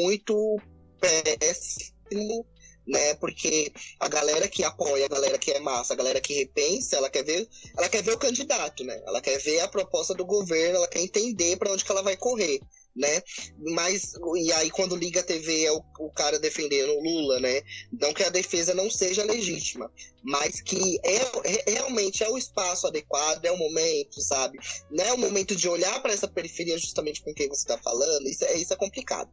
muito 0.03 0.57
péssimo, 1.01 2.47
né? 2.87 3.15
Porque 3.15 3.73
a 4.01 4.09
galera 4.09 4.49
que 4.49 4.65
apoia, 4.65 5.05
a 5.05 5.09
galera 5.09 5.39
que 5.39 5.51
é 5.51 5.61
massa, 5.61 5.93
a 5.93 5.97
galera 5.97 6.21
que 6.21 6.35
repensa, 6.35 6.97
ela 6.97 7.11
quer 7.11 7.25
ver, 7.25 7.47
ela 7.77 7.89
quer 7.89 8.03
ver 8.03 8.13
o 8.13 8.19
candidato, 8.19 8.83
né? 8.85 9.01
Ela 9.07 9.21
quer 9.21 9.39
ver 9.39 9.61
a 9.61 9.69
proposta 9.69 10.15
do 10.15 10.25
governo, 10.25 10.77
ela 10.77 10.89
quer 10.89 11.01
entender 11.01 11.57
para 11.57 11.71
onde 11.73 11.85
que 11.85 11.93
ela 11.93 12.03
vai 12.03 12.17
correr 12.17 12.61
né? 12.99 13.23
Mas, 13.59 14.13
e 14.37 14.53
aí 14.53 14.71
quando 14.71 14.97
liga 14.97 15.21
a 15.21 15.23
TV 15.23 15.65
é 15.65 15.73
o, 15.73 15.83
o, 16.01 16.11
cara 16.11 16.39
defendendo 16.39 16.91
o 16.91 17.03
Lula, 17.03 17.39
né? 17.39 17.63
Não 17.93 18.13
que 18.13 18.25
a 18.25 18.29
defesa 18.29 18.75
não 18.75 18.91
seja 18.91 19.23
legítima, 19.25 19.91
mas 20.23 20.61
que 20.61 20.99
é, 21.05 21.17
é, 21.45 21.71
realmente 21.71 22.25
é 22.25 22.29
o 22.29 22.37
espaço 22.37 22.87
adequado, 22.87 23.45
é 23.45 23.53
o 23.53 23.57
momento, 23.57 24.21
sabe? 24.21 24.59
Não 24.91 25.05
é 25.05 25.13
o 25.13 25.19
momento 25.19 25.55
de 25.55 25.69
olhar 25.69 26.03
para 26.03 26.13
essa 26.13 26.27
periferia 26.27 26.77
justamente 26.77 27.23
com 27.23 27.33
quem 27.33 27.49
você 27.49 27.63
está 27.63 27.79
falando, 27.79 28.29
isso 28.29 28.45
é, 28.45 28.57
isso 28.57 28.73
é 28.73 28.77
complicado. 28.77 29.31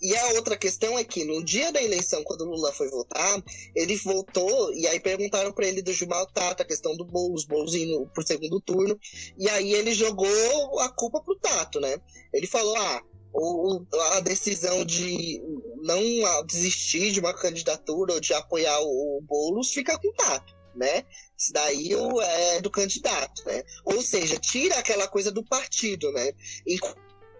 E 0.00 0.16
a 0.16 0.28
outra 0.32 0.56
questão 0.56 0.98
é 0.98 1.04
que 1.04 1.24
no 1.24 1.44
dia 1.44 1.70
da 1.70 1.82
eleição, 1.82 2.24
quando 2.24 2.44
Lula 2.44 2.72
foi 2.72 2.88
votar, 2.88 3.42
ele 3.74 3.96
votou, 3.96 4.72
e 4.72 4.86
aí 4.86 4.98
perguntaram 4.98 5.52
para 5.52 5.66
ele 5.66 5.82
do 5.82 5.92
Gilmar 5.92 6.26
Tato, 6.26 6.62
a 6.62 6.66
questão 6.66 6.96
do 6.96 7.04
Boulos, 7.04 7.44
Boulos 7.44 7.74
indo 7.74 8.06
pro 8.14 8.26
segundo 8.26 8.60
turno, 8.60 8.98
e 9.38 9.48
aí 9.50 9.74
ele 9.74 9.92
jogou 9.92 10.80
a 10.80 10.88
culpa 10.88 11.20
pro 11.20 11.36
Tato, 11.36 11.80
né? 11.80 11.98
Ele 12.32 12.46
falou, 12.46 12.76
ah, 12.76 13.02
o, 13.32 13.84
a 14.12 14.20
decisão 14.20 14.84
de 14.84 15.42
não 15.82 16.00
desistir 16.46 17.12
de 17.12 17.20
uma 17.20 17.34
candidatura 17.34 18.14
ou 18.14 18.20
de 18.20 18.32
apoiar 18.32 18.80
o, 18.80 19.18
o 19.18 19.22
Boulos 19.22 19.72
fica 19.72 19.98
com 19.98 20.08
o 20.08 20.14
Tato, 20.14 20.54
né? 20.74 21.04
Isso 21.36 21.52
daí 21.52 21.90
é 22.22 22.60
do 22.60 22.70
candidato, 22.70 23.44
né? 23.44 23.62
Ou 23.84 24.00
seja, 24.02 24.38
tira 24.38 24.78
aquela 24.78 25.06
coisa 25.06 25.30
do 25.30 25.44
partido, 25.44 26.10
né? 26.12 26.32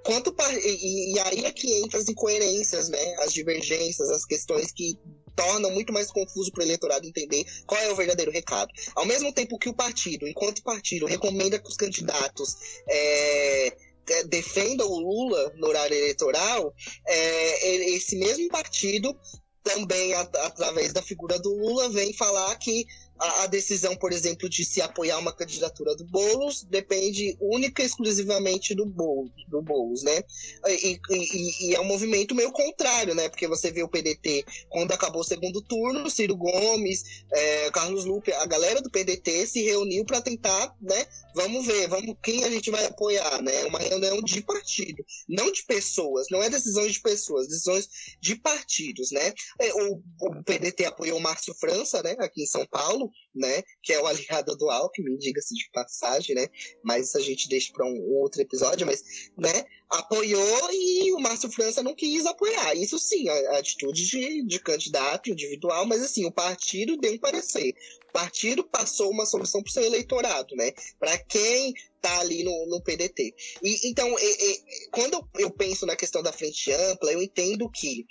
Enquanto, 0.01 0.35
e, 0.63 1.15
e 1.15 1.19
aí 1.21 1.45
é 1.45 1.53
que 1.53 1.73
entra 1.83 1.99
as 1.99 2.09
incoerências, 2.09 2.89
né? 2.89 3.15
As 3.21 3.33
divergências, 3.33 4.09
as 4.11 4.25
questões 4.25 4.73
que 4.73 4.99
tornam 5.37 5.71
muito 5.71 5.93
mais 5.93 6.11
confuso 6.11 6.51
para 6.53 6.63
o 6.63 6.65
eleitorado 6.65 7.07
entender 7.07 7.45
qual 7.67 7.81
é 7.81 7.91
o 7.91 7.97
verdadeiro 7.97 8.31
recado. 8.31 8.71
Ao 8.95 9.07
mesmo 9.07 9.33
tempo 9.33 9.59
que 9.59 9.69
o 9.69 9.75
partido, 9.75 10.27
enquanto 10.27 10.63
partido, 10.63 11.07
recomenda 11.07 11.59
que 11.59 11.69
os 11.69 11.77
candidatos 11.77 12.57
é, 12.89 13.69
é, 14.09 14.25
defendam 14.25 14.89
o 14.89 14.99
Lula 14.99 15.53
no 15.57 15.69
horário 15.69 15.97
eleitoral, 15.97 16.75
é, 17.07 17.91
esse 17.95 18.17
mesmo 18.17 18.49
partido 18.49 19.17
também, 19.63 20.15
através 20.15 20.93
da 20.93 21.03
figura 21.03 21.39
do 21.39 21.55
Lula, 21.55 21.91
vem 21.91 22.13
falar 22.15 22.57
que 22.57 22.87
a, 23.21 23.47
decisão, 23.47 23.95
por 23.97 24.13
exemplo, 24.13 24.49
de 24.49 24.65
se 24.65 24.81
apoiar 24.81 25.19
uma 25.19 25.33
candidatura 25.33 25.95
do 25.95 26.05
Boulos 26.05 26.63
depende 26.63 27.37
única 27.41 27.83
e 27.83 27.87
exclusivamente 27.87 28.75
do 28.75 28.87
Boulos, 28.87 29.33
do 29.49 29.61
Boulos 29.61 30.03
né? 30.03 30.23
E, 30.67 31.01
e, 31.11 31.69
e, 31.71 31.75
é 31.75 31.81
um 31.81 31.85
movimento 31.85 32.35
meio 32.35 32.51
contrário, 32.51 33.15
né? 33.15 33.29
Porque 33.29 33.47
você 33.47 33.71
vê 33.71 33.83
o 33.83 33.89
PDT, 33.89 34.45
quando 34.69 34.93
acabou 34.93 35.21
o 35.21 35.25
segundo 35.25 35.61
turno, 35.61 36.09
Ciro 36.11 36.37
Gomes, 36.37 37.25
é, 37.33 37.71
Carlos 37.71 38.05
Lupe, 38.05 38.33
a 38.33 38.47
galera 38.47 38.81
do 38.81 38.91
PDT 38.91 39.47
se 39.47 39.63
reuniu 39.63 40.05
para 40.05 40.21
tentar, 40.23 40.75
né? 40.81 41.07
Vamos 41.35 41.67
ver, 41.67 41.89
vamos 41.89 42.17
quem 42.23 42.45
a 42.45 42.51
gente 42.51 42.71
vai 42.71 42.85
apoiar, 42.87 43.43
né? 43.43 43.65
Uma 43.65 43.79
reunião 43.79 44.23
de 44.23 44.43
partido, 44.43 45.05
não 45.29 45.53
de 45.53 45.63
pessoas, 45.65 46.27
não 46.31 46.43
é 46.43 46.49
decisões 46.49 46.93
de 46.93 47.01
pessoas, 47.01 47.49
decisões 47.49 47.89
de 48.21 48.37
partidos, 48.37 49.11
né? 49.11 49.33
É, 49.61 49.73
o, 49.75 50.03
o 50.21 50.43
PDT 50.45 50.87
apoiou 50.87 51.21
Márcio 51.21 51.55
França, 51.55 52.03
né? 52.03 52.17
Aqui 52.19 52.43
em 52.43 52.47
São 52.47 52.67
Paulo, 52.67 53.10
né? 53.35 53.63
Que 53.83 53.93
é 53.93 54.01
o 54.01 54.07
aliado 54.09 54.57
do 54.57 54.71
Alckmin, 54.71 55.17
diga-se 55.17 55.55
de 55.55 55.69
passagem, 55.73 56.35
né? 56.35 56.49
Mas 56.83 57.09
isso 57.09 57.19
a 57.19 57.21
gente 57.21 57.49
deixa 57.49 57.73
para 57.73 57.87
um 57.87 57.99
outro 58.15 58.41
episódio, 58.41 58.87
mas, 58.87 59.31
né? 59.37 59.65
Apoiou 59.89 60.71
e 60.73 61.13
o 61.13 61.19
Márcio 61.19 61.51
França 61.51 61.83
não 61.83 61.95
quis 61.95 62.25
apoiar. 62.25 62.75
Isso 62.77 62.99
sim, 62.99 63.29
a, 63.29 63.33
a 63.33 63.59
atitude 63.59 64.07
de, 64.07 64.47
de 64.47 64.61
candidato 64.61 65.31
individual, 65.31 65.85
mas 65.85 66.03
assim, 66.03 66.25
o 66.25 66.33
partido 66.33 66.97
deu 66.97 67.13
um 67.13 67.19
parecer. 67.19 67.75
O 68.09 68.13
partido 68.13 68.65
passou 68.65 69.11
uma 69.11 69.27
solução 69.27 69.63
para 69.63 69.71
o 69.71 69.73
seu 69.73 69.85
eleitorado, 69.85 70.55
né? 70.57 70.73
Para 70.99 71.19
quem 71.19 71.75
tá 72.01 72.21
ali 72.21 72.43
no, 72.43 72.67
no 72.67 72.81
PDT. 72.81 73.35
E, 73.63 73.89
então, 73.89 74.09
e, 74.19 74.53
e, 74.53 74.91
quando 74.91 75.29
eu 75.39 75.51
penso 75.51 75.87
na 75.87 75.95
questão 75.95 76.23
da 76.23 76.33
frente 76.33 76.73
ampla, 76.73 77.13
eu 77.13 77.23
entendo 77.23 77.71
que 77.71 78.07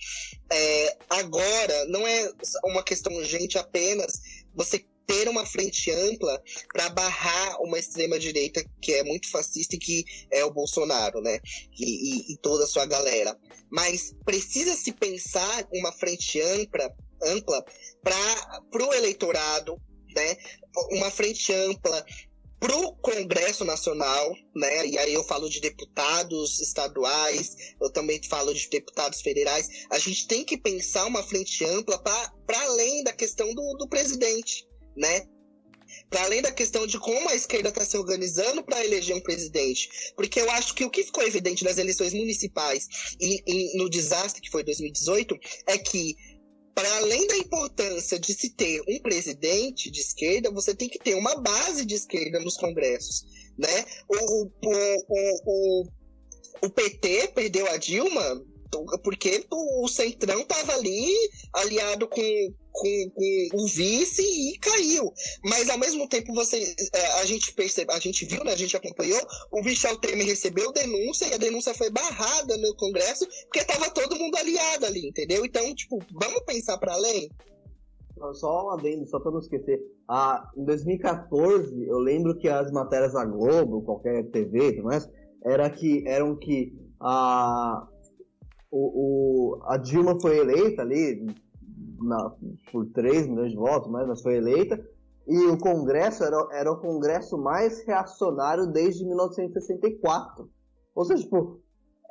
é, 0.52 0.98
agora 1.10 1.86
não 1.86 2.08
é 2.08 2.32
uma 2.66 2.84
questão 2.84 3.14
urgente 3.14 3.58
apenas 3.58 4.22
você 4.56 4.86
ter 5.10 5.28
uma 5.28 5.44
frente 5.44 5.90
ampla 5.90 6.40
para 6.72 6.88
barrar 6.90 7.60
uma 7.62 7.80
extrema 7.80 8.20
direita 8.20 8.64
que 8.80 8.94
é 8.94 9.04
muito 9.04 9.28
fascista 9.32 9.76
e 9.76 9.80
que 9.80 10.06
é 10.32 10.46
o 10.46 10.52
Bolsonaro, 10.52 11.20
né? 11.20 11.40
E, 11.80 12.32
e, 12.32 12.34
e 12.34 12.38
toda 12.38 12.64
a 12.64 12.68
sua 12.68 12.86
galera. 12.86 13.36
Mas 13.72 14.14
precisa 14.24 14.76
se 14.76 14.92
pensar 14.92 15.68
uma 15.74 15.92
frente 15.92 16.40
ampla, 16.40 16.96
ampla 17.24 17.66
para 18.04 18.86
o 18.86 18.94
eleitorado, 18.94 19.82
né? 20.14 20.38
Uma 20.92 21.10
frente 21.10 21.52
ampla 21.52 22.06
para 22.60 22.76
o 22.76 22.94
Congresso 22.98 23.64
Nacional, 23.64 24.36
né? 24.54 24.86
E 24.88 24.98
aí 24.98 25.14
eu 25.14 25.24
falo 25.24 25.50
de 25.50 25.62
deputados 25.62 26.60
estaduais, 26.60 27.56
eu 27.82 27.90
também 27.92 28.22
falo 28.24 28.54
de 28.54 28.70
deputados 28.70 29.22
federais. 29.22 29.86
A 29.90 29.98
gente 29.98 30.28
tem 30.28 30.44
que 30.44 30.58
pensar 30.58 31.06
uma 31.06 31.24
frente 31.24 31.64
ampla 31.64 31.98
para 31.98 32.62
além 32.62 33.04
da 33.04 33.14
questão 33.14 33.54
do, 33.54 33.78
do 33.78 33.88
presidente, 33.88 34.68
né? 34.96 35.26
Para 36.10 36.24
além 36.24 36.42
da 36.42 36.52
questão 36.52 36.86
de 36.86 37.00
como 37.00 37.30
a 37.30 37.36
esquerda 37.36 37.70
está 37.70 37.86
se 37.86 37.98
organizando 37.98 38.64
para 38.64 38.84
eleger 38.84 39.16
um 39.16 39.22
presidente. 39.22 39.90
Porque 40.16 40.40
eu 40.40 40.50
acho 40.52 40.74
que 40.76 40.84
o 40.84 40.90
que 40.90 41.04
ficou 41.04 41.24
evidente 41.24 41.64
nas 41.64 41.78
eleições 41.78 42.14
municipais 42.14 42.88
e, 43.20 43.42
e 43.48 43.78
no 43.78 43.90
desastre 43.90 44.42
que 44.42 44.52
foi 44.52 44.64
2018 44.64 45.36
é 45.66 45.78
que 45.78 46.16
para 46.80 46.96
além 46.96 47.28
da 47.28 47.36
importância 47.36 48.18
de 48.18 48.34
se 48.34 48.52
ter 48.52 48.82
um 48.88 49.02
presidente 49.02 49.92
de 49.92 50.00
esquerda, 50.00 50.50
você 50.50 50.74
tem 50.74 50.88
que 50.88 50.98
ter 50.98 51.14
uma 51.14 51.36
base 51.36 51.86
de 51.86 51.94
esquerda 51.94 52.40
nos 52.40 52.56
congressos, 52.56 53.26
né? 53.58 53.86
O, 54.08 54.44
o, 54.46 55.04
o, 55.10 55.42
o, 55.46 55.88
o 56.62 56.70
PT 56.70 57.34
perdeu 57.36 57.70
a 57.70 57.76
Dilma 57.76 58.42
porque 59.04 59.46
o 59.52 59.88
Centrão 59.90 60.42
estava 60.42 60.74
ali 60.74 61.12
aliado 61.54 62.08
com, 62.08 62.22
com, 62.80 63.12
com, 63.14 63.62
o 63.62 63.68
vice 63.68 64.22
e 64.22 64.58
caiu. 64.58 65.12
Mas 65.44 65.70
ao 65.70 65.78
mesmo 65.78 66.08
tempo 66.08 66.34
você 66.34 66.76
é, 66.94 67.22
a 67.22 67.26
gente 67.26 67.54
percebe, 67.54 67.92
a 67.92 68.00
gente 68.00 68.26
viu, 68.26 68.44
né, 68.44 68.54
a 68.54 68.58
gente 68.58 68.76
acompanhou, 68.76 69.20
o 69.52 69.62
Michel 69.62 69.98
Temer 69.98 70.26
recebeu 70.26 70.72
denúncia 70.72 71.28
e 71.28 71.34
a 71.34 71.38
denúncia 71.38 71.74
foi 71.74 71.90
barrada 71.90 72.58
no 72.58 72.76
Congresso 72.76 73.28
porque 73.44 73.60
estava 73.60 73.90
todo 73.90 74.16
mundo 74.16 74.36
aliado 74.38 74.86
ali, 74.86 75.08
entendeu? 75.08 75.46
Então, 75.46 75.76
tipo, 75.76 76.00
vamos 76.12 76.42
pensar 76.46 76.78
para 76.78 76.94
além. 76.94 77.30
Só 78.34 78.66
um 78.66 78.72
adendo, 78.72 79.08
só 79.08 79.20
para 79.20 79.32
não 79.32 79.40
esquecer. 79.40 79.80
Ah, 80.08 80.50
em 80.58 80.66
2014, 80.66 81.88
eu 81.88 82.00
lembro 82.00 82.38
que 82.38 82.50
as 82.50 82.70
matérias 82.72 83.14
da 83.14 83.24
Globo, 83.24 83.82
qualquer 83.84 84.30
TV 84.30 84.72
e 84.72 84.82
era 85.46 85.70
que, 85.70 86.06
eram 86.06 86.36
que 86.36 86.74
a, 87.00 87.88
o, 88.70 89.58
o, 89.58 89.64
a 89.64 89.78
Dilma 89.78 90.20
foi 90.20 90.38
eleita 90.38 90.82
ali 90.82 91.26
na, 92.02 92.32
por 92.72 92.86
3 92.94 93.28
milhões 93.28 93.52
de 93.52 93.58
votos, 93.58 93.90
mas, 93.90 94.08
mas 94.08 94.22
foi 94.22 94.36
eleita. 94.36 94.80
E 95.28 95.46
o 95.46 95.58
Congresso 95.58 96.24
era, 96.24 96.48
era 96.52 96.72
o 96.72 96.80
Congresso 96.80 97.38
mais 97.38 97.86
reacionário 97.86 98.68
desde 98.68 99.06
1964. 99.06 100.50
Ou 100.96 101.06
seja, 101.06 101.24
tipo, 101.24 101.62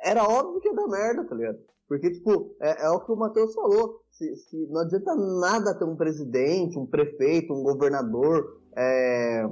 era 0.01 0.23
óbvio 0.23 0.61
que 0.61 0.69
ia 0.69 0.75
dar 0.75 0.87
merda, 0.87 1.25
tá 1.25 1.35
ligado? 1.35 1.59
Porque, 1.87 2.11
tipo, 2.11 2.55
é, 2.61 2.85
é 2.85 2.89
o 2.89 2.99
que 3.01 3.11
o 3.11 3.15
Matheus 3.15 3.53
falou. 3.53 4.01
Se, 4.11 4.35
se, 4.35 4.67
não 4.67 4.81
adianta 4.81 5.15
nada 5.15 5.77
ter 5.77 5.85
um 5.85 5.95
presidente, 5.95 6.77
um 6.77 6.85
prefeito, 6.85 7.53
um 7.53 7.63
governador 7.63 8.61
é, 8.77 9.43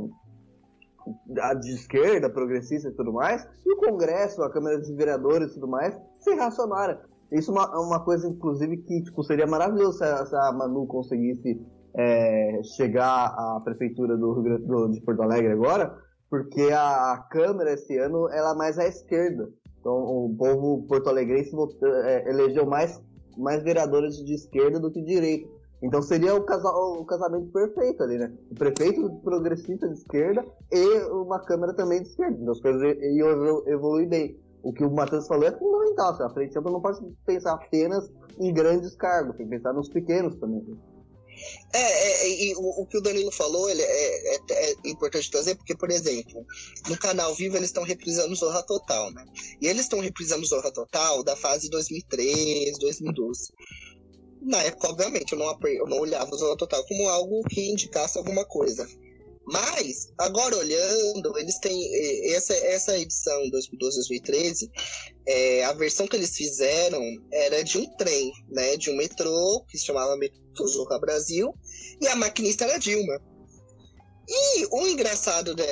de 1.59 1.71
esquerda, 1.73 2.29
progressista 2.29 2.89
e 2.89 2.93
tudo 2.93 3.11
mais, 3.11 3.45
e 3.65 3.73
o 3.73 3.77
Congresso, 3.77 4.43
a 4.43 4.51
Câmara 4.51 4.79
de 4.79 4.93
Vereadores 4.93 5.51
e 5.51 5.53
tudo 5.55 5.67
mais, 5.67 5.97
ser 6.19 6.35
reacionária. 6.35 7.01
Isso 7.31 7.51
é 7.51 7.53
uma, 7.53 7.79
uma 7.79 7.99
coisa, 8.03 8.27
inclusive, 8.27 8.77
que 8.77 9.03
tipo, 9.03 9.23
seria 9.23 9.45
maravilhoso 9.45 9.97
se 9.97 10.03
a, 10.03 10.25
se 10.25 10.35
a 10.35 10.51
Manu 10.51 10.85
conseguisse 10.87 11.59
é, 11.93 12.61
chegar 12.63 13.25
à 13.25 13.59
prefeitura 13.63 14.15
do, 14.15 14.41
do, 14.59 14.87
de 14.89 15.01
Porto 15.01 15.21
Alegre 15.21 15.51
agora, 15.51 15.97
porque 16.29 16.61
a, 16.71 17.13
a 17.13 17.17
Câmara 17.29 17.73
esse 17.73 17.97
ano 17.97 18.29
ela 18.29 18.51
é 18.51 18.55
mais 18.55 18.77
à 18.77 18.85
esquerda. 18.85 19.49
Então 19.79 19.93
o 19.93 20.35
povo 20.37 20.85
porto-alegrense 20.87 21.55
é, 22.03 22.29
elegeu 22.29 22.65
mais, 22.65 23.01
mais 23.37 23.63
vereadores 23.63 24.17
de 24.17 24.33
esquerda 24.33 24.79
do 24.79 24.91
que 24.91 25.01
de 25.01 25.13
direita. 25.13 25.49
Então 25.81 26.01
seria 26.01 26.33
o, 26.35 26.43
casal, 26.43 26.99
o 26.99 27.05
casamento 27.05 27.51
perfeito 27.51 28.03
ali, 28.03 28.17
né? 28.17 28.33
O 28.51 28.55
prefeito 28.55 29.09
progressista 29.23 29.87
de 29.87 29.93
esquerda 29.93 30.43
e 30.71 31.03
uma 31.11 31.39
Câmara 31.39 31.73
também 31.73 32.01
de 32.01 32.09
esquerda. 32.09 32.37
Então 32.39 32.51
as 32.51 32.59
coisas 32.59 32.81
iam 33.01 33.67
evoluir 33.67 34.09
bem 34.09 34.39
o 34.63 34.73
que 34.73 34.83
o 34.83 34.91
Matheus 34.91 35.27
falou 35.27 35.47
é 35.47 35.51
fundamental. 35.51 36.13
Assim, 36.13 36.23
a 36.23 36.29
frente 36.29 36.57
ampla 36.57 36.71
não 36.71 36.81
pode 36.81 36.99
pensar 37.25 37.53
apenas 37.53 38.09
em 38.39 38.53
grandes 38.53 38.95
cargos, 38.95 39.35
tem 39.35 39.45
que 39.45 39.55
pensar 39.55 39.73
nos 39.73 39.89
pequenos 39.89 40.35
também. 40.35 40.63
É, 41.73 41.79
é, 41.79 42.29
e 42.29 42.55
o, 42.55 42.81
o, 42.81 42.85
que 42.87 42.97
o 42.97 43.01
Danilo 43.01 43.31
falou 43.31 43.69
ele 43.69 43.81
é, 43.81 44.35
é, 44.35 44.39
é, 44.51 44.75
importante 44.85 45.29
trazer, 45.29 45.55
porque, 45.55 45.75
por 45.75 45.91
exemplo, 45.91 46.45
no 46.89 46.97
canal 46.97 47.33
Vivo 47.35 47.57
eles 47.57 47.69
estão 47.69 47.83
reprisando 47.83 48.35
Zorra 48.35 48.63
Total, 48.63 49.11
né? 49.11 49.23
E 49.61 49.67
eles 49.67 49.83
estão 49.83 49.99
reprisando 49.99 50.45
Zorra 50.45 50.71
Total 50.71 51.23
da 51.23 51.35
fase 51.35 51.69
2013, 51.69 52.79
2012. 52.79 53.53
Na 54.41 54.63
época, 54.63 54.89
obviamente, 54.89 55.33
eu 55.33 55.39
não, 55.39 55.57
eu 55.63 55.87
não 55.87 55.99
olhava 55.99 56.35
Zorra 56.35 56.57
Total 56.57 56.83
como 56.87 57.07
algo 57.07 57.43
que 57.43 57.69
indicasse 57.69 58.17
alguma 58.17 58.45
coisa. 58.45 58.87
Mas, 59.49 60.09
agora 60.17 60.57
olhando, 60.57 61.37
eles 61.37 61.57
têm. 61.59 61.79
Essa, 62.33 62.53
essa 62.53 62.99
edição 62.99 63.41
2012-2013, 63.49 64.69
é, 65.25 65.63
a 65.63 65.71
versão 65.71 66.05
que 66.05 66.17
eles 66.17 66.35
fizeram 66.35 67.01
era 67.31 67.63
de 67.63 67.77
um 67.77 67.85
trem, 67.95 68.29
né? 68.49 68.75
De 68.75 68.89
um 68.89 68.97
metrô, 68.97 69.63
que 69.69 69.77
se 69.77 69.85
chamava 69.85 70.17
Metrô 70.17 70.67
Zorra 70.67 70.99
Brasil, 70.99 71.53
e 72.01 72.07
a 72.07 72.15
maquinista 72.17 72.65
era 72.65 72.77
Dilma. 72.77 73.21
E 74.29 74.65
o 74.69 74.85
engraçado 74.85 75.55
de, 75.55 75.63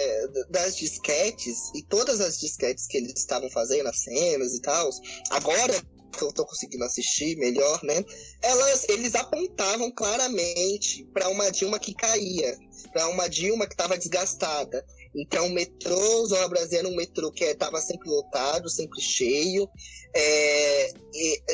das 0.49 0.77
disquetes, 0.77 1.69
e 1.75 1.83
todas 1.83 2.21
as 2.21 2.39
disquetes 2.39 2.87
que 2.87 2.95
eles 2.95 3.13
estavam 3.17 3.49
fazendo, 3.49 3.87
as 3.87 4.03
cenas 4.03 4.53
e 4.53 4.61
tal, 4.61 4.89
agora 5.31 5.73
que 6.15 6.23
eu 6.23 6.31
tô 6.31 6.45
conseguindo 6.45 6.83
assistir 6.83 7.35
melhor, 7.37 7.83
né? 7.83 8.03
Elas, 8.41 8.87
eles 8.89 9.15
apontavam 9.15 9.91
claramente 9.91 11.03
para 11.13 11.29
uma 11.29 11.51
Dilma 11.51 11.79
que 11.79 11.93
caía, 11.93 12.57
para 12.91 13.07
uma 13.09 13.27
Dilma 13.27 13.67
que 13.67 13.73
estava 13.73 13.97
desgastada. 13.97 14.85
Então, 15.15 15.47
o 15.47 15.53
metrô 15.53 16.25
Zona 16.25 16.47
Brasil 16.47 16.79
era 16.79 16.87
um 16.87 16.95
metrô 16.95 17.31
que 17.31 17.45
estava 17.45 17.79
sempre 17.81 18.09
lotado, 18.09 18.69
sempre 18.69 19.01
cheio. 19.01 19.69
É, 20.13 20.93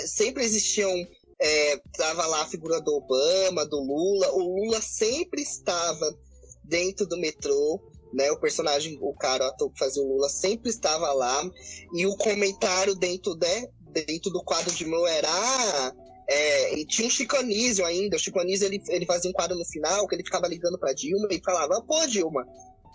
sempre 0.07 0.43
existiam. 0.43 0.91
Estava 1.39 2.23
é, 2.23 2.27
lá 2.27 2.41
a 2.43 2.47
figura 2.47 2.81
do 2.81 2.95
Obama, 2.95 3.65
do 3.65 3.79
Lula. 3.79 4.31
O 4.31 4.39
Lula 4.39 4.81
sempre 4.81 5.41
estava 5.41 6.17
dentro 6.63 7.05
do 7.05 7.17
metrô. 7.17 7.79
Né, 8.13 8.29
o 8.29 8.37
personagem, 8.37 8.97
o 8.99 9.13
cara, 9.13 9.45
o 9.45 9.47
ator 9.47 9.71
que 9.71 9.79
fazia 9.79 10.03
o 10.03 10.05
Lula, 10.05 10.27
sempre 10.27 10.69
estava 10.69 11.13
lá. 11.13 11.49
E 11.93 12.05
o 12.05 12.17
comentário 12.17 12.93
dentro, 12.93 13.37
né, 13.37 13.69
dentro 13.91 14.31
do 14.31 14.43
quadro 14.43 14.73
de. 14.73 14.85
Ah, 15.25 15.93
é, 16.27 16.79
e 16.79 16.85
tinha 16.85 17.07
um 17.07 17.11
Chico 17.11 17.35
Anísio 17.35 17.85
ainda. 17.85 18.15
O 18.15 18.19
Chico 18.19 18.39
Anísio 18.39 18.65
ele, 18.65 18.81
ele 18.87 19.05
fazia 19.05 19.29
um 19.29 19.33
quadro 19.33 19.57
no 19.57 19.65
final 19.65 20.07
que 20.07 20.15
ele 20.15 20.23
ficava 20.23 20.47
ligando 20.47 20.79
pra 20.79 20.93
Dilma 20.93 21.27
e 21.29 21.41
falava: 21.43 21.81
pô, 21.81 22.05
Dilma, 22.07 22.45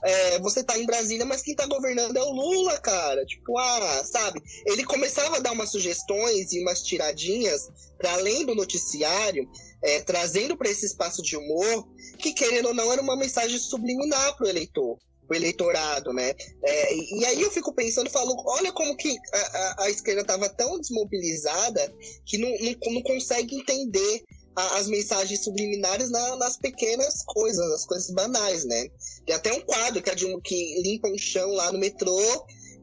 é, 0.02 0.38
você 0.38 0.62
tá 0.62 0.78
em 0.78 0.86
Brasília, 0.86 1.24
mas 1.24 1.42
quem 1.42 1.54
tá 1.54 1.66
governando 1.66 2.16
é 2.16 2.22
o 2.22 2.30
Lula, 2.30 2.78
cara. 2.78 3.24
Tipo, 3.24 3.58
ah, 3.58 4.04
sabe? 4.04 4.42
Ele 4.66 4.84
começava 4.84 5.36
a 5.36 5.40
dar 5.40 5.52
umas 5.52 5.70
sugestões 5.70 6.52
e 6.52 6.60
umas 6.62 6.82
tiradinhas 6.82 7.68
para 7.98 8.12
além 8.12 8.44
do 8.46 8.54
noticiário, 8.54 9.48
é, 9.82 10.00
trazendo 10.00 10.56
para 10.56 10.70
esse 10.70 10.86
espaço 10.86 11.22
de 11.22 11.36
humor, 11.36 11.88
que 12.18 12.32
querendo 12.32 12.68
ou 12.68 12.74
não 12.74 12.92
era 12.92 13.02
uma 13.02 13.16
mensagem 13.16 13.58
subliminar 13.58 14.36
pro 14.36 14.48
eleitor 14.48 14.98
o 15.28 15.34
eleitorado, 15.34 16.12
né? 16.12 16.34
É, 16.62 16.94
e 16.94 17.24
aí 17.24 17.42
eu 17.42 17.50
fico 17.50 17.72
pensando, 17.74 18.10
falo, 18.10 18.34
olha 18.46 18.72
como 18.72 18.96
que 18.96 19.16
a, 19.32 19.38
a, 19.38 19.84
a 19.84 19.90
esquerda 19.90 20.22
estava 20.22 20.48
tão 20.48 20.78
desmobilizada 20.78 21.92
que 22.24 22.38
não, 22.38 22.48
não, 22.48 22.94
não 22.94 23.02
consegue 23.02 23.56
entender 23.56 24.24
a, 24.56 24.78
as 24.78 24.88
mensagens 24.88 25.44
subliminares 25.44 26.10
na, 26.10 26.36
nas 26.36 26.56
pequenas 26.56 27.22
coisas, 27.24 27.68
nas 27.70 27.84
coisas 27.84 28.10
banais, 28.10 28.64
né? 28.64 28.88
Tem 29.24 29.34
até 29.34 29.52
um 29.52 29.60
quadro 29.60 30.02
que 30.02 30.10
é 30.10 30.14
de 30.14 30.26
um 30.26 30.40
que 30.40 30.82
limpa 30.82 31.08
um 31.08 31.18
chão 31.18 31.50
lá 31.52 31.70
no 31.70 31.78
metrô 31.78 32.18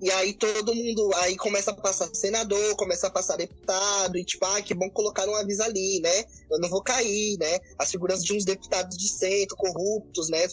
E 0.03 0.11
aí 0.11 0.33
todo 0.33 0.75
mundo 0.75 1.11
aí 1.15 1.37
começa 1.37 1.71
a 1.71 1.73
passar 1.73 2.13
senador, 2.13 2.75
começa 2.75 3.07
a 3.07 3.09
passar 3.09 3.37
deputado, 3.37 4.17
e 4.17 4.25
tipo, 4.25 4.45
ah, 4.45 4.61
que 4.61 4.73
bom 4.73 4.89
colocar 4.89 5.25
um 5.29 5.35
aviso 5.35 5.63
ali, 5.63 6.01
né? 6.01 6.25
Eu 6.51 6.59
não 6.59 6.67
vou 6.67 6.83
cair, 6.83 7.37
né? 7.39 7.59
A 7.79 7.85
segurança 7.85 8.21
de 8.21 8.33
uns 8.33 8.43
deputados 8.43 8.97
de 8.97 9.07
centro, 9.07 9.55
corruptos, 9.55 10.27
né? 10.27 10.45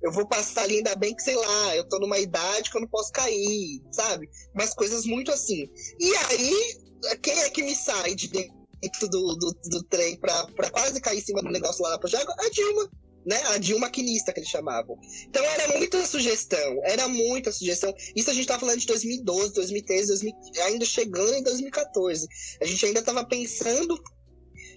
Eu 0.00 0.10
vou 0.10 0.26
passar 0.26 0.62
ali, 0.62 0.78
ainda 0.78 0.94
bem 0.94 1.14
que, 1.14 1.22
sei 1.22 1.36
lá, 1.36 1.76
eu 1.76 1.84
tô 1.84 1.98
numa 1.98 2.18
idade 2.18 2.70
que 2.70 2.78
eu 2.78 2.80
não 2.80 2.88
posso 2.88 3.12
cair, 3.12 3.82
sabe? 3.92 4.26
Umas 4.54 4.72
coisas 4.72 5.04
muito 5.04 5.30
assim. 5.30 5.68
E 6.00 6.16
aí, 6.16 6.78
quem 7.20 7.38
é 7.40 7.50
que 7.50 7.62
me 7.62 7.76
sai 7.76 8.14
de 8.14 8.28
dentro 8.28 9.06
do, 9.10 9.36
do, 9.36 9.54
do 9.64 9.82
trem 9.82 10.16
pra, 10.16 10.46
pra 10.56 10.70
quase 10.70 10.98
cair 10.98 11.18
em 11.18 11.22
cima 11.22 11.42
do 11.42 11.50
negócio 11.50 11.82
lá 11.82 11.98
pra 11.98 12.08
Jago? 12.08 12.32
A 12.38 12.48
Dilma 12.48 12.90
né? 13.24 13.40
A 13.46 13.58
Dilma 13.58 13.86
maquinista 13.86 14.32
que 14.32 14.40
eles 14.40 14.48
chamavam. 14.48 14.98
Então 15.28 15.44
era 15.44 15.78
muita 15.78 16.04
sugestão, 16.06 16.80
era 16.84 17.06
muita 17.08 17.52
sugestão. 17.52 17.94
Isso 18.16 18.30
a 18.30 18.34
gente 18.34 18.46
tá 18.46 18.58
falando 18.58 18.80
de 18.80 18.86
2012, 18.86 19.54
2013, 19.54 20.08
2000, 20.08 20.34
ainda 20.64 20.84
chegando 20.84 21.34
em 21.34 21.42
2014. 21.42 22.26
A 22.60 22.64
gente 22.64 22.86
ainda 22.86 23.02
tava 23.02 23.24
pensando 23.24 24.02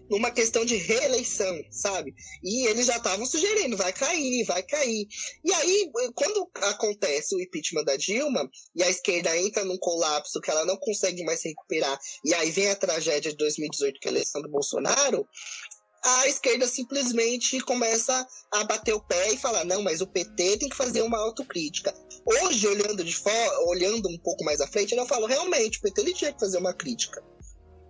numa 0.10 0.32
questão 0.32 0.64
de 0.64 0.76
reeleição, 0.76 1.60
sabe? 1.70 2.14
E 2.44 2.68
eles 2.68 2.86
já 2.86 2.98
estavam 2.98 3.26
sugerindo, 3.26 3.76
vai 3.76 3.92
cair, 3.92 4.44
vai 4.46 4.64
cair. 4.64 5.08
E 5.44 5.54
aí, 5.54 5.92
quando 6.16 6.50
acontece 6.62 7.36
o 7.36 7.42
impeachment 7.42 7.84
da 7.84 7.96
Dilma 7.98 8.50
e 8.76 8.84
a 8.84 8.90
esquerda 8.90 9.38
entra 9.38 9.66
num 9.66 9.78
colapso 9.78 10.40
que 10.40 10.50
ela 10.50 10.66
não 10.66 10.78
consegue 10.78 11.24
mais 11.24 11.42
se 11.42 11.50
recuperar, 11.50 12.00
e 12.24 12.34
aí 12.34 12.52
vem 12.52 12.70
a 12.70 12.76
tragédia 12.76 13.32
de 13.32 13.38
2018, 13.38 14.00
que 14.00 14.08
é 14.08 14.12
a 14.12 14.14
eleição 14.14 14.42
do 14.42 14.50
Bolsonaro, 14.50 15.28
a 16.04 16.28
esquerda 16.28 16.68
simplesmente 16.68 17.60
começa 17.62 18.28
a 18.52 18.64
bater 18.64 18.94
o 18.94 19.02
pé 19.02 19.34
e 19.34 19.38
falar: 19.38 19.66
não, 19.66 19.82
mas 19.82 20.02
o 20.02 20.08
PT 20.08 20.58
tem 20.58 20.70
que 20.70 20.76
fazer 20.76 21.02
uma 21.02 21.18
autocrítica. 21.20 21.94
Hoje, 22.26 22.68
olhando 22.68 23.04
de 23.04 23.16
fora, 23.16 23.60
olhando 23.68 24.10
um 24.10 24.18
pouco 24.18 24.44
mais 24.44 24.62
à 24.62 24.68
frente, 24.68 24.96
eu 24.96 25.06
falo: 25.06 25.26
realmente, 25.26 25.80
o 25.80 25.82
PT 25.82 26.02
ele 26.02 26.14
tinha 26.14 26.34
que 26.34 26.40
fazer 26.40 26.58
uma 26.58 26.74
crítica. 26.74 27.24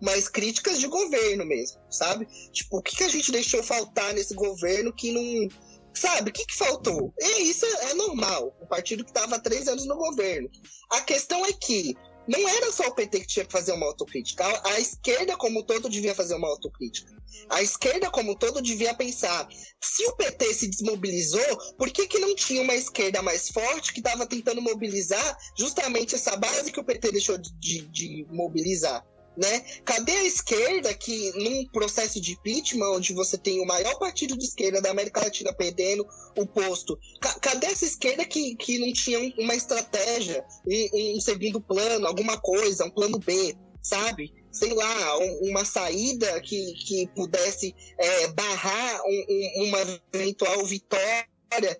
Mas 0.02 0.28
críticas 0.28 0.80
de 0.80 0.88
governo 0.88 1.44
mesmo, 1.46 1.80
sabe? 1.90 2.28
Tipo, 2.52 2.78
o 2.78 2.82
que, 2.84 2.96
que 2.96 3.04
a 3.04 3.10
gente 3.10 3.32
deixou 3.32 3.64
faltar 3.64 4.14
nesse 4.14 4.34
governo 4.34 4.94
que 4.94 5.12
não. 5.12 5.50
Sabe, 5.94 6.30
o 6.30 6.34
que, 6.34 6.46
que 6.46 6.56
faltou? 6.56 7.12
E 7.20 7.50
isso 7.50 7.66
é, 7.66 7.90
é 7.90 7.94
normal. 7.96 8.56
O 8.62 8.68
partido 8.68 9.04
que 9.04 9.10
estava 9.10 9.36
há 9.36 9.40
três 9.40 9.68
anos 9.68 9.88
no 9.88 9.98
governo. 9.98 10.48
A 10.92 11.02
questão 11.02 11.44
é 11.44 11.52
que 11.52 11.96
não 12.28 12.48
era 12.48 12.72
só 12.72 12.88
o 12.88 12.94
PT 12.94 13.22
que 13.22 13.28
tinha 13.28 13.46
que 13.46 13.52
fazer 13.52 13.72
uma 13.72 13.86
autocrítica. 13.86 14.46
A, 14.46 14.74
a 14.74 14.80
esquerda, 14.80 15.36
como 15.38 15.60
um 15.60 15.64
todo, 15.64 15.90
devia 15.90 16.14
fazer 16.14 16.36
uma 16.36 16.48
autocrítica. 16.48 17.16
A 17.50 17.62
esquerda, 17.62 18.10
como 18.10 18.32
um 18.32 18.36
todo, 18.36 18.62
devia 18.62 18.94
pensar: 18.94 19.48
se 19.82 20.06
o 20.06 20.16
PT 20.16 20.54
se 20.54 20.68
desmobilizou, 20.68 21.58
por 21.78 21.90
que, 21.90 22.08
que 22.08 22.20
não 22.20 22.36
tinha 22.36 22.62
uma 22.62 22.76
esquerda 22.76 23.22
mais 23.22 23.50
forte 23.50 23.94
que 23.94 24.00
estava 24.00 24.26
tentando 24.26 24.62
mobilizar 24.62 25.38
justamente 25.58 26.16
essa 26.16 26.36
base 26.36 26.72
que 26.72 26.80
o 26.80 26.84
PT 26.84 27.12
deixou 27.12 27.38
de, 27.38 27.82
de 27.88 28.26
mobilizar? 28.30 29.06
Né? 29.38 29.60
Cadê 29.86 30.12
a 30.14 30.24
esquerda 30.24 30.92
que, 30.96 31.32
num 31.36 31.68
processo 31.68 32.20
de 32.20 32.34
impeachment, 32.34 32.90
onde 32.90 33.14
você 33.14 33.38
tem 33.38 33.62
o 33.62 33.68
maior 33.68 34.00
partido 34.00 34.36
de 34.36 34.44
esquerda 34.44 34.82
da 34.82 34.90
América 34.90 35.22
Latina 35.22 35.54
perdendo 35.54 36.08
o 36.36 36.48
posto, 36.48 36.98
ca 37.22 37.40
cadê 37.40 37.68
essa 37.68 37.86
esquerda 37.86 38.26
que, 38.26 38.56
que 38.56 38.80
não 38.80 38.92
tinha 38.92 39.20
uma 39.38 39.54
estratégia, 39.54 40.44
um, 40.66 41.18
um 41.18 41.22
segundo 41.22 41.62
plano, 41.62 42.08
alguma 42.08 42.40
coisa, 42.40 42.86
um 42.86 42.90
plano 42.90 43.20
B, 43.20 43.56
sabe? 43.84 44.34
sei 44.58 44.74
lá, 44.74 45.20
um, 45.20 45.50
uma 45.50 45.64
saída 45.64 46.42
que, 46.42 46.74
que 46.74 47.08
pudesse 47.16 47.76
é, 47.98 48.28
barrar 48.30 49.02
um, 49.06 49.26
um, 49.30 49.64
uma 49.66 49.78
eventual 50.14 50.66
vitória, 50.66 51.80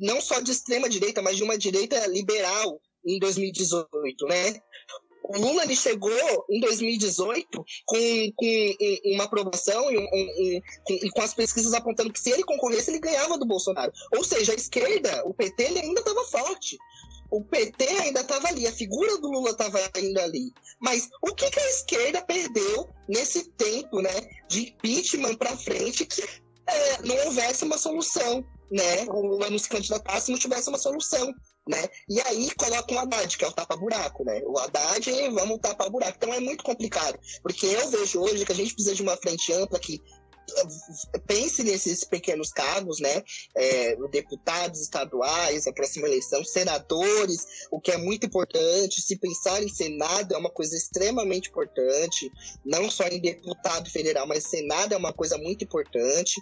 não 0.00 0.20
só 0.20 0.40
de 0.40 0.52
extrema 0.52 0.88
direita, 0.88 1.20
mas 1.20 1.36
de 1.36 1.42
uma 1.42 1.58
direita 1.58 2.06
liberal 2.06 2.80
em 3.06 3.18
2018, 3.18 4.26
né? 4.26 4.60
O 5.28 5.38
Lula 5.38 5.62
ele 5.64 5.76
chegou 5.76 6.46
em 6.50 6.58
2018 6.60 7.64
com, 7.84 7.98
com 8.34 8.76
uma 9.14 9.24
aprovação 9.24 9.90
e, 9.90 10.62
com, 10.84 11.10
com, 11.10 11.22
as 11.22 11.34
pesquisas 11.34 11.74
apontando 11.74 12.12
que 12.12 12.20
se 12.20 12.30
ele 12.30 12.42
concorresse, 12.44 12.90
ele 12.90 12.98
ganhava 12.98 13.36
do 13.36 13.46
Bolsonaro. 13.46 13.92
Ou 14.16 14.24
seja, 14.24 14.52
a 14.52 14.54
esquerda, 14.54 15.22
o 15.26 15.34
PT, 15.34 15.62
ele 15.62 15.80
ainda 15.80 16.00
estava 16.00 16.24
forte 16.24 16.78
o 17.30 17.42
PT 17.44 17.84
ainda 17.84 18.20
estava 18.20 18.48
ali, 18.48 18.66
a 18.66 18.72
figura 18.72 19.18
do 19.18 19.30
Lula 19.30 19.50
estava 19.50 19.78
ainda 19.94 20.24
ali. 20.24 20.52
Mas 20.80 21.08
o 21.22 21.34
que, 21.34 21.50
que, 21.50 21.60
a 21.60 21.68
esquerda 21.68 22.22
perdeu 22.22 22.88
nesse 23.08 23.50
tempo 23.50 24.00
né, 24.00 24.14
de 24.48 24.68
impeachment 24.68 25.34
para 25.36 25.56
frente 25.56 26.06
que 26.06 26.22
é, 26.66 27.02
não 27.02 27.16
houvesse 27.26 27.64
uma 27.64 27.76
solução? 27.76 28.44
Né? 28.70 29.04
O 29.08 29.26
Lula 29.26 29.58
se 29.58 29.68
candidatasse 29.68 30.26
se 30.26 30.32
não 30.32 30.38
tivesse 30.38 30.68
uma 30.68 30.78
solução. 30.78 31.32
Né? 31.68 31.88
E 32.08 32.20
aí 32.22 32.50
coloca 32.54 32.94
um 32.94 32.98
Haddad, 32.98 33.36
que 33.36 33.44
é 33.44 33.48
o 33.48 33.52
tapa-buraco, 33.52 34.24
né? 34.24 34.40
O 34.46 34.58
Haddad, 34.58 35.10
vamos 35.30 35.58
tapar 35.58 35.90
buraco. 35.90 36.14
Então 36.16 36.32
é 36.32 36.40
muito 36.40 36.64
complicado, 36.64 37.18
porque 37.42 37.66
eu 37.66 37.90
vejo 37.90 38.20
hoje 38.20 38.46
que 38.46 38.52
a 38.52 38.54
gente 38.54 38.72
precisa 38.72 38.94
de 38.94 39.02
uma 39.02 39.18
frente 39.18 39.52
ampla 39.52 39.78
que 39.78 40.02
pense 41.26 41.62
nesses 41.62 42.04
pequenos 42.04 42.50
cargos, 42.50 43.00
né? 43.00 43.22
É, 43.54 43.96
deputados 44.10 44.80
estaduais, 44.80 45.66
a 45.66 45.72
próxima 45.72 46.06
eleição, 46.06 46.44
senadores, 46.44 47.46
o 47.70 47.80
que 47.80 47.90
é 47.90 47.96
muito 47.96 48.26
importante. 48.26 49.02
Se 49.02 49.16
pensar 49.16 49.62
em 49.62 49.68
Senado 49.68 50.34
é 50.34 50.38
uma 50.38 50.50
coisa 50.50 50.76
extremamente 50.76 51.48
importante, 51.50 52.30
não 52.64 52.90
só 52.90 53.04
em 53.04 53.20
deputado 53.20 53.90
federal, 53.90 54.26
mas 54.26 54.44
Senado 54.44 54.94
é 54.94 54.96
uma 54.96 55.12
coisa 55.12 55.36
muito 55.38 55.64
importante. 55.64 56.40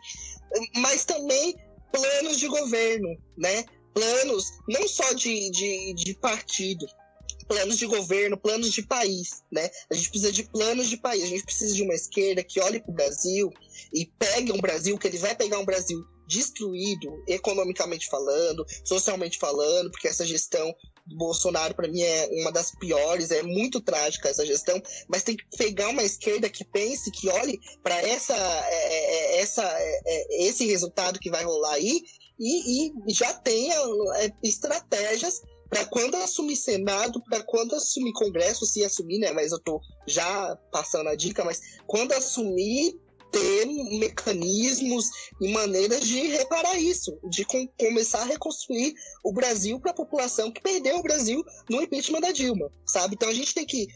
Mas 0.76 1.04
também 1.04 1.54
planos 1.92 2.38
de 2.38 2.48
governo, 2.48 3.16
né? 3.36 3.64
Planos 3.94 4.44
não 4.68 4.86
só 4.86 5.12
de, 5.12 5.50
de, 5.50 5.94
de 5.94 6.14
partido, 6.14 6.86
planos 7.48 7.78
de 7.78 7.86
governo, 7.86 8.36
planos 8.36 8.72
de 8.72 8.82
país, 8.82 9.42
né? 9.50 9.70
A 9.90 9.94
gente 9.94 10.10
precisa 10.10 10.32
de 10.32 10.42
planos 10.44 10.88
de 10.88 10.96
país, 10.96 11.24
a 11.24 11.28
gente 11.28 11.44
precisa 11.44 11.74
de 11.74 11.82
uma 11.82 11.94
esquerda 11.94 12.42
que 12.42 12.60
olhe 12.60 12.80
para 12.80 12.90
o 12.90 12.94
Brasil 12.94 13.52
e 13.92 14.06
pegue 14.18 14.52
um 14.52 14.60
Brasil, 14.60 14.98
que 14.98 15.06
ele 15.06 15.18
vai 15.18 15.34
pegar 15.34 15.58
um 15.58 15.64
Brasil 15.64 16.04
destruído, 16.26 17.22
economicamente 17.26 18.08
falando, 18.08 18.66
socialmente 18.84 19.38
falando, 19.38 19.90
porque 19.90 20.08
essa 20.08 20.26
gestão 20.26 20.74
do 21.06 21.16
Bolsonaro, 21.16 21.74
para 21.74 21.88
mim, 21.88 22.02
é 22.02 22.28
uma 22.40 22.50
das 22.50 22.72
piores, 22.72 23.30
é 23.30 23.42
muito 23.42 23.80
trágica 23.80 24.28
essa 24.28 24.44
gestão, 24.44 24.82
mas 25.08 25.22
tem 25.22 25.36
que 25.36 25.44
pegar 25.56 25.88
uma 25.88 26.02
esquerda 26.02 26.50
que 26.50 26.64
pense, 26.64 27.10
que 27.10 27.28
olhe 27.28 27.60
para 27.82 27.94
essa, 28.02 28.34
é, 28.34 28.74
é, 28.74 29.36
é 29.36 29.40
essa, 29.40 29.78
esse 30.30 30.66
resultado 30.66 31.18
que 31.18 31.30
vai 31.30 31.44
rolar 31.44 31.74
aí 31.74 32.02
e, 32.38 32.88
e 32.88 32.92
já 33.08 33.32
tenha 33.34 33.76
estratégias 34.42 35.40
para 35.68 35.84
quando 35.86 36.14
assumir 36.16 36.56
Senado, 36.56 37.22
para 37.28 37.42
quando 37.42 37.74
assumir 37.74 38.12
Congresso, 38.12 38.66
se 38.66 38.84
assumir, 38.84 39.18
né? 39.18 39.32
Mas 39.32 39.52
eu 39.52 39.58
tô 39.58 39.80
já 40.06 40.56
passando 40.70 41.08
a 41.08 41.16
dica, 41.16 41.44
mas 41.44 41.60
quando 41.86 42.12
assumir, 42.12 42.98
ter 43.30 43.66
mecanismos 43.66 45.06
e 45.40 45.52
maneiras 45.52 46.00
de 46.00 46.20
reparar 46.28 46.78
isso, 46.78 47.18
de 47.28 47.44
com, 47.44 47.66
começar 47.78 48.22
a 48.22 48.26
reconstruir 48.26 48.94
o 49.24 49.32
Brasil 49.32 49.78
para 49.80 49.90
a 49.90 49.94
população 49.94 50.50
que 50.50 50.60
perdeu 50.60 50.98
o 50.98 51.02
Brasil 51.02 51.44
no 51.68 51.82
impeachment 51.82 52.20
da 52.20 52.32
Dilma, 52.32 52.70
sabe? 52.86 53.14
Então 53.14 53.28
a 53.28 53.34
gente 53.34 53.54
tem 53.54 53.66
que 53.66 53.88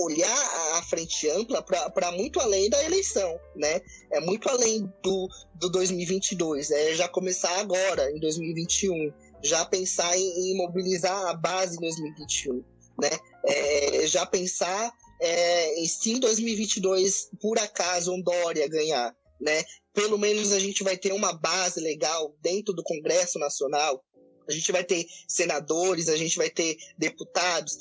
olhar 0.00 0.76
a 0.76 0.82
frente 0.82 1.28
ampla 1.30 1.62
para 1.62 2.12
muito 2.12 2.40
além 2.40 2.68
da 2.68 2.82
eleição, 2.84 3.38
né? 3.54 3.80
É 4.10 4.20
muito 4.20 4.48
além 4.48 4.92
do, 5.02 5.28
do 5.54 5.70
2022, 5.70 6.70
é 6.70 6.94
já 6.94 7.08
começar 7.08 7.60
agora, 7.60 8.10
em 8.10 8.18
2021 8.18 9.12
já 9.42 9.64
pensar 9.64 10.16
em, 10.16 10.52
em 10.52 10.56
mobilizar 10.56 11.26
a 11.26 11.34
base 11.34 11.76
em 11.76 11.80
2021, 11.80 12.64
né? 13.00 13.10
É, 13.46 14.06
já 14.06 14.26
pensar 14.26 14.92
é, 15.20 15.84
se 15.86 16.12
em 16.12 16.20
2022 16.20 17.30
por 17.40 17.58
acaso 17.58 18.12
um 18.12 18.20
Dória 18.20 18.68
ganhar, 18.68 19.14
né? 19.40 19.64
Pelo 19.92 20.18
menos 20.18 20.52
a 20.52 20.58
gente 20.58 20.82
vai 20.82 20.96
ter 20.96 21.12
uma 21.12 21.32
base 21.32 21.80
legal 21.80 22.34
dentro 22.40 22.72
do 22.72 22.82
Congresso 22.82 23.38
Nacional. 23.38 24.04
A 24.48 24.52
gente 24.52 24.70
vai 24.72 24.84
ter 24.84 25.06
senadores, 25.26 26.08
a 26.08 26.16
gente 26.16 26.36
vai 26.36 26.48
ter 26.48 26.76
deputados. 26.96 27.76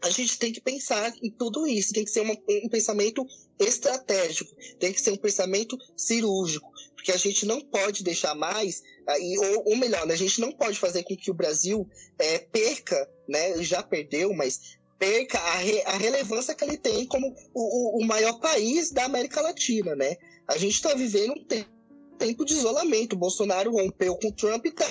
A 0.00 0.10
gente 0.10 0.38
tem 0.38 0.52
que 0.52 0.60
pensar 0.60 1.12
em 1.22 1.30
tudo 1.30 1.66
isso. 1.66 1.92
Tem 1.92 2.04
que 2.04 2.10
ser 2.10 2.20
uma, 2.20 2.34
um 2.34 2.68
pensamento 2.68 3.26
estratégico, 3.58 4.54
tem 4.78 4.92
que 4.92 5.00
ser 5.00 5.10
um 5.10 5.16
pensamento 5.16 5.76
cirúrgico, 5.96 6.70
porque 6.94 7.10
a 7.10 7.16
gente 7.16 7.44
não 7.44 7.60
pode 7.60 8.04
deixar 8.04 8.34
mais 8.34 8.82
ou, 9.38 9.70
ou 9.70 9.76
melhor, 9.76 10.06
né, 10.06 10.14
a 10.14 10.18
gente 10.18 10.40
não 10.40 10.52
pode 10.52 10.78
fazer 10.78 11.02
com 11.02 11.16
que 11.16 11.30
o 11.30 11.34
Brasil 11.34 11.88
é, 12.18 12.38
perca, 12.38 13.10
né, 13.28 13.62
já 13.62 13.82
perdeu, 13.82 14.34
mas 14.34 14.77
perca 14.98 15.38
a, 15.38 15.56
re, 15.56 15.82
a 15.86 15.96
relevância 15.96 16.54
que 16.54 16.64
ele 16.64 16.76
tem 16.76 17.06
como 17.06 17.34
o, 17.54 18.02
o, 18.02 18.06
maior 18.06 18.40
país 18.40 18.90
da 18.90 19.04
América 19.04 19.40
Latina, 19.40 19.94
né? 19.94 20.16
A 20.46 20.56
gente 20.58 20.74
está 20.74 20.94
vivendo 20.94 21.32
um 21.32 21.44
tempo, 21.44 21.70
tempo 22.18 22.44
de 22.44 22.54
isolamento. 22.54 23.12
O 23.14 23.18
Bolsonaro 23.18 23.70
rompeu 23.70 24.16
com 24.16 24.28
o 24.28 24.32
Trump 24.32 24.66
e 24.66 24.70
tá 24.72 24.86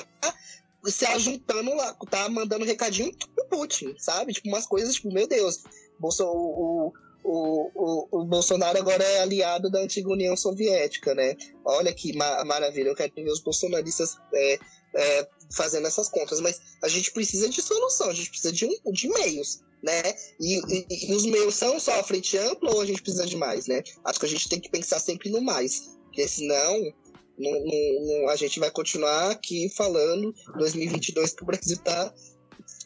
se 0.85 1.05
ajuntando 1.05 1.75
lá, 1.75 1.93
tá 2.09 2.29
mandando 2.29 2.63
recadinho 2.63 3.11
pro 3.35 3.45
Putin, 3.47 3.95
sabe? 3.97 4.33
Tipo, 4.33 4.47
umas 4.47 4.65
coisas, 4.65 4.95
tipo, 4.95 5.11
meu 5.11 5.27
Deus, 5.27 5.63
Bolso, 5.99 6.23
o, 6.23 6.93
o, 7.23 7.71
o, 7.75 8.07
o, 8.21 8.25
Bolsonaro 8.25 8.77
agora 8.77 9.03
é 9.03 9.19
aliado 9.19 9.69
da 9.69 9.79
antiga 9.79 10.09
União 10.09 10.37
Soviética, 10.37 11.13
né? 11.13 11.35
Olha 11.65 11.93
que 11.93 12.15
ma 12.15 12.45
maravilha, 12.45 12.89
eu 12.89 12.95
quero 12.95 13.13
ver 13.15 13.29
os 13.29 13.41
bolsonaristas 13.41 14.17
é, 14.33 14.59
é, 14.95 15.27
fazendo 15.51 15.87
essas 15.87 16.07
contas, 16.07 16.39
mas 16.39 16.61
a 16.81 16.87
gente 16.87 17.11
precisa 17.11 17.49
de 17.49 17.61
solução, 17.61 18.09
a 18.09 18.13
gente 18.13 18.29
precisa 18.29 18.53
de, 18.53 18.65
um, 18.65 18.91
de 18.91 19.09
meios, 19.09 19.61
né? 19.83 20.01
E, 20.39 20.59
e, 20.59 20.85
e, 20.89 21.13
os 21.13 21.25
meios 21.25 21.55
são 21.55 21.79
só 21.79 21.99
a 21.99 22.03
frente 22.03 22.37
ampla 22.37 22.71
ou 22.73 22.81
a 22.81 22.85
gente 22.85 23.01
precisa 23.01 23.25
de 23.25 23.37
mais, 23.37 23.67
né? 23.67 23.83
Acho 24.03 24.19
que 24.19 24.25
a 24.25 24.29
gente 24.29 24.49
tem 24.49 24.59
que 24.59 24.69
pensar 24.69 24.99
sempre 24.99 25.29
no 25.29 25.41
mais, 25.41 25.97
porque 26.05 26.27
senão 26.27 26.93
não, 27.37 28.29
a 28.29 28.35
gente 28.35 28.59
vai 28.59 28.71
continuar 28.71 29.31
aqui 29.31 29.69
falando 29.69 30.33
2022 30.57 31.33
que 31.33 31.43
o 31.43 31.45
Brasil 31.45 31.77
tá 31.83 32.11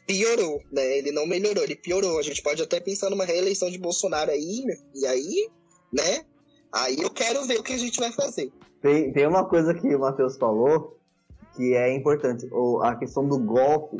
piorou, 0.05 0.61
né? 0.71 0.97
Ele 0.97 1.11
não 1.11 1.25
melhorou, 1.25 1.63
ele 1.63 1.75
piorou. 1.75 2.19
A 2.19 2.23
gente 2.23 2.41
pode 2.41 2.61
até 2.61 2.79
pensar 2.79 3.09
numa 3.09 3.23
reeleição 3.23 3.69
de 3.69 3.77
Bolsonaro 3.77 4.31
aí, 4.31 4.65
e 4.93 5.05
aí, 5.05 5.49
né? 5.91 6.25
Aí 6.73 6.97
eu 7.01 7.09
quero 7.09 7.45
ver 7.45 7.59
o 7.59 7.63
que 7.63 7.73
a 7.73 7.77
gente 7.77 7.99
vai 7.99 8.11
fazer. 8.11 8.51
Tem, 8.81 9.11
tem 9.13 9.27
uma 9.27 9.47
coisa 9.47 9.73
que 9.73 9.95
o 9.95 9.99
Matheus 9.99 10.37
falou 10.37 10.97
que 11.55 11.73
é 11.73 11.93
importante, 11.93 12.49
a 12.81 12.95
questão 12.95 13.27
do 13.27 13.37
golpe. 13.37 13.97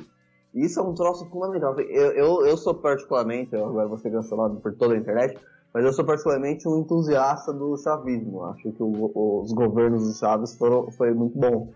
Isso 0.53 0.79
é 0.79 0.83
um 0.83 0.93
troço 0.93 1.25
fundamental. 1.29 1.79
Eu, 1.79 2.11
eu, 2.11 2.45
eu 2.45 2.57
sou 2.57 2.75
particularmente, 2.75 3.55
agora 3.55 3.87
vou 3.87 3.97
ser 3.97 4.11
cancelado 4.11 4.57
por 4.57 4.73
toda 4.73 4.93
a 4.93 4.97
internet, 4.97 5.39
mas 5.73 5.85
eu 5.85 5.93
sou 5.93 6.03
particularmente 6.03 6.67
um 6.67 6.79
entusiasta 6.79 7.53
do 7.53 7.77
chavismo. 7.77 8.43
Acho 8.43 8.71
que 8.71 8.83
o, 8.83 9.41
os 9.41 9.53
governos 9.53 10.05
do 10.05 10.13
Chaves 10.13 10.55
foram 10.55 10.91
foi 10.91 11.13
muito 11.13 11.37
bom. 11.37 11.71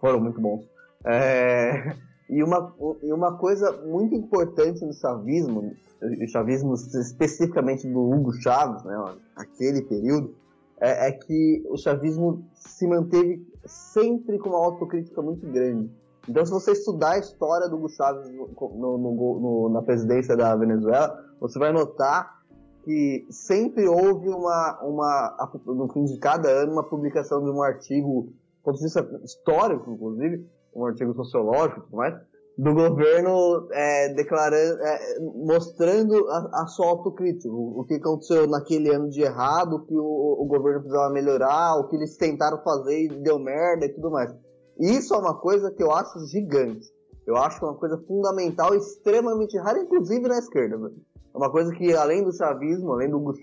Foram 0.00 0.20
muito 0.20 0.40
bons. 0.40 0.68
É, 1.04 1.94
e, 2.28 2.42
uma, 2.42 2.74
e 3.02 3.12
uma 3.12 3.38
coisa 3.38 3.70
muito 3.86 4.14
importante 4.14 4.84
no 4.84 4.92
chavismo, 4.92 5.72
o 6.02 6.28
chavismo 6.28 6.74
especificamente 6.74 7.86
do 7.86 8.00
Hugo 8.00 8.32
Chaves, 8.32 8.82
né, 8.82 8.96
aquele 9.36 9.82
período, 9.82 10.34
é, 10.80 11.08
é 11.08 11.12
que 11.12 11.62
o 11.68 11.76
chavismo 11.76 12.44
se 12.54 12.86
manteve 12.88 13.46
sempre 13.64 14.38
com 14.38 14.48
uma 14.48 14.58
autocrítica 14.58 15.22
muito 15.22 15.46
grande. 15.46 15.90
Então, 16.28 16.44
se 16.44 16.52
você 16.52 16.72
estudar 16.72 17.12
a 17.12 17.18
história 17.18 17.68
do 17.68 17.76
Hugo 17.76 17.88
Chávez 17.88 18.28
no, 18.30 18.48
no, 18.48 18.98
no, 18.98 19.68
na 19.70 19.82
presidência 19.82 20.36
da 20.36 20.54
Venezuela, 20.54 21.18
você 21.40 21.58
vai 21.58 21.72
notar 21.72 22.40
que 22.84 23.26
sempre 23.30 23.86
houve 23.86 24.28
uma, 24.28 24.80
uma, 24.82 25.50
no 25.66 25.88
fim 25.92 26.04
de 26.04 26.18
cada 26.18 26.48
ano, 26.48 26.72
uma 26.72 26.88
publicação 26.88 27.42
de 27.44 27.50
um 27.50 27.62
artigo, 27.62 28.22
do 28.22 28.62
ponto 28.64 28.76
de 28.78 28.84
vista 28.84 29.20
histórico, 29.24 29.90
inclusive, 29.92 30.46
um 30.74 30.86
artigo 30.86 31.14
sociológico 31.14 31.82
tudo 31.82 31.96
mais, 31.96 32.14
do 32.56 32.74
governo 32.74 33.68
é, 33.72 34.12
declarando, 34.14 34.82
é, 34.82 35.18
mostrando 35.20 36.28
a, 36.28 36.62
a, 36.62 36.66
sua 36.66 36.88
autocrítica, 36.88 37.48
o, 37.48 37.80
o, 37.80 37.84
que 37.84 37.94
aconteceu 37.94 38.46
naquele 38.46 38.94
ano 38.94 39.08
de 39.08 39.22
errado, 39.22 39.76
o 39.76 39.86
que 39.86 39.94
o, 39.94 40.36
o, 40.42 40.44
governo 40.46 40.80
precisava 40.80 41.12
melhorar, 41.12 41.76
o 41.76 41.88
que 41.88 41.96
eles 41.96 42.16
tentaram 42.16 42.62
fazer 42.62 43.04
e 43.04 43.08
deu 43.08 43.38
merda 43.38 43.86
e 43.86 43.88
tudo 43.88 44.10
mais. 44.10 44.34
Isso 44.80 45.14
é 45.14 45.18
uma 45.18 45.34
coisa 45.34 45.70
que 45.70 45.82
eu 45.82 45.92
acho 45.92 46.26
gigante. 46.26 46.88
Eu 47.26 47.36
acho 47.36 47.62
uma 47.64 47.74
coisa 47.74 47.98
fundamental, 48.08 48.74
extremamente 48.74 49.56
rara, 49.58 49.78
inclusive 49.78 50.26
na 50.26 50.38
esquerda. 50.38 50.90
É 51.32 51.36
uma 51.36 51.50
coisa 51.50 51.70
que, 51.72 51.92
além 51.94 52.24
do 52.24 52.32
chavismo, 52.32 52.92
além 52.92 53.10
do 53.10 53.18
Hugo 53.18 53.34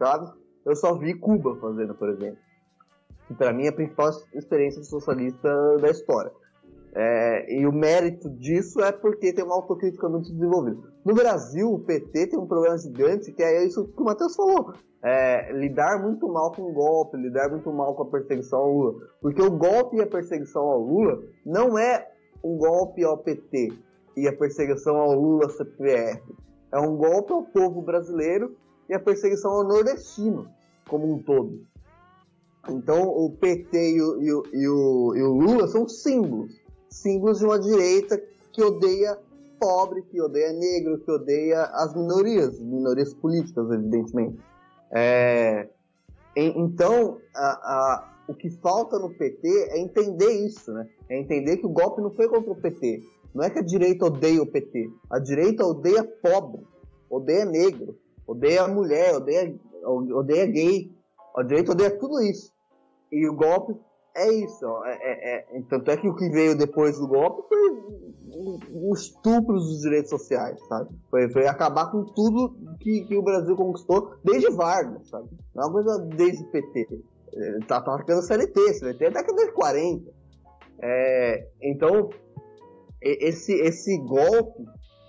eu 0.65 0.75
só 0.75 0.97
vi 0.97 1.13
Cuba 1.13 1.55
fazendo, 1.61 1.93
por 1.93 2.09
exemplo. 2.09 2.39
Que 3.27 3.35
para 3.35 3.53
mim 3.53 3.65
é 3.65 3.69
a 3.69 3.73
principal 3.73 4.09
experiência 4.33 4.83
socialista 4.83 5.77
da 5.77 5.89
história. 5.89 6.31
É, 6.93 7.59
e 7.59 7.67
o 7.67 7.71
mérito 7.71 8.29
disso 8.31 8.81
é 8.81 8.91
porque 8.91 9.31
tem 9.31 9.45
uma 9.45 9.55
autocrítica 9.55 10.09
muito 10.09 10.33
desenvolvida. 10.33 10.81
No 11.07 11.13
Brasil, 11.13 11.71
o 11.71 11.79
PT 11.79 12.27
tem 12.27 12.37
um 12.37 12.45
problema 12.45 12.77
gigante, 12.77 13.31
que 13.31 13.41
é 13.41 13.65
isso 13.65 13.87
que 13.87 14.01
o 14.01 14.03
Matheus 14.03 14.35
falou. 14.35 14.73
É, 15.01 15.53
lidar 15.53 16.03
muito 16.03 16.27
mal 16.27 16.51
com 16.51 16.63
o 16.63 16.73
golpe, 16.73 17.15
lidar 17.15 17.49
muito 17.49 17.71
mal 17.71 17.95
com 17.95 18.03
a 18.03 18.11
perseguição 18.11 18.59
ao 18.59 18.73
Lula. 18.73 19.07
Porque 19.21 19.41
o 19.41 19.51
golpe 19.51 19.95
e 19.95 20.01
a 20.01 20.05
perseguição 20.05 20.63
ao 20.63 20.81
Lula 20.81 21.23
não 21.45 21.79
é 21.79 22.11
um 22.43 22.57
golpe 22.57 23.05
ao 23.05 23.17
PT 23.19 23.71
e 24.17 24.27
a 24.27 24.35
perseguição 24.35 24.97
ao 24.97 25.13
Lula 25.13 25.47
CPF. 25.47 26.21
É 26.73 26.79
um 26.81 26.97
golpe 26.97 27.31
ao 27.31 27.43
povo 27.43 27.81
brasileiro 27.81 28.57
e 28.89 28.93
a 28.93 28.99
perseguição 28.99 29.51
ao 29.51 29.63
nordestino 29.63 30.45
como 30.89 31.09
um 31.09 31.23
todo. 31.23 31.61
Então 32.67 33.07
o 33.07 33.31
PT 33.31 33.91
e 33.91 34.01
o, 34.01 34.21
e 34.21 34.33
o, 34.33 34.43
e 34.51 34.67
o, 34.67 35.15
e 35.15 35.23
o 35.23 35.31
Lula 35.31 35.69
são 35.69 35.87
símbolos 35.87 36.51
símbolos 36.89 37.39
de 37.39 37.45
uma 37.45 37.59
direita 37.59 38.21
que 38.51 38.63
odeia 38.63 39.17
pobre, 39.59 40.01
que 40.03 40.21
odeia 40.21 40.53
negro, 40.53 40.99
que 40.99 41.11
odeia 41.11 41.63
as 41.73 41.95
minorias, 41.95 42.59
minorias 42.59 43.13
políticas, 43.13 43.69
evidentemente. 43.71 44.37
É, 44.91 45.69
então, 46.35 47.17
a, 47.35 47.47
a, 47.47 48.13
o 48.27 48.33
que 48.33 48.49
falta 48.49 48.99
no 48.99 49.09
PT 49.09 49.47
é 49.71 49.79
entender 49.79 50.31
isso, 50.45 50.71
né? 50.71 50.87
É 51.09 51.19
entender 51.19 51.57
que 51.57 51.65
o 51.65 51.69
golpe 51.69 52.01
não 52.01 52.11
foi 52.11 52.27
contra 52.27 52.51
o 52.51 52.55
PT. 52.55 53.01
Não 53.33 53.43
é 53.43 53.49
que 53.49 53.59
a 53.59 53.63
direita 53.63 54.05
odeia 54.05 54.41
o 54.41 54.45
PT. 54.47 54.89
A 55.09 55.19
direita 55.19 55.65
odeia 55.65 56.03
pobre, 56.03 56.61
odeia 57.09 57.45
negro, 57.45 57.97
odeia 58.25 58.67
mulher, 58.67 59.15
odeia, 59.15 59.55
odeia 59.83 60.45
gay. 60.45 60.91
A 61.35 61.43
direita 61.43 61.71
odeia 61.71 61.97
tudo 61.97 62.21
isso. 62.21 62.51
E 63.11 63.27
o 63.27 63.35
golpe 63.35 63.75
é 64.17 64.33
isso. 64.33 64.65
É, 64.85 64.95
é, 64.95 65.57
é, 65.57 65.61
tanto 65.69 65.91
é 65.91 65.97
que 65.97 66.07
o 66.07 66.15
que 66.15 66.29
veio 66.29 66.57
depois 66.57 66.97
do 66.97 67.07
golpe 67.07 67.47
foi 67.47 68.07
o 68.71 68.93
estupro 68.93 69.55
dos 69.55 69.81
direitos 69.81 70.09
sociais, 70.09 70.59
sabe? 70.67 70.89
Foi, 71.09 71.29
foi 71.29 71.47
acabar 71.47 71.91
com 71.91 72.03
tudo 72.03 72.55
que, 72.79 73.05
que, 73.05 73.17
o 73.17 73.23
Brasil 73.23 73.55
conquistou 73.55 74.15
desde 74.23 74.51
Vargas, 74.51 75.07
sabe? 75.07 75.29
Não 75.55 75.63
é 75.63 75.65
uma 75.67 75.73
coisa 75.73 75.99
desde 76.15 76.43
PT. 76.45 76.87
É, 77.33 77.59
tá, 77.67 77.81
tá 77.81 77.91
marcando 77.91 78.21
CLT, 78.23 78.73
CLT 78.73 79.05
é 79.05 79.11
década 79.11 79.45
de 79.45 79.51
40. 79.53 80.11
É, 80.81 81.47
então, 81.61 82.09
esse, 83.01 83.53
esse 83.53 83.97
golpe, 83.99 84.65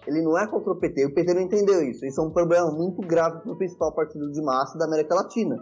ele 0.06 0.22
não 0.22 0.38
é 0.38 0.46
contra 0.46 0.72
o 0.72 0.76
PT. 0.76 1.06
O 1.06 1.14
PT 1.14 1.34
não 1.34 1.42
entendeu 1.42 1.82
isso. 1.82 2.04
Isso 2.04 2.20
é 2.20 2.24
um 2.24 2.30
problema 2.30 2.70
muito 2.70 3.00
grave 3.02 3.40
para 3.40 3.52
o 3.52 3.56
principal 3.56 3.94
partido 3.94 4.30
de 4.30 4.42
massa 4.42 4.78
da 4.78 4.86
América 4.86 5.14
Latina. 5.14 5.56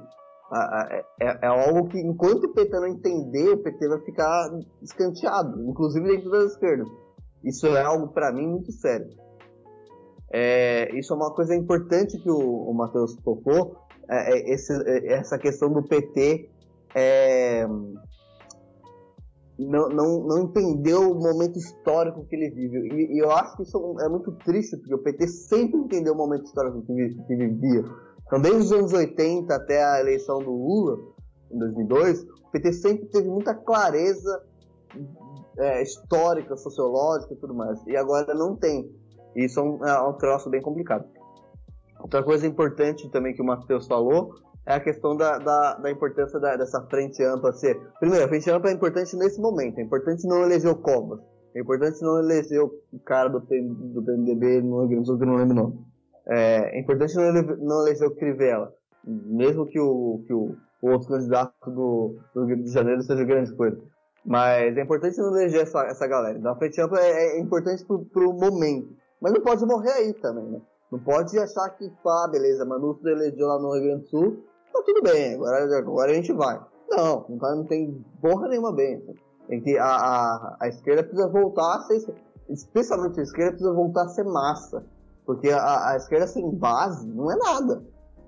É, 0.53 1.05
é, 1.21 1.39
é, 1.43 1.47
algo 1.47 1.89
que, 1.89 1.99
enquanto 1.99 2.45
o 2.45 2.55
PT 2.55 2.79
não 2.79 2.87
entender, 2.87 3.51
o 3.51 3.63
PT 3.63 3.89
vai 3.89 4.01
ficar 4.01 4.51
escanteado, 4.81 5.61
inclusive 5.69 6.07
dentro 6.07 6.31
da 6.31 6.45
esquerda. 6.45 6.85
Isso 7.43 7.67
é 7.67 7.83
algo, 7.83 8.09
para 8.09 8.33
mim, 8.33 8.47
muito 8.47 8.71
sério. 8.73 9.09
É, 10.33 10.97
isso 10.97 11.13
é 11.13 11.17
uma 11.17 11.35
coisa 11.35 11.55
importante 11.55 12.19
que 12.19 12.31
o, 12.31 12.39
o 12.39 12.75
Matheus 12.75 13.17
tocou, 13.17 13.77
é, 14.09 14.35
é 14.35 14.55
esse, 14.55 14.73
é, 14.73 15.15
essa 15.15 15.39
questão 15.39 15.73
do 15.73 15.83
PT 15.83 16.51
não, 19.59 19.89
não, 19.89 20.21
não 20.21 20.39
entendeu 20.45 21.11
o 21.11 21.15
momento 21.15 21.59
histórico 21.59 22.25
que 22.27 22.37
ele 22.37 22.51
vive. 22.51 22.89
E, 22.89 23.17
e, 23.17 23.19
eu 23.19 23.31
acho 23.31 23.57
que 23.57 23.63
isso 23.63 23.97
é 24.01 24.09
muito 24.09 24.33
triste, 24.45 24.77
porque 24.77 24.95
o 24.95 25.03
PT 25.03 25.27
sempre 25.29 25.81
entendeu 25.81 26.13
o 26.13 26.17
momento 26.17 26.45
histórico 26.45 26.83
que, 26.83 26.93
que 26.93 27.37
vivia. 27.37 27.85
Então, 28.27 28.41
desde 28.41 28.61
os 28.61 28.73
anos 28.73 28.93
80 28.93 29.55
até 29.55 29.85
a 29.85 30.01
eleição 30.01 30.39
do 30.39 30.51
Lula, 30.51 30.99
em 31.51 31.59
2002, 31.59 32.23
o 32.23 32.51
PT 32.51 32.73
sempre 32.73 33.07
teve 33.07 33.29
muita 33.29 33.55
clareza 33.55 34.43
é, 35.59 35.83
histórica, 35.83 36.57
sociológica 36.57 37.35
e 37.35 37.37
tudo 37.37 37.55
mais. 37.55 37.81
E 37.87 37.97
agora 37.97 38.35
não 38.35 38.57
tem. 38.57 38.91
E 39.35 39.45
isso 39.45 39.61
é 39.61 39.63
um, 39.63 39.87
é 39.87 40.09
um 40.09 40.13
troço 40.15 40.51
bem 40.51 40.61
complicado. 40.61 41.05
Outra 42.01 42.23
coisa 42.23 42.47
importante 42.47 43.09
também 43.11 43.35
que 43.35 43.43
o 43.43 43.45
Matheus 43.45 43.87
falou 43.87 44.35
é 44.67 44.75
a 44.75 44.81
questão 44.81 45.17
da, 45.17 45.39
da, 45.39 45.75
da 45.75 45.91
importância 45.91 46.41
da, 46.41 46.57
dessa 46.57 46.81
frente 46.89 47.23
ampla 47.23 47.53
ser. 47.53 47.81
Primeiro, 48.01 48.25
a 48.25 48.29
frente 48.29 48.51
ampla 48.51 48.71
é 48.71 48.75
importante 48.75 49.17
nesse 49.17 49.41
momento. 49.41 49.79
É 49.79 49.83
importante 49.83 50.27
não 50.27 50.43
eleger 50.43 50.71
o 50.71 50.77
Covas. 50.77 51.21
É 51.55 51.61
importante 51.61 52.03
não 52.03 52.19
eleger 52.19 52.61
o 52.61 52.71
cara 53.05 53.29
do, 53.29 53.39
do 53.39 54.03
PMDB 54.03 54.61
que 54.61 54.67
não 55.27 55.37
lembro 55.37 55.53
o 55.53 55.55
nome. 55.55 55.96
É, 56.29 56.77
é 56.77 56.81
importante 56.81 57.15
não, 57.15 57.33
não 57.33 57.87
eleger 57.87 58.09
o 58.09 58.15
Crivella, 58.15 58.73
mesmo 59.05 59.67
que 59.67 59.79
o, 59.79 60.23
que 60.27 60.33
o, 60.33 60.57
o 60.83 60.91
outro 60.91 61.09
candidato 61.09 61.71
do, 61.71 62.17
do 62.35 62.45
Rio 62.45 62.63
de 62.63 62.71
Janeiro 62.71 63.03
seja 63.03 63.25
grande 63.25 63.55
coisa. 63.55 63.81
Mas 64.25 64.77
é 64.77 64.83
importante 64.83 65.19
não 65.19 65.29
eleger 65.37 65.63
essa, 65.63 65.85
essa 65.85 66.07
galera. 66.07 66.37
Então 66.37 66.51
a 66.51 66.57
frente 66.57 66.81
ampla 66.81 67.01
é, 67.01 67.37
é 67.37 67.41
importante 67.41 67.85
pro, 67.85 68.05
pro 68.07 68.33
momento. 68.33 68.89
Mas 69.21 69.33
não 69.33 69.41
pode 69.41 69.65
morrer 69.65 69.93
aí 69.93 70.13
também, 70.15 70.45
né? 70.45 70.61
Não 70.91 70.99
pode 70.99 71.39
achar 71.39 71.71
que, 71.71 71.89
pá, 72.03 72.29
beleza, 72.31 72.65
Manustra 72.65 73.11
elegeu 73.11 73.47
lá 73.47 73.59
no 73.59 73.73
Rio 73.75 73.85
Grande 73.85 74.03
do 74.03 74.09
Sul, 74.09 74.45
tá 74.73 74.83
tudo 74.85 75.03
bem, 75.03 75.35
agora, 75.35 75.79
agora 75.79 76.11
a 76.13 76.15
gente 76.15 76.33
vai. 76.33 76.61
Não, 76.89 77.27
não, 77.29 77.39
tá, 77.39 77.55
não 77.55 77.65
tem 77.65 78.05
porra 78.21 78.49
nenhuma 78.49 78.73
bem. 78.73 79.03
Tem 79.49 79.61
que, 79.61 79.77
a, 79.79 79.85
a, 79.85 80.57
a 80.61 80.69
esquerda 80.69 81.03
precisa 81.03 81.29
voltar 81.29 81.77
a 81.77 81.81
ser, 81.83 82.15
especialmente 82.49 83.19
a 83.19 83.23
esquerda 83.23 83.53
precisa 83.53 83.73
voltar 83.73 84.05
a 84.05 84.09
ser 84.09 84.25
massa. 84.25 84.85
Porque 85.27 85.51
a, 85.51 85.91
a 85.91 85.97
esquerda 85.97 86.27
sem 86.29 86.49
base 86.55 87.07
não 87.09 87.31
é 87.31 87.37
nada. 87.37 87.83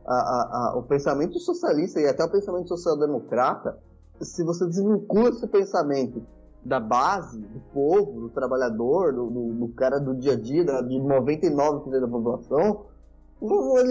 A, 0.04 0.14
a, 0.14 0.78
o 0.78 0.82
pensamento 0.82 1.38
socialista 1.38 2.00
e 2.00 2.06
até 2.06 2.24
o 2.24 2.30
pensamento 2.30 2.68
social-democrata, 2.68 3.78
se 4.20 4.42
você 4.42 4.66
desvincula 4.66 5.28
esse 5.28 5.46
pensamento 5.46 6.22
da 6.64 6.80
base, 6.80 7.40
do 7.40 7.60
povo, 7.72 8.20
do 8.20 8.28
trabalhador, 8.30 9.12
do, 9.14 9.30
do, 9.30 9.54
do 9.54 9.68
cara 9.74 9.98
do 9.98 10.14
dia 10.14 10.32
a 10.32 10.36
dia, 10.36 10.64
da, 10.64 10.82
de 10.82 10.96
99% 10.96 12.00
da 12.00 12.08
população, 12.08 12.86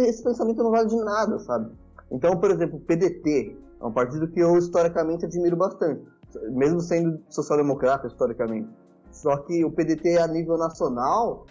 esse 0.06 0.24
pensamento 0.24 0.62
não 0.62 0.72
vale 0.72 0.90
de 0.90 0.98
nada, 0.98 1.40
sabe? 1.40 1.72
Então, 2.12 2.38
por 2.38 2.52
exemplo, 2.52 2.78
o 2.78 2.82
PDT 2.82 3.58
é 3.80 3.86
um 3.86 3.92
partido 3.92 4.28
que 4.28 4.40
eu 4.40 4.58
historicamente 4.58 5.26
admiro 5.26 5.56
bastante, 5.56 6.04
mesmo 6.52 6.82
sendo 6.82 7.22
social-democrata 7.30 8.08
historicamente. 8.08 8.70
Só 9.12 9.38
que 9.38 9.64
o 9.64 9.72
PDT 9.72 10.18
a 10.18 10.28
nível 10.28 10.58
nacional 10.58 11.46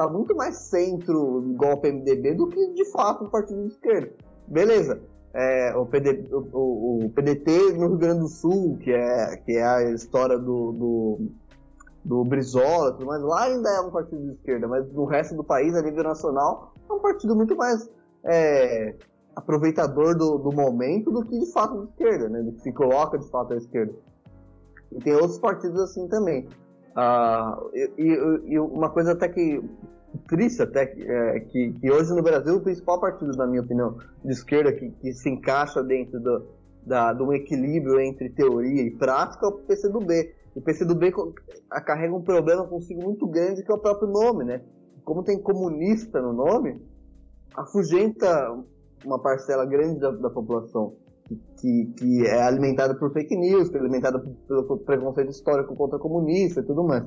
está 0.00 0.08
muito 0.08 0.34
mais 0.34 0.56
centro, 0.56 1.44
igual 1.50 1.72
ao 1.72 1.80
PMDB, 1.80 2.34
do 2.34 2.48
que 2.48 2.72
de 2.72 2.84
fato 2.90 3.24
o 3.24 3.30
partido 3.30 3.62
de 3.62 3.68
esquerda. 3.68 4.10
Beleza. 4.48 5.00
É, 5.32 5.76
o, 5.76 5.86
PD, 5.86 6.28
o, 6.32 7.04
o, 7.04 7.10
PDT 7.10 7.74
no 7.74 7.88
Rio 7.88 7.98
Grande 7.98 8.20
do 8.20 8.28
Sul, 8.28 8.78
que 8.78 8.90
é, 8.90 9.36
que 9.36 9.52
é 9.52 9.64
a 9.64 9.90
história 9.92 10.36
do, 10.36 10.72
do, 10.72 11.18
do 12.04 12.24
Brizola, 12.24 12.98
mais, 13.04 13.22
lá 13.22 13.44
ainda 13.44 13.68
é 13.70 13.80
um 13.80 13.92
partido 13.92 14.20
de 14.22 14.32
esquerda, 14.32 14.66
mas 14.66 14.90
no 14.92 15.04
resto 15.04 15.36
do 15.36 15.44
país, 15.44 15.72
a 15.76 15.82
nível 15.82 16.02
nacional, 16.02 16.74
é 16.88 16.92
um 16.92 16.98
partido 16.98 17.36
muito 17.36 17.54
mais 17.54 17.88
é, 18.24 18.96
aproveitador 19.36 20.16
do, 20.18 20.38
do 20.38 20.50
momento 20.50 21.12
do 21.12 21.24
que 21.24 21.38
de 21.38 21.52
fato 21.52 21.78
de 21.78 21.90
esquerda, 21.90 22.28
né? 22.28 22.42
Do 22.42 22.52
que 22.52 22.62
se 22.62 22.72
coloca 22.72 23.16
de 23.16 23.30
fato 23.30 23.54
à 23.54 23.56
esquerda. 23.56 23.94
E 24.90 24.98
tem 24.98 25.14
outros 25.14 25.38
partidos 25.38 25.80
assim 25.80 26.08
também. 26.08 26.48
Ah, 26.94 27.58
e, 27.72 27.90
e, 27.98 28.52
e, 28.52 28.58
uma 28.58 28.90
coisa 28.90 29.12
até 29.12 29.28
que 29.28 29.62
triste 30.28 30.60
até 30.62 30.82
é, 30.82 31.40
que, 31.40 31.72
que, 31.72 31.90
hoje 31.90 32.12
no 32.14 32.22
Brasil 32.22 32.56
o 32.56 32.60
principal 32.60 33.00
partido, 33.00 33.36
na 33.36 33.46
minha 33.46 33.62
opinião, 33.62 33.96
de 34.24 34.32
esquerda 34.32 34.72
que, 34.72 34.90
que 34.90 35.12
se 35.12 35.28
encaixa 35.30 35.82
dentro 35.82 36.18
do, 36.18 36.46
da, 36.84 37.12
de 37.12 37.22
um 37.22 37.32
equilíbrio 37.32 38.00
entre 38.00 38.30
teoria 38.30 38.82
e 38.82 38.90
prática 38.90 39.46
é 39.46 39.48
o 39.48 39.52
PCdoB. 39.52 40.34
O 40.54 40.60
PCdoB 40.60 41.12
carrega 41.86 42.14
um 42.14 42.22
problema 42.22 42.66
consigo 42.66 43.02
muito 43.02 43.26
grande 43.26 43.62
que 43.62 43.70
é 43.70 43.74
o 43.74 43.78
próprio 43.78 44.08
nome, 44.08 44.44
né? 44.44 44.60
Como 45.04 45.22
tem 45.22 45.40
comunista 45.40 46.20
no 46.20 46.32
nome, 46.32 46.80
afugenta 47.54 48.58
uma 49.04 49.18
parcela 49.18 49.64
grande 49.64 50.00
da, 50.00 50.10
da 50.10 50.30
população 50.30 50.96
que, 51.60 51.92
que 51.96 52.26
é 52.26 52.42
alimentada 52.42 52.94
por 52.94 53.12
fake 53.12 53.36
news, 53.36 53.68
que 53.68 53.76
é 53.76 53.80
alimentada 53.80 54.18
pelo 54.48 54.78
preconceito 54.78 55.30
histórico 55.30 55.76
contra 55.76 55.98
comunista 55.98 56.60
e 56.60 56.64
tudo 56.64 56.82
mais. 56.84 57.04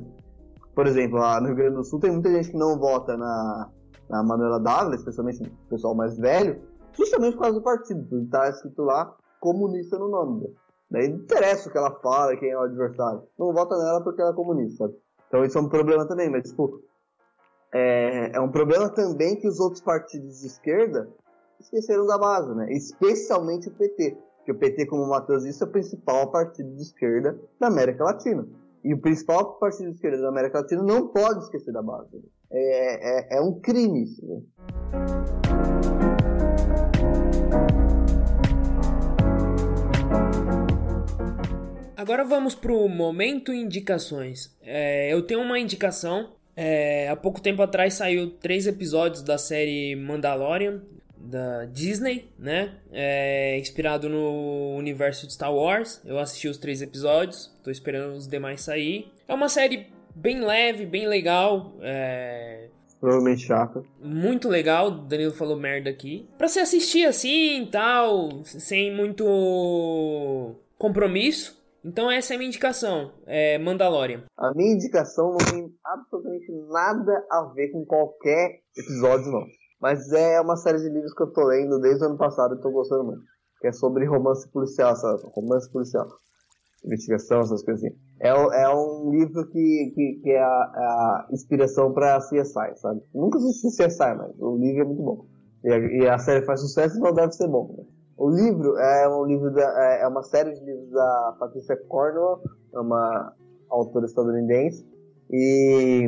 Por 0.76 0.88
exemplo, 0.88 1.20
lá 1.20 1.40
no 1.40 1.48
Rio 1.48 1.56
Grande 1.56 1.76
do 1.76 1.84
Sul 1.84 2.00
tem 2.00 2.12
muita 2.12 2.32
gente 2.32 2.52
que 2.52 2.58
não 2.58 2.78
vota 2.80 3.16
na, 3.18 3.70
na 4.10 4.24
Manuela 4.24 4.60
Dávila, 4.60 4.96
especialmente 4.96 5.42
o 5.44 5.70
pessoal 5.70 5.96
mais 5.96 6.18
velho, 6.18 6.62
justamente 6.94 7.36
por 7.36 7.44
causa 7.44 7.60
do 7.60 7.64
partido, 7.64 8.04
porque 8.08 8.26
está 8.26 8.50
escrito 8.50 8.82
lá 8.84 9.16
comunista 9.40 9.98
no 9.98 10.10
nome. 10.10 10.48
Daí 10.90 11.10
não 11.10 11.18
interessa 11.18 11.68
o 11.68 11.72
que 11.72 11.78
ela 11.78 11.92
fala, 12.02 12.38
quem 12.38 12.50
é 12.50 12.58
o 12.58 12.62
adversário. 12.62 13.24
Não 13.38 13.52
vota 13.52 13.76
nela 13.78 14.04
porque 14.04 14.22
ela 14.22 14.32
é 14.32 14.36
comunista? 14.36 14.92
Então 15.28 15.44
isso 15.44 15.58
é 15.58 15.62
um 15.62 15.70
problema 15.70 16.08
também, 16.08 16.30
mas 16.30 16.50
tipo, 16.50 16.82
é, 17.74 18.36
é 18.36 18.40
um 18.40 18.52
problema 18.52 18.90
também 18.90 19.36
que 19.36 19.48
os 19.48 19.60
outros 19.60 19.82
partidos 19.82 20.42
de 20.42 20.48
esquerda 20.48 21.10
esqueceram 21.60 22.06
da 22.06 22.18
base, 22.18 22.54
né? 22.54 22.72
Especialmente 22.72 23.68
o 23.68 23.72
PT. 23.72 24.18
Que 24.46 24.52
o 24.52 24.56
PT, 24.56 24.88
como 24.88 25.04
o 25.04 25.10
Matheus 25.10 25.44
disse, 25.44 25.64
é 25.64 25.66
o 25.66 25.72
principal 25.72 26.30
partido 26.30 26.76
de 26.76 26.82
esquerda 26.82 27.40
da 27.60 27.68
América 27.68 28.04
Latina. 28.04 28.46
E 28.84 28.94
o 28.94 29.00
principal 29.00 29.58
partido 29.58 29.90
de 29.90 29.96
esquerda 29.96 30.22
da 30.22 30.28
América 30.28 30.60
Latina 30.60 30.84
não 30.84 31.08
pode 31.08 31.46
esquecer 31.46 31.72
da 31.72 31.82
base. 31.82 32.22
É, 32.52 33.36
é, 33.36 33.38
é 33.38 33.42
um 33.42 33.60
crime 33.62 34.04
isso. 34.04 34.22
Né? 34.28 34.42
Agora 41.96 42.26
vamos 42.26 42.54
para 42.54 42.74
o 42.74 42.90
momento 42.90 43.54
indicações. 43.54 44.54
É, 44.62 45.14
eu 45.14 45.26
tenho 45.26 45.40
uma 45.40 45.58
indicação. 45.58 46.34
É, 46.54 47.08
há 47.08 47.16
pouco 47.16 47.42
tempo 47.42 47.62
atrás 47.62 47.94
saiu 47.94 48.32
três 48.32 48.68
episódios 48.68 49.24
da 49.24 49.38
série 49.38 49.96
Mandalorian 49.96 50.82
da 51.24 51.66
Disney, 51.66 52.30
né? 52.38 52.76
É 52.92 53.58
inspirado 53.58 54.10
no 54.10 54.76
universo 54.78 55.26
de 55.26 55.34
Star 55.34 55.54
Wars. 55.54 56.02
Eu 56.06 56.20
assisti 56.20 56.48
os 56.48 56.58
três 56.58 56.82
episódios, 56.82 57.52
tô 57.64 57.72
esperando 57.72 58.16
os 58.16 58.28
demais 58.28 58.62
sair. 58.62 59.12
É 59.28 59.34
uma 59.34 59.50
série 59.50 59.88
bem 60.14 60.44
leve, 60.44 60.86
bem 60.86 61.08
legal. 61.08 61.74
É... 61.82 62.68
Provavelmente 63.00 63.46
chata. 63.46 63.84
Muito 64.00 64.48
legal, 64.48 64.90
Danilo 64.90 65.34
falou 65.34 65.58
merda 65.58 65.90
aqui. 65.90 66.28
Pra 66.38 66.48
você 66.48 66.62
assistir 66.62 67.06
assim 67.06 67.68
tal, 67.72 68.44
sem 68.46 68.96
muito 68.96 70.56
compromisso. 70.78 71.62
Então 71.86 72.10
essa 72.10 72.34
é 72.34 72.36
a 72.36 72.38
minha 72.38 72.48
indicação, 72.48 73.12
é 73.26 73.58
Mandalorian. 73.58 74.24
A 74.38 74.54
minha 74.54 74.74
indicação 74.74 75.32
não 75.32 75.38
tem 75.38 75.70
absolutamente 75.84 76.50
nada 76.70 77.26
a 77.30 77.52
ver 77.54 77.72
com 77.74 77.84
qualquer 77.84 78.62
episódio, 78.78 79.34
não. 79.34 79.46
Mas 79.84 80.14
é 80.14 80.40
uma 80.40 80.56
série 80.56 80.78
de 80.78 80.88
livros 80.88 81.14
que 81.14 81.24
eu 81.24 81.34
tô 81.34 81.44
lendo 81.44 81.78
desde 81.78 82.06
o 82.06 82.08
ano 82.08 82.18
passado 82.18 82.56
e 82.56 82.62
tô 82.62 82.72
gostando 82.72 83.04
muito. 83.04 83.22
Que 83.60 83.68
é 83.68 83.74
sobre 83.74 84.06
romance 84.06 84.50
policial, 84.50 84.96
sabe? 84.96 85.22
Romance 85.36 85.70
policial. 85.70 86.08
Investigação, 86.86 87.42
essas 87.42 87.62
coisas. 87.62 87.92
É, 88.22 88.30
é 88.30 88.70
um 88.70 89.12
livro 89.12 89.46
que, 89.50 89.92
que, 89.94 90.22
que 90.24 90.30
é 90.30 90.42
a, 90.42 90.48
a 90.48 91.28
inspiração 91.34 91.92
pra 91.92 92.20
CSI, 92.20 92.78
sabe? 92.78 93.02
Nunca 93.14 93.38
assisti 93.38 93.68
CSI, 93.76 94.16
mas 94.16 94.32
o 94.40 94.56
livro 94.56 94.84
é 94.84 94.86
muito 94.86 95.04
bom. 95.04 95.26
E 95.66 95.74
a, 95.74 95.78
e 95.78 96.08
a 96.08 96.18
série 96.18 96.46
faz 96.46 96.62
sucesso, 96.62 96.98
então 96.98 97.14
deve 97.14 97.34
ser 97.34 97.50
bom. 97.50 97.76
Né? 97.78 97.84
O 98.18 98.30
livro 98.30 98.78
é 98.78 99.10
um 99.10 99.26
livro 99.26 99.52
da, 99.52 99.64
é, 99.64 100.04
é 100.04 100.08
uma 100.08 100.24
série 100.24 100.54
de 100.54 100.64
livros 100.64 100.92
da 100.92 101.36
Patricia 101.38 101.76
Cornwell, 101.90 102.40
é 102.74 102.80
uma 102.80 103.34
autora 103.70 104.06
estadunidense. 104.06 104.88
E 105.30 106.08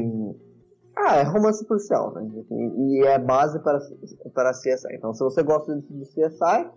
ah, 0.95 1.17
é 1.17 1.23
romance 1.23 1.65
policial, 1.65 2.13
né? 2.13 2.27
E, 2.51 3.05
é 3.05 3.19
base 3.19 3.59
para, 3.59 3.79
para 4.33 4.51
CSI. 4.51 4.93
Então, 4.93 5.13
se 5.13 5.23
você 5.23 5.43
gosta 5.43 5.75
de, 5.75 5.81
de 5.81 6.05
CSI, 6.05 6.69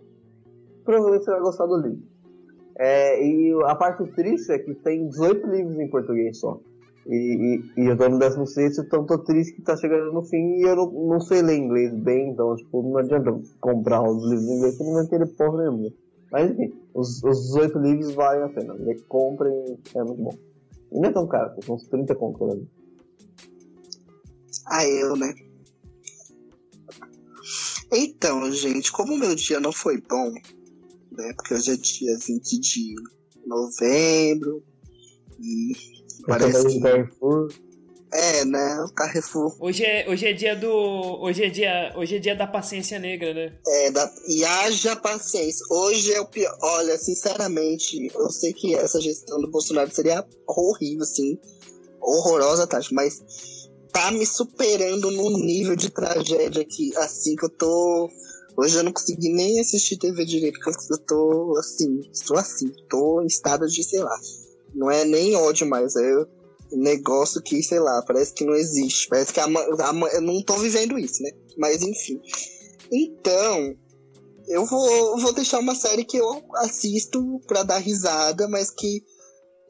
provavelmente 0.83 1.25
você 1.25 1.31
vai 1.31 1.39
gostar 1.39 1.65
do 1.65 1.77
livro. 1.77 2.03
É, 2.77 3.23
e 3.23 3.53
a 3.65 3.75
parte 3.75 4.05
triste 4.11 4.51
é 4.51 4.59
que 4.59 4.73
tem 4.75 5.07
18 5.07 5.47
livros 5.47 5.79
em 5.79 5.89
português 5.89 6.39
só. 6.39 6.59
E, 7.07 7.63
e, 7.77 7.81
e 7.81 7.87
eu 7.87 7.97
tô 7.97 8.07
no 8.07 8.19
16, 8.19 8.79
então 8.79 9.05
tô 9.05 9.17
triste 9.17 9.55
que 9.55 9.61
tá 9.61 9.75
chegando 9.75 10.11
no 10.13 10.21
fim 10.21 10.57
e 10.57 10.61
eu 10.61 10.75
não, 10.75 10.91
não 10.91 11.19
sei 11.19 11.41
ler 11.41 11.57
inglês 11.57 11.93
bem, 11.93 12.29
então 12.29 12.55
tipo, 12.55 12.83
não 12.83 12.97
adianta 12.97 13.35
comprar 13.59 14.03
os 14.03 14.23
livros 14.29 14.47
em 14.47 14.57
inglês, 14.57 14.77
que 14.77 14.83
não 14.83 14.93
vai 14.93 15.07
querer 15.07 15.25
porra 15.27 15.63
nenhuma. 15.63 15.89
Mas 16.31 16.51
enfim, 16.51 16.73
os, 16.93 17.23
os 17.23 17.47
18 17.47 17.79
livros 17.79 18.13
valem 18.13 18.43
a 18.43 18.49
pena. 18.49 18.75
Comprem, 19.07 19.79
é 19.95 20.03
muito 20.03 20.21
bom. 20.21 20.33
E 20.91 20.99
não 20.99 21.09
é 21.09 21.11
tão 21.11 21.27
caro, 21.27 21.51
são 21.63 21.75
uns 21.75 21.87
30 21.87 22.15
contos, 22.15 22.47
né? 22.47 22.61
A 24.65 24.87
eu, 24.87 25.15
né? 25.15 25.33
Então, 27.91 28.51
gente, 28.51 28.91
como 28.91 29.13
o 29.13 29.17
meu 29.17 29.35
dia 29.35 29.59
não 29.59 29.71
foi 29.71 29.99
bom, 30.01 30.31
né? 31.11 31.33
Porque 31.35 31.53
hoje 31.53 31.71
é 31.71 31.75
dia 31.75 32.17
20 32.17 32.59
de 32.59 32.95
novembro 33.45 34.63
e 35.39 35.73
parece 36.27 36.67
que... 36.67 36.79
Carrefour. 36.79 37.49
É, 38.11 38.43
né? 38.43 38.81
O 38.81 38.93
Carrefour. 38.93 39.55
Hoje 39.59 39.83
é, 39.83 40.09
hoje 40.09 40.25
é 40.25 40.33
dia 40.33 40.55
do. 40.55 40.71
Hoje 41.21 41.43
é 41.43 41.49
dia, 41.49 41.93
hoje 41.95 42.15
é 42.15 42.19
dia 42.19 42.35
da 42.35 42.47
paciência 42.47 42.97
negra, 42.97 43.33
né? 43.35 43.55
É, 43.67 43.91
da, 43.91 44.11
e 44.27 44.43
haja 44.43 44.95
paciência. 44.95 45.63
Hoje 45.69 46.11
é 46.13 46.19
o 46.19 46.25
pior. 46.25 46.57
Olha, 46.59 46.97
sinceramente, 46.97 48.09
eu 48.11 48.29
sei 48.31 48.51
que 48.51 48.73
essa 48.73 48.99
gestão 48.99 49.39
do 49.39 49.51
Bolsonaro 49.51 49.91
seria 49.91 50.25
horrível, 50.47 51.03
assim. 51.03 51.37
Horrorosa, 52.01 52.65
Tati, 52.65 52.93
mas 52.95 53.21
tá 53.91 54.11
me 54.11 54.25
superando 54.25 55.11
num 55.11 55.37
nível 55.37 55.75
de 55.75 55.89
tragédia 55.89 56.65
que, 56.65 56.95
assim, 56.97 57.35
que 57.35 57.45
eu 57.45 57.49
tô. 57.49 58.09
Hoje 58.57 58.77
eu 58.77 58.83
não 58.83 58.91
consegui 58.91 59.29
nem 59.29 59.59
assistir 59.59 59.97
TV 59.97 60.25
direito, 60.25 60.59
porque 60.59 60.93
eu 60.93 60.97
tô 60.97 61.55
assim, 61.57 62.01
estou 62.11 62.37
assim, 62.37 62.71
tô 62.89 63.21
em 63.21 63.27
estado 63.27 63.67
de, 63.67 63.83
sei 63.83 63.99
lá. 63.99 64.19
Não 64.73 64.91
é 64.91 65.05
nem 65.05 65.35
ódio 65.35 65.67
mais, 65.67 65.95
é 65.95 66.25
negócio 66.71 67.41
que, 67.41 67.63
sei 67.63 67.79
lá, 67.79 68.01
parece 68.03 68.33
que 68.33 68.45
não 68.45 68.53
existe. 68.53 69.07
Parece 69.07 69.33
que 69.33 69.39
a, 69.39 69.45
a, 69.45 70.09
eu 70.13 70.21
não 70.21 70.41
tô 70.43 70.57
vivendo 70.57 70.97
isso, 70.97 71.23
né? 71.23 71.31
Mas 71.57 71.81
enfim. 71.81 72.21
Então, 72.91 73.75
eu 74.47 74.65
vou, 74.65 75.19
vou 75.19 75.33
deixar 75.33 75.59
uma 75.59 75.75
série 75.75 76.03
que 76.03 76.17
eu 76.17 76.43
assisto 76.55 77.39
pra 77.47 77.63
dar 77.63 77.77
risada, 77.77 78.47
mas 78.47 78.69
que 78.69 79.03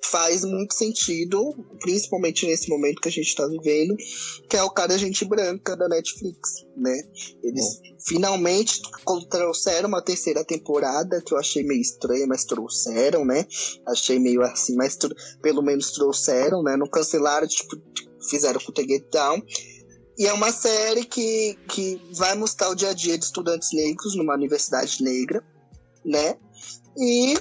faz 0.03 0.43
muito 0.43 0.73
sentido, 0.73 1.53
principalmente 1.79 2.45
nesse 2.45 2.69
momento 2.69 3.01
que 3.01 3.09
a 3.09 3.11
gente 3.11 3.35
tá 3.35 3.45
vivendo, 3.47 3.95
que 4.49 4.55
é 4.55 4.63
o 4.63 4.69
cara 4.69 4.97
Gente 4.97 5.25
Branca 5.25 5.75
da 5.75 5.87
Netflix, 5.87 6.65
né? 6.75 7.01
Eles 7.43 7.65
Bom. 7.65 7.97
finalmente 8.07 8.81
trouxeram 9.29 9.89
uma 9.89 10.01
terceira 10.01 10.43
temporada, 10.43 11.21
que 11.21 11.33
eu 11.33 11.37
achei 11.37 11.63
meio 11.63 11.81
estranha, 11.81 12.25
mas 12.27 12.45
trouxeram, 12.45 13.25
né? 13.25 13.45
Achei 13.87 14.19
meio 14.19 14.41
assim, 14.41 14.75
mas 14.75 14.97
pelo 15.41 15.61
menos 15.61 15.91
trouxeram, 15.91 16.63
né? 16.63 16.75
Não 16.77 16.87
cancelaram, 16.87 17.47
tipo, 17.47 17.75
fizeram 18.29 18.59
com 18.59 18.71
o 18.71 18.75
Get 18.75 19.09
Down. 19.11 19.41
E 20.17 20.27
é 20.27 20.33
uma 20.33 20.51
série 20.51 21.05
que, 21.05 21.57
que 21.69 22.01
vai 22.11 22.35
mostrar 22.35 22.69
o 22.69 22.75
dia 22.75 22.89
a 22.89 22.93
dia 22.93 23.17
de 23.17 23.23
estudantes 23.23 23.69
negros 23.73 24.15
numa 24.15 24.33
universidade 24.33 25.01
negra, 25.01 25.41
né? 26.03 26.37
E 26.97 27.35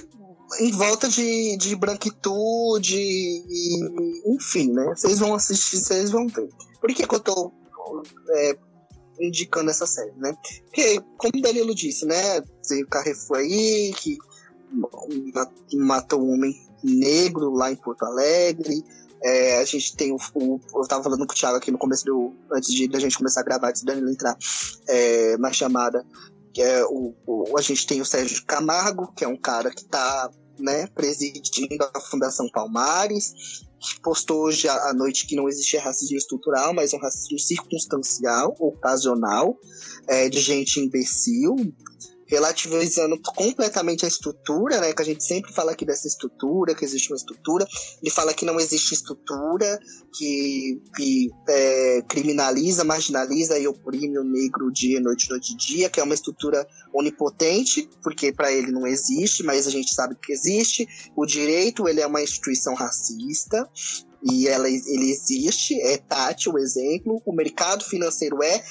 em 0.59 0.71
volta 0.71 1.07
de, 1.07 1.57
de 1.57 1.75
branquitude, 1.75 2.97
e, 2.97 4.33
enfim, 4.33 4.71
né? 4.71 4.93
Vocês 4.95 5.19
vão 5.19 5.35
assistir, 5.35 5.77
vocês 5.77 6.09
vão 6.09 6.27
ver. 6.27 6.49
Por 6.79 6.93
que, 6.93 7.05
que 7.05 7.15
eu 7.15 7.19
tô 7.19 7.51
é, 8.31 8.57
indicando 9.19 9.69
essa 9.69 9.85
série, 9.85 10.13
né? 10.17 10.35
Porque, 10.65 11.01
como 11.17 11.33
o 11.37 11.41
Danilo 11.41 11.75
disse, 11.75 12.05
né? 12.05 12.41
Tem 12.67 12.83
o 12.83 12.87
Carrefour 12.87 13.37
aí, 13.37 13.93
que 13.95 14.17
matou 15.73 16.21
um 16.21 16.33
homem 16.33 16.55
negro 16.83 17.51
lá 17.51 17.71
em 17.71 17.75
Porto 17.75 18.03
Alegre. 18.03 18.83
É, 19.21 19.59
a 19.59 19.65
gente 19.65 19.95
tem 19.97 20.13
o, 20.13 20.17
o, 20.33 20.59
Eu 20.73 20.87
tava 20.87 21.03
falando 21.03 21.25
com 21.25 21.33
o 21.33 21.35
Thiago 21.35 21.57
aqui 21.57 21.71
no 21.71 21.77
começo 21.77 22.05
do. 22.05 22.33
Antes 22.51 22.73
de 22.73 22.89
a 22.95 22.99
gente 22.99 23.17
começar 23.17 23.41
a 23.41 23.43
gravar, 23.43 23.69
antes 23.69 23.81
do 23.81 23.87
Danilo 23.87 24.09
entrar 24.09 24.37
é, 24.87 25.37
na 25.37 25.51
chamada. 25.51 26.05
Que 26.53 26.61
é 26.61 26.83
o, 26.85 27.13
o, 27.27 27.57
a 27.57 27.61
gente 27.61 27.85
tem 27.85 28.01
o 28.01 28.05
Sérgio 28.05 28.43
Camargo, 28.45 29.11
que 29.13 29.23
é 29.23 29.27
um 29.27 29.37
cara 29.37 29.69
que 29.71 29.83
tá 29.85 30.31
né, 30.59 30.87
presidindo 30.87 31.89
a 31.93 31.99
Fundação 31.99 32.49
Palmares, 32.49 33.63
postou 34.03 34.43
hoje 34.43 34.67
à 34.67 34.93
noite 34.93 35.25
que 35.25 35.35
não 35.35 35.47
existe 35.47 35.77
racismo 35.77 36.17
estrutural, 36.17 36.73
mas 36.73 36.93
um 36.93 36.99
racismo 36.99 37.39
circunstancial, 37.39 38.55
ocasional, 38.59 39.57
é, 40.07 40.29
de 40.29 40.39
gente 40.39 40.79
imbecil, 40.79 41.55
relativizando 42.29 43.19
completamente 43.35 44.05
a 44.05 44.07
estrutura, 44.07 44.79
né? 44.79 44.93
Que 44.93 45.01
a 45.01 45.05
gente 45.05 45.23
sempre 45.23 45.51
fala 45.51 45.71
aqui 45.71 45.83
dessa 45.83 46.07
estrutura, 46.07 46.75
que 46.75 46.85
existe 46.85 47.11
uma 47.11 47.17
estrutura. 47.17 47.67
Ele 48.01 48.11
fala 48.11 48.33
que 48.33 48.45
não 48.45 48.59
existe 48.59 48.93
estrutura, 48.93 49.79
que, 50.15 50.79
que 50.95 51.31
é, 51.49 52.01
criminaliza, 52.07 52.83
marginaliza 52.83 53.57
e 53.57 53.67
oprime 53.67 54.19
o 54.19 54.23
negro 54.23 54.71
dia, 54.71 54.99
noite, 54.99 55.29
noite, 55.29 55.57
dia, 55.57 55.89
que 55.89 55.99
é 55.99 56.03
uma 56.03 56.13
estrutura 56.13 56.67
onipotente, 56.93 57.89
porque 58.03 58.31
para 58.31 58.51
ele 58.51 58.71
não 58.71 58.85
existe, 58.85 59.43
mas 59.43 59.65
a 59.65 59.71
gente 59.71 59.93
sabe 59.93 60.15
que 60.15 60.31
existe. 60.31 60.87
O 61.15 61.25
direito, 61.25 61.87
ele 61.87 61.99
é 61.99 62.05
uma 62.05 62.21
instituição 62.21 62.75
racista, 62.75 63.67
e 64.23 64.47
ela, 64.47 64.67
ele 64.67 65.11
existe, 65.11 65.79
é 65.81 65.97
tátil 65.97 66.53
o 66.53 66.59
exemplo, 66.59 67.21
o 67.25 67.33
mercado 67.33 67.83
financeiro 67.85 68.43
é, 68.43 68.61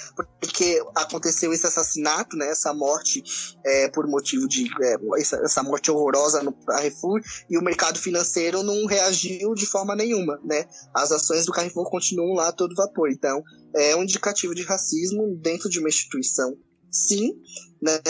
porque 0.40 0.82
aconteceu 0.94 1.52
esse 1.52 1.66
assassinato, 1.66 2.36
né, 2.36 2.50
essa 2.50 2.74
morte 2.74 3.22
é, 3.64 3.88
por 3.88 4.06
motivo 4.06 4.46
de, 4.46 4.68
é, 4.82 4.96
essa, 5.18 5.36
essa, 5.36 5.62
morte 5.62 5.90
horrorosa 5.90 6.42
no 6.42 6.52
Carrefour, 6.52 7.20
e 7.48 7.56
o 7.56 7.62
mercado 7.62 7.98
financeiro 7.98 8.62
não 8.62 8.86
reagiu 8.86 9.54
de 9.54 9.66
forma 9.66 9.96
nenhuma, 9.96 10.38
né, 10.44 10.66
as 10.94 11.12
ações 11.12 11.46
do 11.46 11.52
Carrefour 11.52 11.90
continuam 11.90 12.34
lá 12.34 12.48
a 12.48 12.52
todo 12.52 12.74
vapor, 12.74 13.10
então 13.10 13.42
é 13.74 13.96
um 13.96 14.02
indicativo 14.02 14.54
de 14.54 14.62
racismo 14.62 15.34
dentro 15.40 15.70
de 15.70 15.78
uma 15.78 15.88
instituição, 15.88 16.56
sim, 16.90 17.32
né, 17.82 18.00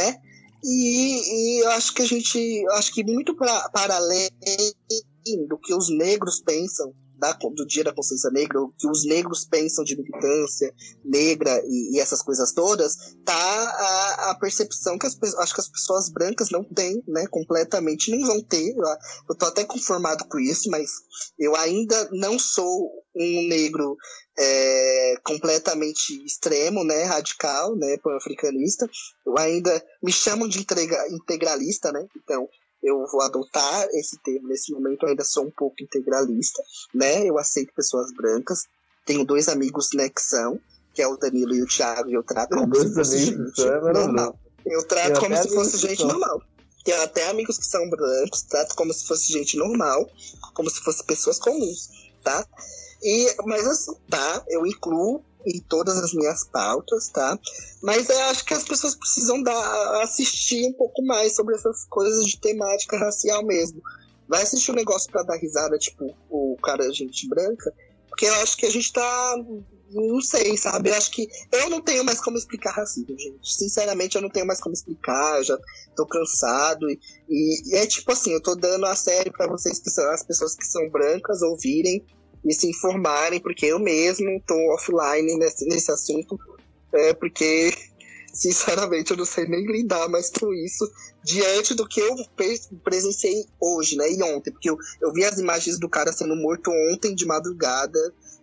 e, 0.64 1.58
e 1.58 1.64
eu 1.64 1.70
acho 1.70 1.94
que 1.94 2.02
a 2.02 2.06
gente, 2.06 2.64
acho 2.72 2.92
que 2.92 3.04
muito 3.04 3.36
para 3.36 3.94
além 3.94 4.28
do 5.48 5.56
que 5.58 5.72
os 5.72 5.88
negros 5.88 6.40
pensam 6.40 6.92
da, 7.18 7.32
do 7.32 7.66
Dia 7.66 7.84
da 7.84 7.92
Consciência 7.92 8.30
Negra, 8.30 8.62
o 8.62 8.72
que 8.78 8.88
os 8.88 9.04
negros 9.04 9.44
pensam 9.44 9.84
de 9.84 9.96
militância 9.96 10.72
negra 11.04 11.60
e, 11.66 11.96
e 11.96 12.00
essas 12.00 12.22
coisas 12.22 12.52
todas, 12.52 12.96
tá 13.24 13.34
a, 13.34 14.30
a 14.30 14.34
percepção 14.38 14.98
que 14.98 15.06
as, 15.06 15.16
acho 15.38 15.54
que 15.54 15.60
as 15.60 15.68
pessoas 15.68 16.08
brancas 16.08 16.50
não 16.50 16.62
têm, 16.62 17.02
né, 17.06 17.26
completamente, 17.26 18.10
nem 18.10 18.24
vão 18.24 18.42
ter. 18.42 18.74
Eu 19.28 19.36
tô 19.36 19.46
até 19.46 19.64
conformado 19.64 20.24
com 20.28 20.38
isso, 20.38 20.70
mas 20.70 20.90
eu 21.38 21.54
ainda 21.56 22.08
não 22.12 22.38
sou 22.38 22.90
um 23.14 23.48
negro 23.48 23.96
é, 24.38 25.14
completamente 25.24 26.24
extremo, 26.24 26.84
né, 26.84 27.04
radical, 27.04 27.74
né, 27.76 27.96
pan-africanista. 27.98 28.88
Eu 29.26 29.36
ainda 29.36 29.84
me 30.02 30.12
chamam 30.12 30.46
de 30.48 30.60
integralista, 31.10 31.90
né, 31.90 32.06
então 32.16 32.48
eu 32.82 33.04
vou 33.10 33.22
adotar 33.22 33.88
esse 33.92 34.18
termo 34.22 34.48
nesse 34.48 34.72
momento, 34.72 35.04
eu 35.04 35.10
ainda 35.10 35.24
sou 35.24 35.46
um 35.46 35.50
pouco 35.50 35.82
integralista, 35.82 36.62
né? 36.94 37.26
Eu 37.26 37.38
aceito 37.38 37.72
pessoas 37.74 38.12
brancas. 38.12 38.64
Tenho 39.04 39.24
dois 39.24 39.48
amigos, 39.48 39.90
né, 39.94 40.08
que 40.08 40.20
são, 40.20 40.60
que 40.94 41.02
é 41.02 41.08
o 41.08 41.16
Danilo 41.16 41.54
e 41.54 41.62
o 41.62 41.66
Thiago, 41.66 42.10
e 42.10 42.14
eu 42.14 42.22
trato 42.22 42.56
como 42.56 42.74
se 42.74 42.94
fosse 42.94 43.18
gente 43.18 43.62
é 43.62 43.92
normal. 43.92 44.38
Eu 44.66 44.86
trato 44.86 45.12
eu 45.12 45.20
como 45.20 45.36
se 45.36 45.48
fosse 45.48 45.78
gente 45.78 46.04
normal. 46.04 46.42
Tenho 46.84 47.02
até 47.02 47.28
amigos 47.28 47.58
que 47.58 47.66
são 47.66 47.88
brancos, 47.88 48.42
trato 48.42 48.74
como 48.74 48.92
se 48.92 49.06
fosse 49.06 49.32
gente 49.32 49.56
normal, 49.56 50.08
como 50.54 50.70
se 50.70 50.80
fossem 50.80 51.04
pessoas 51.06 51.38
comuns, 51.38 51.88
tá? 52.22 52.46
E, 53.02 53.34
mas 53.46 53.66
assim, 53.66 53.94
tá? 54.08 54.44
Eu 54.48 54.66
incluo 54.66 55.22
em 55.48 55.60
todas 55.60 55.96
as 55.98 56.12
minhas 56.12 56.44
pautas, 56.44 57.08
tá? 57.08 57.38
Mas 57.82 58.08
eu 58.08 58.20
acho 58.24 58.44
que 58.44 58.54
as 58.54 58.64
pessoas 58.64 58.94
precisam 58.94 59.42
dar, 59.42 60.02
assistir 60.02 60.66
um 60.66 60.72
pouco 60.72 61.04
mais 61.04 61.34
sobre 61.34 61.54
essas 61.54 61.84
coisas 61.86 62.26
de 62.26 62.38
temática 62.38 62.98
racial 62.98 63.44
mesmo. 63.44 63.82
Vai 64.28 64.42
assistir 64.42 64.70
um 64.70 64.74
negócio 64.74 65.10
para 65.10 65.22
dar 65.22 65.36
risada, 65.36 65.78
tipo 65.78 66.14
o 66.28 66.56
cara 66.62 66.92
gente 66.92 67.26
branca, 67.28 67.72
porque 68.08 68.26
eu 68.26 68.34
acho 68.34 68.56
que 68.56 68.66
a 68.66 68.70
gente 68.70 68.92
tá 68.92 69.36
não 69.90 70.20
sei, 70.20 70.56
sabe? 70.56 70.90
Eu 70.90 70.94
acho 70.94 71.10
que 71.10 71.26
eu 71.50 71.70
não 71.70 71.80
tenho 71.80 72.04
mais 72.04 72.20
como 72.20 72.36
explicar 72.36 72.72
racismo, 72.72 73.18
gente. 73.18 73.54
Sinceramente, 73.54 74.16
eu 74.16 74.22
não 74.22 74.28
tenho 74.28 74.46
mais 74.46 74.60
como 74.60 74.74
explicar, 74.74 75.42
já 75.42 75.58
tô 75.96 76.06
cansado. 76.06 76.90
E, 76.90 76.98
e, 77.28 77.70
e 77.70 77.74
é 77.76 77.86
tipo 77.86 78.12
assim, 78.12 78.32
eu 78.32 78.42
tô 78.42 78.54
dando 78.54 78.84
a 78.86 78.94
série 78.94 79.30
para 79.30 79.46
vocês 79.46 79.78
que 79.78 79.90
são 79.90 80.08
as 80.10 80.22
pessoas 80.22 80.54
que 80.54 80.66
são 80.66 80.88
brancas 80.90 81.42
ouvirem 81.42 82.04
e 82.44 82.52
se 82.52 82.68
informarem, 82.68 83.40
porque 83.40 83.66
eu 83.66 83.78
mesmo 83.78 84.28
estou 84.30 84.58
offline 84.74 85.36
nesse, 85.36 85.64
nesse 85.66 85.90
assunto, 85.90 86.38
é, 86.92 87.14
porque, 87.14 87.72
sinceramente, 88.32 89.10
eu 89.10 89.16
não 89.16 89.24
sei 89.24 89.46
nem 89.46 89.66
lidar 89.66 90.08
mais 90.08 90.30
com 90.30 90.52
isso 90.52 90.90
diante 91.24 91.74
do 91.74 91.86
que 91.86 92.00
eu 92.00 92.14
presenciei 92.82 93.44
hoje, 93.60 93.96
né, 93.96 94.10
e 94.10 94.22
ontem, 94.22 94.50
porque 94.50 94.70
eu, 94.70 94.76
eu 95.02 95.12
vi 95.12 95.24
as 95.24 95.38
imagens 95.38 95.78
do 95.78 95.88
cara 95.88 96.12
sendo 96.12 96.36
morto 96.36 96.70
ontem 96.92 97.14
de 97.14 97.26
madrugada, 97.26 97.98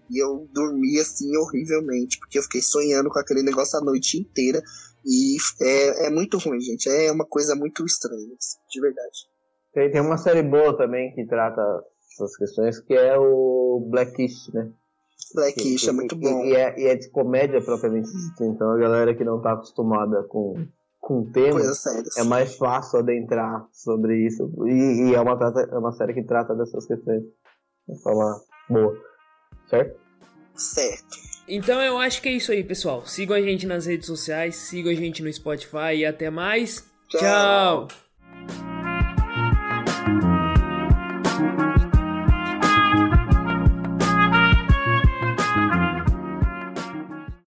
e 0.10 0.22
eu 0.22 0.48
dormi 0.54 1.00
assim 1.00 1.36
horrivelmente, 1.38 2.20
porque 2.20 2.38
eu 2.38 2.44
fiquei 2.44 2.62
sonhando 2.62 3.10
com 3.10 3.20
aquele 3.20 3.42
negócio 3.42 3.78
a 3.80 3.84
noite 3.84 4.20
inteira. 4.20 4.62
E 5.04 5.38
é, 5.62 6.08
é 6.08 6.10
muito 6.10 6.38
ruim, 6.38 6.60
gente. 6.60 6.90
É 6.90 7.12
uma 7.12 7.26
coisa 7.26 7.56
muito 7.56 7.86
estranha, 7.86 8.36
de 8.70 8.82
verdade. 8.82 9.18
Tem, 9.74 9.92
tem 9.92 10.02
uma 10.02 10.18
série 10.18 10.44
boa 10.44 10.76
também 10.78 11.14
que 11.14 11.26
trata 11.26 11.62
essas 12.16 12.36
questões, 12.38 12.80
que 12.80 12.94
é 12.94 13.18
o 13.18 13.86
Blackish, 13.90 14.52
né? 14.54 14.72
Blackish 15.34 15.88
é 15.88 15.92
muito 15.92 16.16
bom. 16.16 16.46
E, 16.46 16.56
é, 16.56 16.80
e 16.80 16.86
é 16.88 16.96
de 16.96 17.10
comédia 17.10 17.62
propriamente 17.62 18.10
dita, 18.12 18.46
então 18.46 18.72
a 18.72 18.78
galera 18.78 19.14
que 19.14 19.24
não 19.24 19.42
tá 19.42 19.54
acostumada 19.54 20.24
com, 20.24 20.66
com 21.00 21.22
o 21.22 21.32
tema, 21.32 21.60
é 22.18 22.24
mais 22.24 22.56
fácil 22.56 23.00
adentrar 23.00 23.68
sobre 23.72 24.26
isso. 24.26 24.52
E, 24.66 25.10
e 25.10 25.16
é, 25.16 25.22
uma, 25.22 25.38
é 25.72 25.78
uma 25.78 25.92
série 25.92 26.14
que 26.14 26.24
trata 26.24 26.56
dessas 26.56 26.86
questões 26.86 27.24
de 27.88 28.02
forma 28.02 28.42
boa. 28.70 28.98
Certo? 29.70 30.00
Certo. 30.56 31.26
Então 31.48 31.82
eu 31.82 31.98
acho 32.00 32.22
que 32.22 32.30
é 32.30 32.34
isso 32.34 32.52
aí, 32.52 32.64
pessoal. 32.64 33.06
Sigam 33.06 33.36
a 33.36 33.42
gente 33.42 33.68
nas 33.68 33.86
redes 33.86 34.08
sociais, 34.08 34.56
sigam 34.56 34.92
a 34.92 34.96
gente 34.96 35.22
no 35.22 35.32
Spotify 35.32 35.96
e 35.98 36.06
até 36.06 36.30
mais. 36.30 36.84
Tchau. 37.10 37.88
Tchau. 37.88 38.05